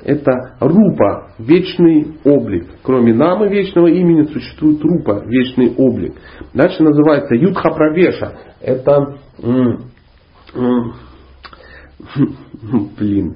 [0.05, 2.69] это рупа, вечный облик.
[2.83, 6.13] Кроме намы вечного имени существует рупа, вечный облик.
[6.53, 8.31] Дальше называется Юдха Правеша.
[8.61, 9.17] Это
[12.97, 13.35] блин,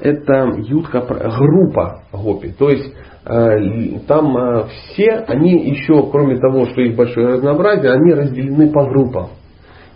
[0.00, 2.52] это Юдха группа гопи.
[2.58, 8.12] То есть э, там э, все, они еще, кроме того, что их большое разнообразие, они
[8.12, 9.30] разделены по группам.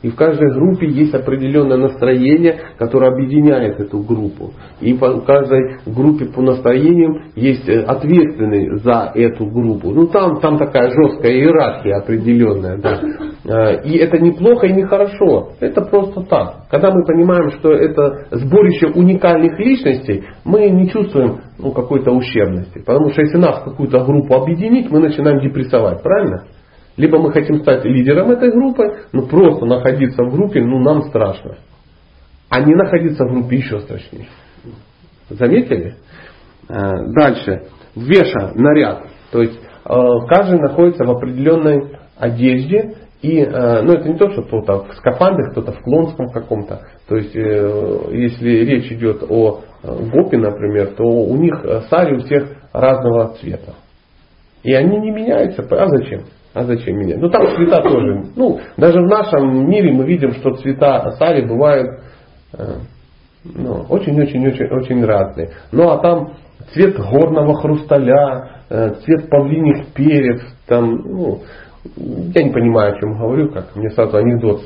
[0.02, 4.52] И в каждой группе есть определенное настроение, которое объединяет эту группу.
[4.80, 9.90] И в каждой группе по настроениям есть э, ответственный за эту группу.
[9.90, 12.78] Ну там, там такая жесткая иерархия определенная.
[12.78, 13.00] Да.
[13.44, 15.52] Э, и это неплохо и не хорошо.
[15.60, 16.66] Это просто так.
[16.70, 22.80] Когда мы понимаем, что это сборище уникальных личностей, мы не чувствуем ну, какой-то ущербности.
[22.84, 26.02] Потому что если нас в какую-то группу объединить, мы начинаем депрессовать.
[26.02, 26.44] Правильно?
[26.98, 31.56] Либо мы хотим стать лидером этой группы, но просто находиться в группе, ну нам страшно.
[32.50, 34.26] А не находиться в группе еще страшнее.
[35.30, 35.94] Заметили?
[36.68, 36.74] Э,
[37.14, 37.68] дальше.
[37.94, 39.04] Веша, наряд.
[39.30, 39.94] То есть э,
[40.28, 42.96] каждый находится в определенной одежде.
[43.22, 46.80] И, э, ну, это не то, что кто-то в скафандре, кто-то в клонском каком-то.
[47.08, 53.34] То есть, если речь идет о гопе, например, то у них сари у всех разного
[53.40, 53.74] цвета.
[54.64, 55.62] И они не меняются.
[55.70, 56.22] А зачем?
[56.54, 57.18] А зачем менять?
[57.18, 58.24] Ну там цвета тоже.
[58.34, 62.00] Ну, даже в нашем мире мы видим, что цвета сари бывают
[62.54, 62.78] э,
[63.44, 65.50] ну, очень-очень-очень очень разные.
[65.72, 66.32] Ну а там
[66.72, 71.42] цвет горного хрусталя, э, цвет павлиних перьев, там, ну,
[71.96, 74.62] я не понимаю, о чем говорю, как мне сразу анекдот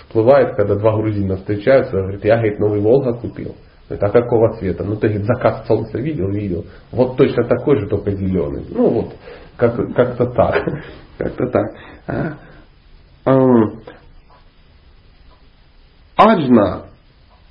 [0.00, 3.54] всплывает, когда два грузина встречаются, говорит, я говорит, новый Волга купил.
[3.88, 4.82] Это а какого цвета?
[4.82, 6.28] Ну, ты говорит, заказ солнца видел?
[6.28, 6.64] Видел.
[6.90, 8.64] Вот точно такой же, только зеленый.
[8.68, 9.14] Ну, вот,
[9.56, 10.64] как, как-то так.
[11.18, 11.66] Как-то так.
[12.06, 12.36] А?
[16.16, 16.82] Аджна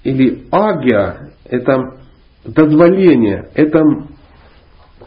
[0.04, 1.98] или агия– это
[2.46, 3.80] дозволение, это,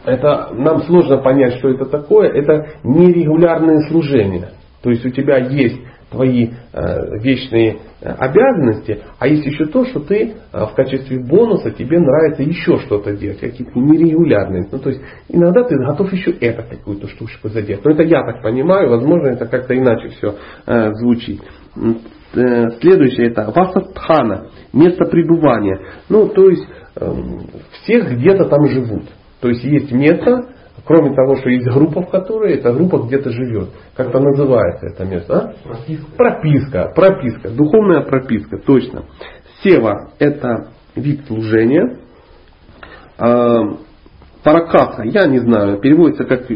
[0.05, 4.49] это нам сложно понять, что это такое, это нерегулярное служение.
[4.81, 5.81] То есть у тебя есть
[6.11, 11.71] твои э, вечные э, обязанности, а есть еще то, что ты э, в качестве бонуса
[11.71, 14.67] тебе нравится еще что-то делать, какие-то нерегулярные.
[14.71, 17.85] Ну, то есть иногда ты готов еще это какую-то штучку заделать.
[17.85, 20.35] Но это я так понимаю, возможно, это как-то иначе все
[20.93, 21.41] звучит.
[22.31, 25.79] Следующее это васатхана, место пребывания.
[26.09, 26.63] Ну, то есть
[26.95, 27.11] э,
[27.81, 29.05] всех где-то там живут.
[29.41, 30.49] То есть есть место,
[30.85, 33.69] Кроме того, что есть группа, в которой эта группа где-то живет.
[33.95, 35.37] Как-то называется это место.
[35.37, 35.53] А?
[35.65, 36.07] Прописка.
[36.17, 36.91] Прописка.
[36.95, 37.49] Прописка.
[37.49, 38.57] Духовная прописка.
[38.57, 39.05] Точно.
[39.63, 41.97] Сева– это вид служения.
[43.17, 43.77] А,
[44.43, 46.49] паракаса, я не знаю, переводится как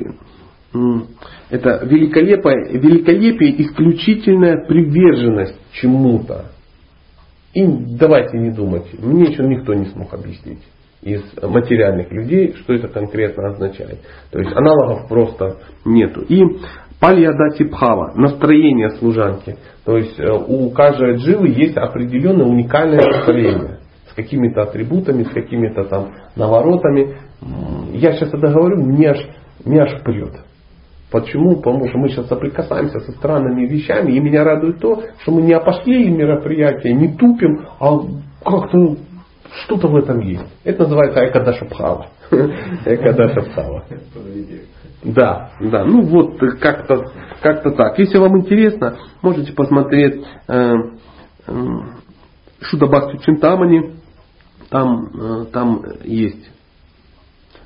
[1.50, 6.46] это великолепие, великолепие исключительная приверженность чему-то.
[7.54, 10.64] И давайте не думать, мне еще никто не смог объяснить
[11.04, 14.00] из материальных людей, что это конкретно означает.
[14.32, 16.22] То есть аналогов просто нету.
[16.22, 16.42] И
[17.00, 19.58] пальядати бхава, настроение служанки.
[19.86, 25.84] То есть э, у каждой дживы есть определенное уникальное настроение с какими-то атрибутами, с какими-то
[25.86, 27.18] там наворотами.
[27.92, 29.28] Я сейчас это говорю, мне аж,
[29.66, 30.34] меня аж прет.
[31.12, 31.58] Почему?
[31.58, 35.54] Потому что мы сейчас соприкасаемся со странными вещами, и меня радует то, что мы не
[35.54, 38.00] опошли мероприятия, не тупим, а
[38.44, 38.96] как-то
[39.64, 40.46] что-то в этом есть.
[40.64, 42.08] Это называется Экадаша Бхава.
[42.86, 43.86] Экадаша Бхава.
[45.04, 45.86] Да, да.
[45.86, 47.12] Ну вот как-то
[47.42, 48.00] как так.
[48.00, 50.74] Если вам интересно, можете посмотреть э,
[51.48, 51.54] э,
[53.26, 53.96] Чинтамани.
[54.70, 56.50] Там, э, там есть.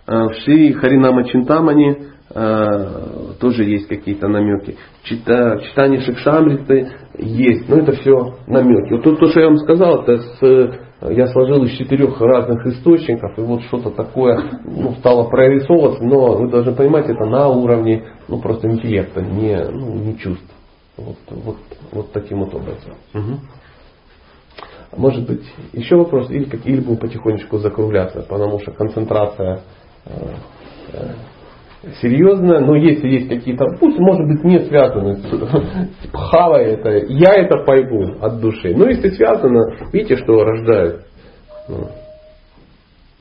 [0.08, 4.78] Э, в Шри Харинама Чинтамани э, тоже есть какие-то намеки.
[5.04, 8.94] Чита, читание Шикшамриты есть, но это все намеки.
[8.94, 13.38] Вот то, то, что я вам сказал, это с я сложил из четырех разных источников,
[13.38, 18.40] и вот что-то такое ну, стало прорисовываться, но вы должны понимать, это на уровне ну,
[18.40, 20.50] просто интеллекта, не, ну, не чувств.
[20.98, 21.58] Вот, вот,
[21.92, 22.96] вот таким вот образом.
[23.14, 23.40] Угу.
[24.98, 25.44] Может быть,
[25.74, 29.62] еще вопрос, или, как, или будем потихонечку закругляться, потому что концентрация
[30.06, 30.12] э,
[30.94, 31.14] э,
[32.02, 37.34] серьезно, но если есть какие-то, пусть может быть не связаны с, с пхавой, это, я
[37.34, 38.74] это пойму от души.
[38.76, 41.06] Но если связано, видите, что рождает,
[41.68, 41.88] ну,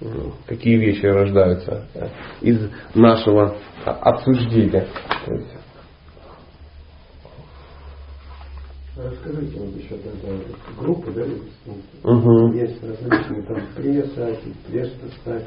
[0.01, 2.09] ну, какие вещи рождаются э,
[2.43, 4.87] из нашего обсуждения.
[8.97, 10.35] Расскажите вот еще тогда
[10.79, 11.23] группы, да,
[12.03, 12.53] угу.
[12.55, 15.47] есть различные там пресса, пресса,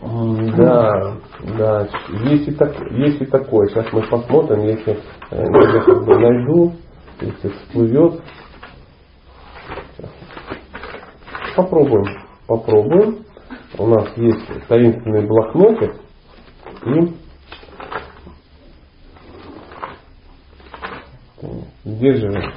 [0.00, 1.16] да,
[1.58, 1.88] да,
[2.24, 3.68] есть и, так, есть и такое.
[3.68, 4.98] Сейчас мы посмотрим, если
[5.30, 6.72] э, я как бы найду,
[7.20, 8.22] если всплывет.
[11.56, 12.06] Попробуем,
[12.46, 13.24] попробуем.
[13.78, 15.96] У нас есть таинственный блокнотик
[16.86, 17.14] и
[21.84, 22.52] где же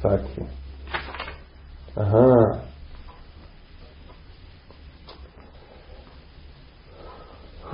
[0.00, 0.46] Сати?
[1.94, 2.64] Ага,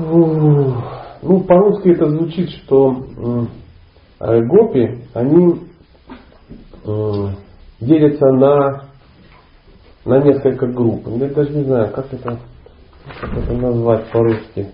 [0.01, 3.05] Ну, по-русски это звучит, что
[4.20, 5.60] э, гопи, они
[6.85, 7.27] э,
[7.81, 8.85] делятся на,
[10.06, 11.06] на несколько групп.
[11.06, 12.39] Я даже не знаю, как это,
[13.20, 14.68] как это назвать по-русски.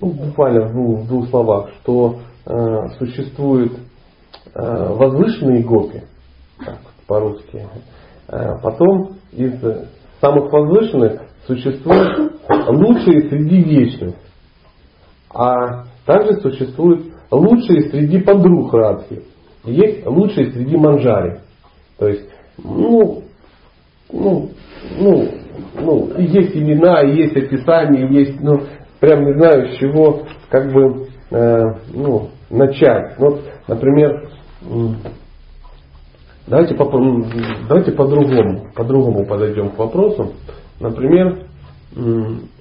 [0.00, 3.72] Ну, буквально двух, в двух словах, что э, существуют
[4.54, 6.04] э, возвышенные гопи,
[6.64, 6.78] так,
[7.08, 7.66] по-русски,
[8.62, 9.60] потом из
[10.20, 12.32] самых возвышенных существуют
[12.68, 14.14] лучшие среди вечных.
[15.32, 19.22] А также существуют лучшие среди подруг Радхи.
[19.64, 21.40] Есть лучшие среди манжари.
[21.98, 22.28] То есть,
[22.58, 23.22] ну,
[24.12, 24.50] ну,
[24.98, 25.28] ну,
[25.78, 28.62] ну, есть имена, есть описания, есть, ну,
[28.98, 31.62] прям не знаю, с чего, как бы, э,
[31.92, 33.18] ну, начать.
[33.18, 34.30] Вот, например,
[36.50, 36.74] Давайте,
[37.68, 40.32] давайте по-другому, по-другому подойдем к вопросу.
[40.80, 41.46] Например,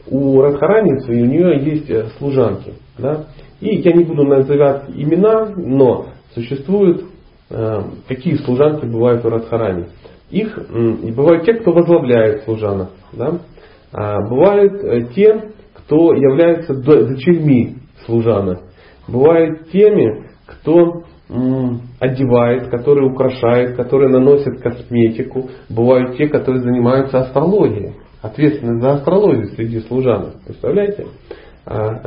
[0.08, 2.74] у Радхараницы у нее есть э, служанки.
[3.00, 3.26] Да?
[3.60, 6.06] И я не буду называть имена, но
[6.36, 7.06] существуют
[7.50, 9.88] э, какие служанки бывают у Радхарани.
[10.30, 10.56] Их
[11.04, 12.90] и бывают те, кто возглавляет служанок.
[13.14, 13.40] Да?
[13.92, 18.60] А бывают э, те, кто является дочерьми служанок.
[19.08, 21.06] Бывают теми, кто
[22.00, 25.50] одевает, которые украшает, которые наносят косметику.
[25.70, 27.94] Бывают те, которые занимаются астрологией.
[28.22, 30.42] Ответственны за астрологию среди служанок.
[30.46, 31.06] Представляете?
[31.66, 32.02] А,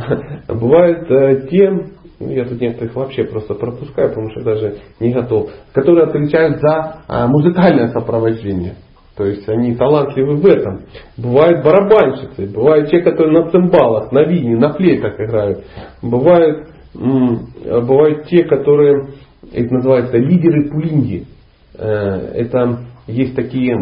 [0.49, 1.71] бывают э, те,
[2.19, 7.03] ну, я тут некоторых вообще просто пропускаю, потому что даже не готов, которые отвечают за
[7.07, 8.75] а, музыкальное сопровождение.
[9.17, 10.83] То есть они талантливы в этом.
[11.19, 15.65] Бывают барабанщицы, бывают те, которые на цимбалах, на вине, на флейтах играют.
[16.03, 19.09] Бывают, бывают те, которые,
[19.53, 21.27] это называется лидеры пулинги.
[21.75, 23.75] Э, это есть такие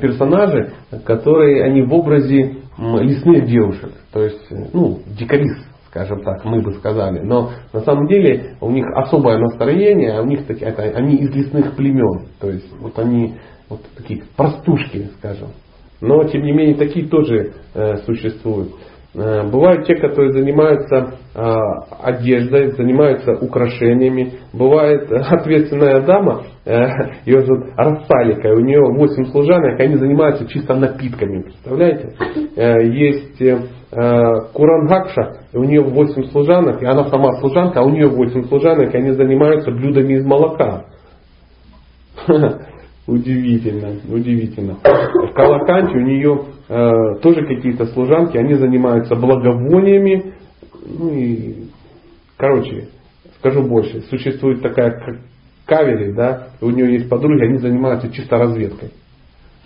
[0.00, 0.72] персонажи,
[1.04, 3.92] которые они в образе лесных девушек.
[4.12, 7.20] То есть, ну, дикарис, скажем так, мы бы сказали.
[7.20, 11.34] Но на самом деле у них особое настроение, а у них такие, это, они из
[11.34, 12.28] лесных племен.
[12.40, 13.34] То есть вот они
[13.68, 15.48] вот такие простушки, скажем.
[16.00, 18.70] Но, тем не менее, такие тоже э, существуют.
[19.14, 21.42] Э, бывают те, которые занимаются э,
[22.02, 24.34] одеждой, занимаются украшениями.
[24.52, 26.86] Бывает ответственная дама, э,
[27.24, 32.14] ее зовут Рассалика, у нее 8 служанок, они занимаются чисто напитками, представляете?
[32.56, 33.58] Э, есть э,
[34.52, 38.98] Курангакша, у нее 8 служанок, и она сама служанка, а у нее 8 служанок, и
[38.98, 40.84] они занимаются блюдами из молока.
[43.08, 44.76] Удивительно, удивительно.
[44.84, 50.34] В Калаканте у нее э, тоже какие-то служанки, они занимаются благовониями.
[50.84, 51.68] Ну и,
[52.36, 52.88] короче,
[53.38, 55.22] скажу больше, существует такая
[55.64, 58.90] кавери, да, у нее есть подруги, они занимаются чисто разведкой.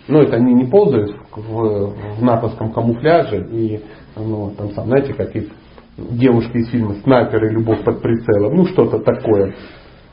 [0.07, 3.81] Ну, это они не ползают в, в натовском камуфляже и,
[4.15, 5.49] ну, там, сам, знаете, как и
[5.97, 7.49] девушки из фильма «Снайперы.
[7.49, 9.53] Любовь под прицелом», ну, что-то такое.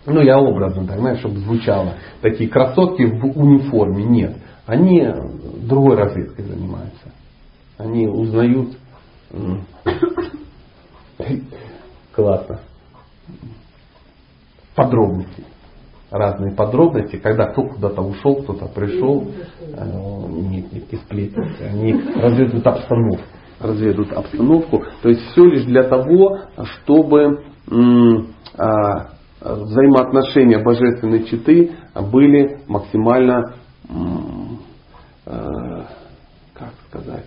[0.06, 1.94] Ну, я образно так, знаешь, чтобы звучало.
[2.22, 4.04] Такие красотки в униформе.
[4.04, 4.36] Нет.
[4.66, 5.06] Они
[5.66, 7.12] другой разведкой занимаются.
[7.76, 8.76] Они узнают...
[12.12, 12.60] Классно.
[14.74, 15.44] Подробности.
[16.10, 21.64] Разные подробности, когда кто куда-то ушел, кто-то пришел, э, нет, нет, не сплетни.
[21.64, 23.22] Они разведывают обстановку.
[23.60, 24.84] Разведывают обстановку.
[25.02, 27.44] То есть все лишь для того, чтобы
[28.58, 29.10] а,
[29.40, 33.54] взаимоотношения божественной читы были максимально,
[35.26, 35.82] э,
[36.54, 37.26] как сказать,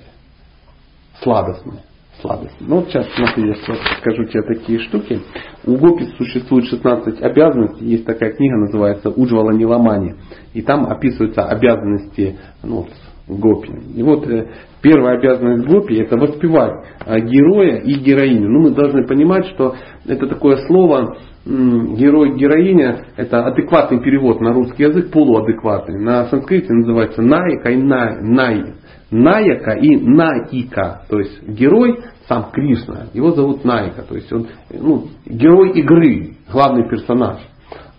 [1.21, 1.79] сладостны.
[2.21, 2.67] сладостны.
[2.67, 5.19] Ну вот сейчас смотри, я скажу тебе такие штуки.
[5.65, 7.85] У Гопи существует 16 обязанностей.
[7.85, 10.15] Есть такая книга, называется Уджвала Ниламани.
[10.53, 12.87] И там описываются обязанности ну,
[13.27, 13.71] Гопи.
[13.95, 14.47] И вот э,
[14.81, 18.49] первая обязанность Гопи это воспевать э, героя и героиню.
[18.49, 19.75] Ну мы должны понимать, что
[20.05, 25.99] это такое слово герой, героиня, это адекватный перевод на русский язык, полуадекватный.
[25.99, 28.73] На санскрите называется наика и най, най,
[29.11, 31.01] наяка и наика.
[31.09, 36.89] То есть герой сам Кришна, его зовут Найка, то есть он ну, герой игры, главный
[36.89, 37.39] персонаж.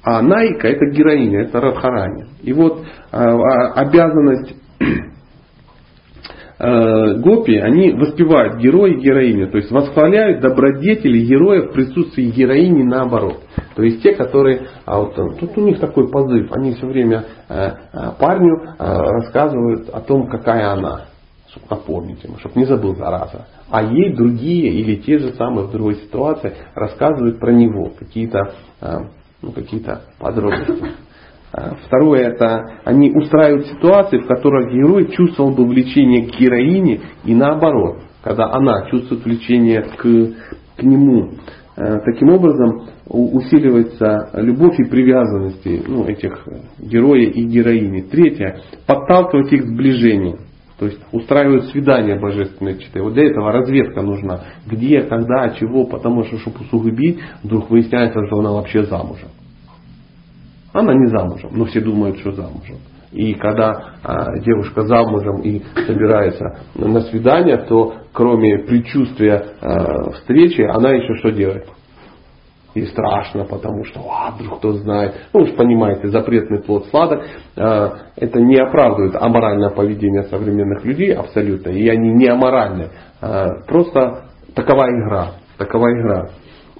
[0.02, 2.26] А Найка это героиня, это Радхарани.
[2.42, 4.54] И вот а, обязанность
[6.56, 12.84] Э, гопи, они воспевают героя и героиню, то есть восхваляют добродетели героя в присутствии героини
[12.84, 13.40] наоборот.
[13.74, 17.70] То есть те, которые, а вот, тут у них такой позыв, они все время э,
[17.92, 21.06] э, парню рассказывают о том, какая она,
[21.50, 23.46] чтобы напомнить ему, чтобы не забыл зараза.
[23.68, 28.54] А ей другие или те же самые в другой ситуации рассказывают про него какие-то
[29.42, 30.94] ну, какие-то подробности.
[31.56, 37.34] А, второе это они устраивают ситуации, в которых герой чувствовал бы влечение к героине и
[37.34, 41.30] наоборот, когда она чувствует влечение к, к нему.
[41.76, 46.44] А, таким образом усиливается любовь и привязанности ну, этих
[46.78, 48.00] героя и героини.
[48.00, 50.38] Третье, подталкивать их к сближению.
[50.78, 53.00] То есть устраивают свидание божественной читы.
[53.00, 54.40] Вот для этого разведка нужна.
[54.66, 59.28] Где, когда, чего, потому что, чтобы усугубить, вдруг выясняется, что она вообще замужем.
[60.74, 62.78] Она не замужем, но все думают, что замужем.
[63.12, 70.90] И когда а, девушка замужем и собирается на свидание, то кроме предчувствия а, встречи, она
[70.90, 71.68] еще что делает?
[72.74, 75.14] И страшно, потому что а, вдруг кто знает.
[75.32, 77.22] Ну уж понимаете, запретный плод сладок.
[77.56, 81.70] А, это не оправдывает аморальное поведение современных людей абсолютно.
[81.70, 82.88] И они не аморальны.
[83.68, 84.24] Просто
[84.56, 85.34] такова игра.
[85.56, 86.30] Такова игра.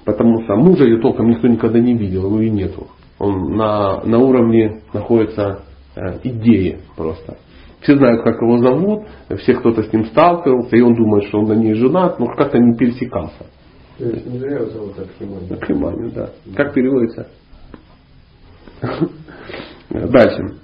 [0.03, 2.87] Потому что мужа ее толком никто никогда не видел, его и нету.
[3.19, 5.63] Он на, на уровне находится
[5.95, 7.37] э, идеи просто.
[7.81, 9.07] Все знают, как его зовут,
[9.41, 12.57] все кто-то с ним сталкивался, и он думает, что он на ней женат, но как-то
[12.57, 13.45] не пересекался.
[13.97, 15.53] То есть не зря его зовут Архиманию.
[15.53, 16.29] Архиманию, да.
[16.55, 17.27] Как переводится?
[19.89, 20.57] Дальше.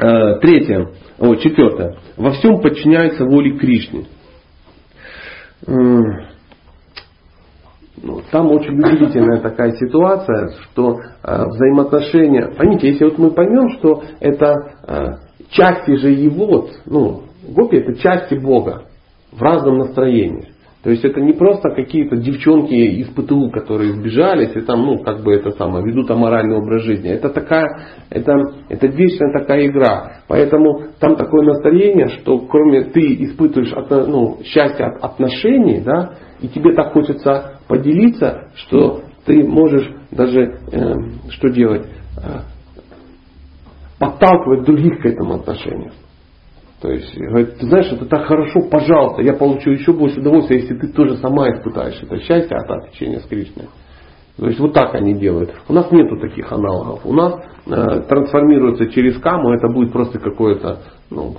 [0.00, 0.88] Э, третье.
[1.18, 1.98] О, четвертое.
[2.16, 4.06] Во всем подчиняется воле Кришны.
[8.02, 14.02] Ну, там очень удивительная такая ситуация, что э, взаимоотношения, поймите, если вот мы поймем, что
[14.18, 14.54] это
[14.86, 15.06] э,
[15.50, 18.82] части же его, ну, гопи это части Бога
[19.30, 20.48] в разном настроении.
[20.82, 25.22] То есть это не просто какие-то девчонки из ПТУ, которые сбежались и там, ну, как
[25.22, 27.08] бы это самое, ведут аморальный образ жизни.
[27.08, 27.68] Это такая,
[28.10, 28.32] это,
[28.68, 30.22] это вечная такая игра.
[30.26, 33.72] Поэтому там такое настроение, что кроме ты испытываешь
[34.08, 40.94] ну, счастье от отношений, да, и тебе так хочется поделиться, что ты можешь даже, э,
[41.30, 41.86] что делать,
[42.16, 42.40] э,
[43.98, 45.92] подталкивать других к этому отношению.
[46.80, 50.74] То есть, говорит, ты знаешь, это так хорошо, пожалуйста, я получу еще больше удовольствия, если
[50.74, 53.68] ты тоже сама испытаешь это счастье от общения с Кришной.
[54.36, 55.54] То есть вот так они делают.
[55.68, 57.02] У нас нету таких аналогов.
[57.04, 57.34] У нас
[57.66, 61.36] э, трансформируется через каму, это будет просто какое-то ну,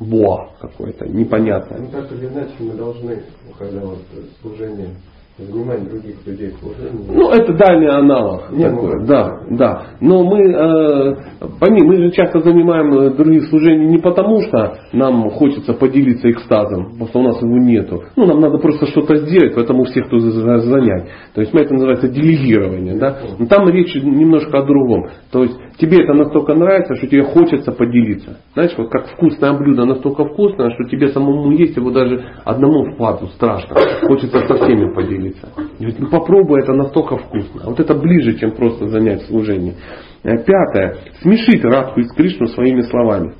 [0.00, 1.80] боа какое-то непонятное.
[1.80, 3.22] Ну так или иначе мы должны,
[3.58, 3.98] когда вот
[4.40, 4.90] служение
[5.38, 7.06] занимать других людей служением.
[7.08, 8.50] Ну, это дальний аналог.
[8.50, 9.86] Некое, да, да.
[10.00, 11.16] Но мы, э,
[11.60, 16.90] пойми, мы же часто занимаем э, других служений не потому, что нам хочется поделиться экстазом,
[16.92, 18.02] потому что у нас его нету.
[18.16, 21.08] Ну, нам надо просто что-то сделать, поэтому всех тут занять.
[21.34, 22.98] То есть, мы это называется делегирование.
[22.98, 23.18] Да?
[23.38, 25.08] Но там речь немножко о другом.
[25.30, 28.38] То есть, тебе это настолько нравится, что тебе хочется поделиться.
[28.54, 33.26] Знаешь, вот как вкусное блюдо настолько вкусное, что тебе самому есть его даже одному впаду
[33.28, 33.76] страшно.
[34.06, 35.48] Хочется со всеми поделиться делиться.
[35.78, 37.62] Говорит, ну попробуй, это настолько вкусно.
[37.64, 39.74] Вот это ближе, чем просто занять служение.
[40.22, 40.98] Э, пятое.
[41.20, 43.34] Смешить Радху из Кришну своими словами.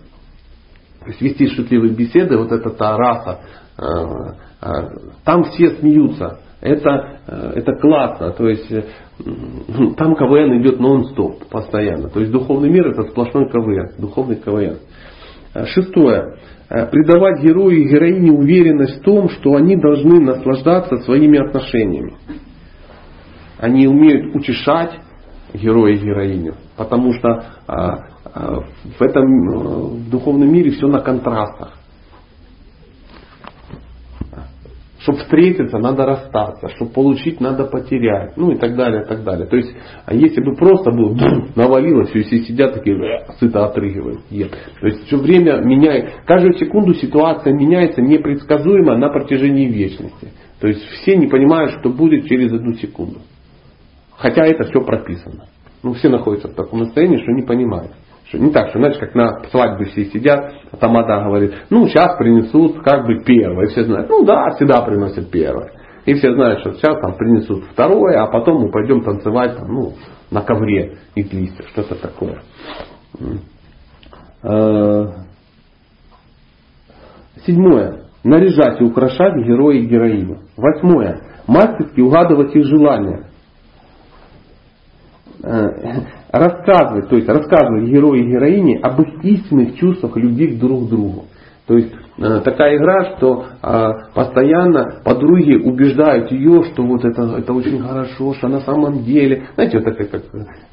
[1.01, 3.41] То есть вести шутливые беседы, вот это та раса,
[3.79, 3.83] э,
[4.63, 4.69] э,
[5.25, 6.41] там все смеются.
[6.61, 7.21] Это,
[7.55, 8.33] это классно.
[8.33, 8.69] То есть
[9.97, 12.09] там КВН идет нон-стоп постоянно.
[12.09, 13.91] То есть духовный мир это сплошной КВН.
[13.99, 14.79] Духовный КВН.
[15.67, 16.37] Шестое.
[16.71, 22.17] Э, придавать герою и героине уверенность в том, что они должны наслаждаться своими отношениями.
[23.59, 25.01] Они умеют утешать
[25.55, 29.57] героя и героиню, потому что в этом э,
[29.97, 31.78] в духовном мире все на контрастах.
[35.09, 36.69] Чтобы встретиться, надо расстаться.
[36.77, 38.37] Чтобы получить, надо потерять.
[38.37, 39.47] Ну и так далее, и так далее.
[39.47, 39.75] То есть,
[40.05, 41.17] а если бы просто было
[41.57, 44.31] навалилось, и все сидят такие, сыто отрыгивают.
[44.31, 44.51] Нет.
[44.79, 46.13] То есть, все время меняет.
[46.27, 50.29] Каждую секунду ситуация меняется непредсказуемо на протяжении вечности.
[50.61, 53.21] То есть, все не понимают, что будет через одну секунду.
[54.15, 55.47] Хотя это все прописано.
[55.83, 57.93] Ну, все находятся в таком состоянии, что не понимают.
[58.33, 62.83] Не так, что, знаешь, как на свадьбе все сидят, а тамада говорит, ну, сейчас принесут
[62.83, 63.67] как бы первое.
[63.67, 65.73] И все знают, ну да, всегда приносят первое.
[66.05, 69.95] И все знают, что сейчас там принесут второе, а потом мы пойдем танцевать там, ну,
[70.31, 72.43] на ковре из листьев, что-то такое.
[74.43, 75.07] Э,
[77.47, 78.05] седьмое.
[78.25, 80.41] Наряжать и украшать героя и героиню.
[80.57, 81.21] Восьмое.
[81.47, 83.28] Мастерски угадывать их желания.
[85.43, 86.01] Э,
[86.33, 91.27] рассказывать, то есть рассказывать герою и героине об их истинных чувствах любви друг к другу.
[91.67, 97.81] То есть такая игра, что э, постоянно подруги убеждают ее, что вот это, это очень
[97.81, 100.23] хорошо, что на самом деле, знаете, вот это как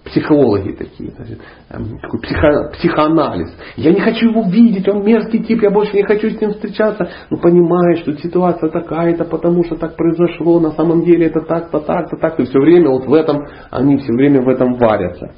[0.05, 1.39] психологи такие, значит,
[1.69, 3.55] э, такой психо, психоанализ.
[3.75, 7.09] Я не хочу его видеть, он мерзкий тип, я больше не хочу с ним встречаться.
[7.29, 12.17] Ну понимаешь, что ситуация такая-то, потому что так произошло, на самом деле это так-то, так-то,
[12.17, 12.39] так.
[12.39, 15.31] И все время вот в этом, они все время в этом варятся.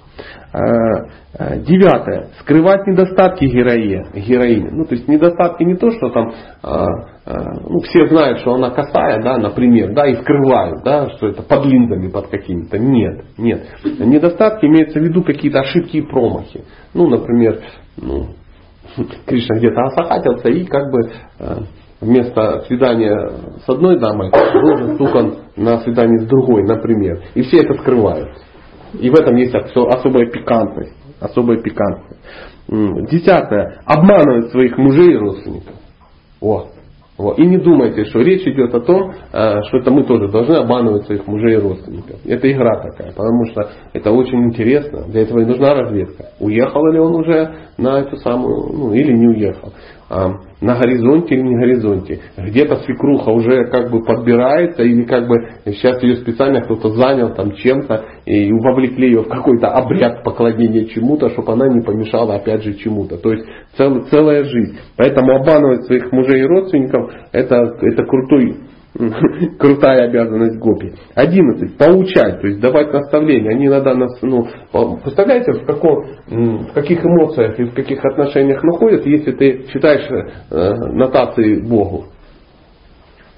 [1.38, 2.30] Э, э, девятое.
[2.41, 4.69] Скрывать недостатки герои, героини.
[4.72, 6.31] Ну, то есть недостатки не то, что там
[6.64, 6.85] э,
[7.69, 11.65] ну, все знают, что она косая, да, например, да, и скрывают, да, что это под
[11.65, 12.77] линзами под какими-то.
[12.77, 13.68] Нет, нет.
[13.99, 16.64] Недостатки имеются в виду какие-то ошибки и промахи.
[16.93, 17.59] Ну, например,
[17.97, 18.27] ну,
[19.26, 21.09] Кришна где-то осахатился и как бы
[21.99, 23.31] вместо свидания
[23.65, 27.22] с одной дамой был застукан на свидание с другой, например.
[27.34, 28.30] И все это скрывают.
[28.99, 30.93] И в этом есть особая пикантность.
[31.19, 32.19] Особая пикантность.
[32.68, 33.81] Десятое.
[33.85, 35.76] Обманывать своих мужей и родственников.
[36.41, 36.68] О,
[37.18, 37.39] вот.
[37.39, 41.06] И не думайте, что речь идет о том, э, что это мы тоже должны обманывать
[41.06, 42.19] своих мужей и родственников.
[42.26, 45.06] Это игра такая, потому что это очень интересно.
[45.07, 46.26] Для этого и нужна разведка.
[46.39, 49.73] Уехал ли он уже на эту самую, ну или не уехал.
[50.09, 50.29] А,
[50.61, 52.21] на горизонте или не горизонте.
[52.38, 55.35] Где-то свекруха уже как бы подбирается или как бы
[55.65, 61.29] сейчас ее специально кто-то занял там чем-то и вовлекли ее в какой-то обряд поклонения чему-то,
[61.31, 63.17] чтобы она не помешала опять же чему-то.
[63.17, 64.77] То есть цел, целая жизнь.
[64.95, 68.55] Поэтому обманывать своих мужей и родственников это, это крутой
[69.59, 70.93] крутая обязанность гопи.
[71.14, 71.77] Одиннадцать.
[71.77, 73.51] Поучать, то есть давать наставления.
[73.51, 74.47] Они иногда нас, ну,
[75.03, 80.73] представляете, в, каком, в каких эмоциях и в каких отношениях находятся, если ты читаешь э,
[80.93, 82.05] нотации Богу.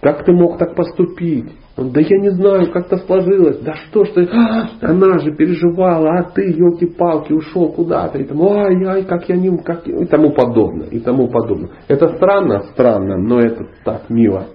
[0.02, 1.52] Как ты мог так поступить?
[1.76, 3.60] Да я не знаю, как-то сложилось.
[3.60, 4.30] Да что ж ты,
[4.82, 8.18] она же переживала, а ты, елки-палки, ушел куда-то.
[8.18, 11.72] И тому, ай, ай, как я не, как, и тому подобное, и тому подобное.
[11.88, 14.48] Это странно, странно, но это так мило.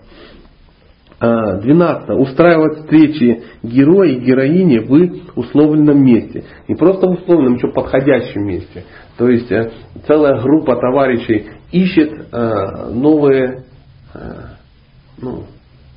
[1.25, 2.09] 12.
[2.09, 6.45] А, Устраивать встречи героя и героини в условленном месте.
[6.69, 8.85] Не просто в условленном, еще подходящем месте.
[9.17, 9.71] То есть э,
[10.07, 13.65] целая группа товарищей ищет э, новые
[14.15, 14.19] э,
[15.21, 15.45] ну,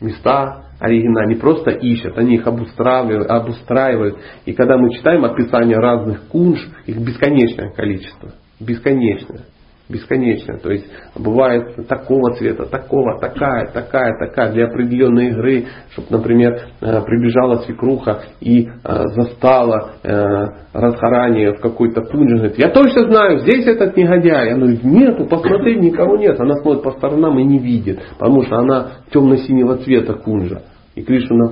[0.01, 4.17] места оригинальные, не просто ищут, они их обустраивают, обустраивают.
[4.45, 8.33] И когда мы читаем описание разных кунж, их бесконечное количество.
[8.59, 9.45] Бесконечное
[9.89, 10.57] бесконечно.
[10.57, 10.85] То есть
[11.15, 18.23] бывает такого цвета, такого, такая, такая, такая для определенной игры, чтобы, например, э, прибежала свекруха
[18.41, 24.51] и э, застала э, Радхарани в какой-то пунже, говорит, я точно знаю, здесь этот негодяй.
[24.51, 26.39] Она говорит, нету, посмотри, никого нет.
[26.39, 30.63] Она смотрит по сторонам и не видит, потому что она темно-синего цвета кунжа.
[30.95, 31.51] И Кришна,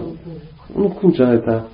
[0.74, 1.68] ну кунжа это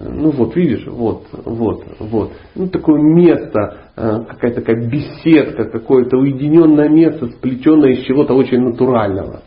[0.00, 2.32] ну вот, видишь, вот, вот, вот.
[2.54, 9.42] Ну такое место, какая-то такая беседка, какое-то уединенное место, сплетенное из чего-то очень натурального.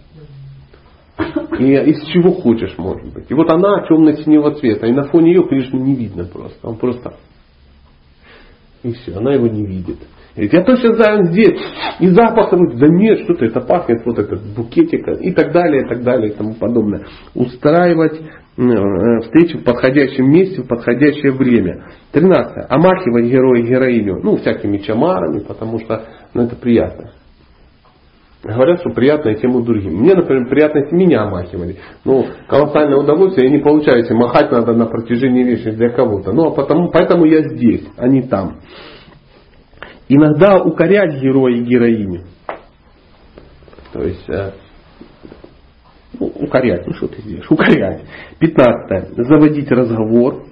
[1.59, 3.25] И из чего хочешь, может быть.
[3.29, 6.67] И вот она темно-синего цвета, и на фоне ее, конечно, не видно просто.
[6.67, 7.13] Он просто...
[8.83, 9.97] И все, она его не видит.
[10.33, 11.59] Говорит, я точно знаю, он здесь.
[11.99, 16.03] И запах, да нет, что-то это пахнет, вот этот букетик, и так далее, и так
[16.03, 17.05] далее, и тому подобное.
[17.35, 18.19] Устраивать
[18.61, 21.83] Э, встречи в подходящем месте в подходящее время.
[22.11, 22.67] 13.
[22.69, 24.19] Омахивать героя и героиню.
[24.21, 26.05] Ну, всякими чамарами, потому что
[26.35, 27.11] ну, это приятно.
[28.43, 29.97] Говорят, что приятная тема другим.
[29.97, 31.77] Мне, например, приятно, если меня омахивали.
[32.05, 36.31] Ну, колоссальное удовольствие я не получаю, если махать надо на протяжении вечности для кого-то.
[36.31, 38.57] Ну, а потому, поэтому я здесь, а не там.
[40.07, 42.21] Иногда укорять героя и героиню.
[43.93, 44.51] То есть, э,
[46.25, 47.49] укорять, ну что ты сделаешь?
[47.49, 48.01] Укорять.
[48.39, 49.09] Пятнадцатое.
[49.15, 50.43] Заводить разговор.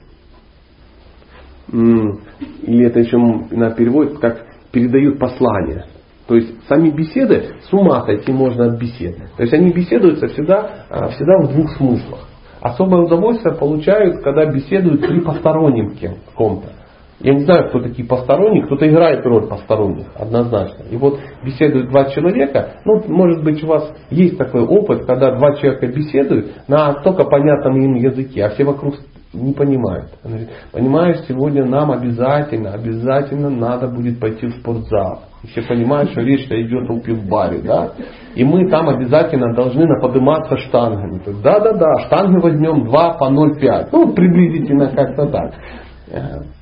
[1.71, 5.85] Или это еще на переводит как передают послание.
[6.27, 9.17] То есть сами беседы, с ума сойти можно от бесед.
[9.35, 12.27] То есть они беседуются всегда, а, всегда в двух смыслах.
[12.61, 15.95] Особое удовольствие получают, когда беседуют при постороннем
[16.35, 16.78] ком-то.
[17.21, 20.83] Я не знаю, кто такие посторонние, кто-то играет роль посторонних, однозначно.
[20.89, 25.55] И вот беседуют два человека, ну, может быть, у вас есть такой опыт, когда два
[25.55, 28.95] человека беседуют на только понятном им языке, а все вокруг
[29.33, 30.11] не понимают.
[30.23, 35.23] Она говорит, понимаешь, сегодня нам обязательно, обязательно надо будет пойти в спортзал.
[35.43, 37.91] И все понимают, что речь идет о пивбаре, да?
[38.35, 41.21] И мы там обязательно должны наподниматься штангами.
[41.43, 43.89] Да-да-да, штанги возьмем 2 по 0,5.
[43.91, 45.53] Ну, приблизительно как-то так.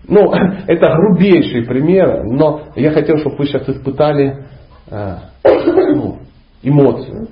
[0.08, 0.32] Ну,
[0.68, 4.46] это грубейший пример, но я хотел, чтобы вы сейчас испытали
[4.90, 6.20] э, ну,
[6.64, 7.28] эмоцию.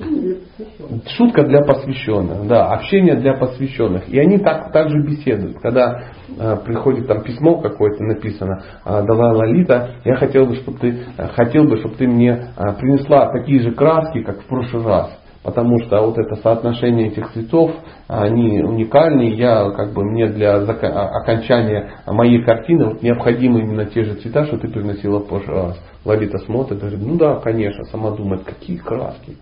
[0.00, 4.08] Ну, шутка для посвященных, да, общение для посвященных.
[4.08, 5.58] И они так, так же беседуют.
[5.60, 6.02] Когда
[6.36, 11.28] э, приходит там письмо какое-то написано, э, Далай Лалита, я хотел бы, чтобы ты, э,
[11.28, 15.78] хотел бы, чтобы ты мне э, принесла такие же краски, как в прошлый раз потому
[15.84, 17.72] что вот это соотношение этих цветов,
[18.06, 19.34] они уникальны.
[19.34, 24.46] Я как бы мне для а, окончания моей картины вот необходимы именно те же цвета,
[24.46, 25.80] что ты приносила прошлый раз.
[26.04, 29.36] Лолита смотрит и говорит, ну да, конечно, сама думает, какие краски.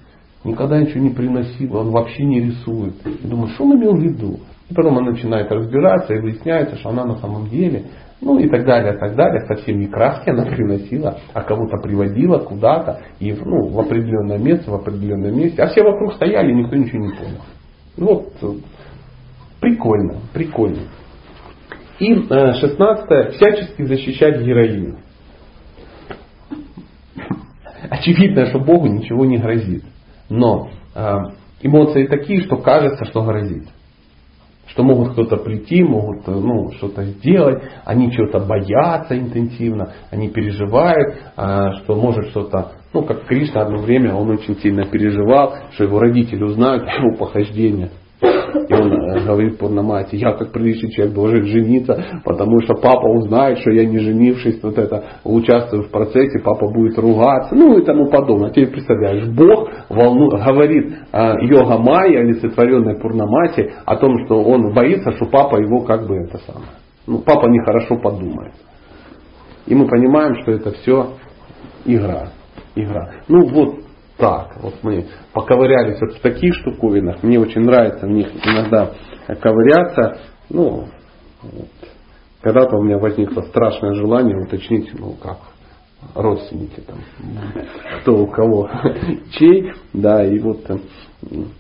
[0.44, 2.94] Никогда ничего не приносила, он вообще не рисует.
[3.05, 4.39] Я думаю, что он имел в виду?
[4.68, 7.86] И потом она начинает разбираться и выясняется, что она на самом деле
[8.20, 9.47] ну и так далее, так далее.
[9.47, 14.74] Совсем не краски она приносила, а кого-то приводила куда-то и ну, в определенное место, в
[14.74, 15.62] определенном месте.
[15.62, 17.40] А все вокруг стояли, никто ничего не понял.
[17.97, 18.60] Ну вот,
[19.60, 20.82] прикольно, прикольно.
[21.98, 24.98] И э, шестнадцатое, всячески защищать героиню.
[27.88, 29.84] Очевидно, что Богу ничего не грозит.
[30.28, 31.16] Но э,
[31.62, 33.68] эмоции такие, что кажется, что грозит
[34.68, 41.72] что могут кто-то прийти, могут ну, что-то сделать, они чего-то боятся интенсивно, они переживают, а,
[41.76, 46.43] что может что-то, ну как Кришна одно время, он очень сильно переживал, что его родители
[46.43, 47.90] узнают его похождение.
[48.22, 53.59] И он э, говорит Пурнамати, я как приличный человек должен жениться, потому что папа узнает,
[53.59, 58.09] что я не женившись, вот это, участвую в процессе, папа будет ругаться, ну и тому
[58.09, 58.51] подобное.
[58.51, 65.12] Теперь представляешь, Бог волну, говорит э, йога Майя, олицетворенной Пурнамати, о том, что он боится,
[65.12, 66.70] что папа его как бы это самое.
[67.06, 68.55] Ну, папа нехорошо подумает.
[69.66, 71.10] И мы понимаем, что это все
[71.84, 72.30] игра.
[72.74, 73.10] Игра.
[73.28, 73.86] Ну вот
[74.16, 74.56] так.
[74.62, 77.22] Вот мы поковырялись вот в таких штуковинах.
[77.22, 78.93] Мне очень нравится в них иногда
[79.40, 80.18] ковыряться.
[80.48, 80.86] Ну,
[81.43, 81.68] вот.
[82.40, 85.38] когда-то у меня возникло страшное желание уточнить, ну как,
[86.14, 86.98] родственники там,
[88.01, 88.70] кто у кого
[89.32, 90.80] чей, да, и вот там,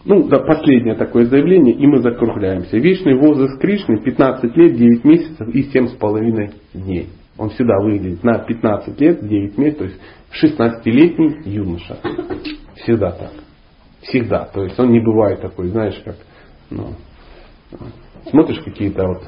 [0.04, 2.76] ну, да, последнее такое заявление, и мы закругляемся.
[2.76, 7.08] Вечный возраст Кришны 15 лет, 9 месяцев и 7 с половиной дней.
[7.38, 10.00] Он всегда выглядит на 15 лет, 9 месяцев, то есть
[10.32, 11.98] 16-летний юноша.
[12.76, 13.32] Всегда так.
[14.02, 14.44] Всегда.
[14.46, 16.16] То есть он не бывает такой, знаешь, как,
[16.70, 16.94] ну,
[18.30, 19.22] смотришь какие-то вот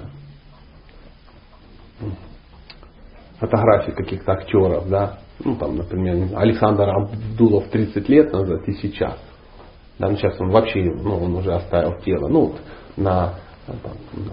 [3.38, 9.18] фотографии каких-то актеров, да, ну там, например, Александр Абдулов 30 лет назад и сейчас.
[9.98, 12.60] Да, ну сейчас он вообще, ну, он уже оставил тело, ну, вот,
[12.96, 13.34] на
[13.66, 13.92] там,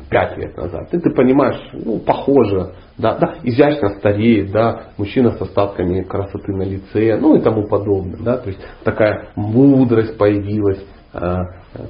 [0.09, 0.93] 5 лет назад.
[0.93, 6.63] И ты понимаешь, ну, похоже, да, да, изящно стареет, да, мужчина с остатками красоты на
[6.63, 11.37] лице, ну и тому подобное, да, то есть такая мудрость появилась, э,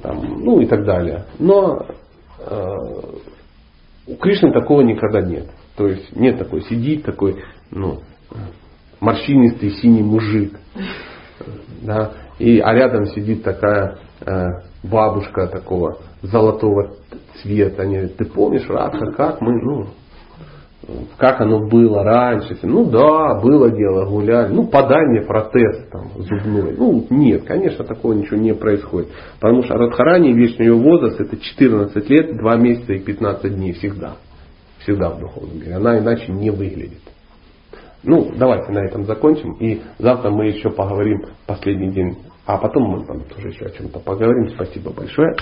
[0.02, 1.26] там, ну и так далее.
[1.38, 1.86] Но
[2.40, 2.74] э,
[4.08, 5.48] у Кришны такого никогда нет.
[5.76, 8.00] То есть нет такой, сидит такой, ну,
[8.98, 10.58] морщинистый синий мужик,
[11.82, 14.46] да, и, а рядом сидит такая э,
[14.82, 16.94] бабушка такого золотого
[17.40, 17.82] цвета.
[17.82, 19.86] Они ты помнишь, Радха, как мы, ну,
[21.16, 22.56] как оно было раньше.
[22.62, 24.52] Ну да, было дело, гуляли.
[24.52, 26.74] Ну подай мне протез там, зубной.
[26.76, 29.08] Ну нет, конечно, такого ничего не происходит.
[29.40, 34.16] Потому что Радхарани, вечный ее возраст, это 14 лет, 2 месяца и 15 дней всегда.
[34.80, 35.74] Всегда в духовном мире.
[35.74, 37.00] Она иначе не выглядит.
[38.04, 39.54] Ну, давайте на этом закончим.
[39.54, 42.16] И завтра мы еще поговорим последний день.
[42.46, 44.50] А потом мы там тоже еще о чем-то поговорим.
[44.50, 45.34] Спасибо большое.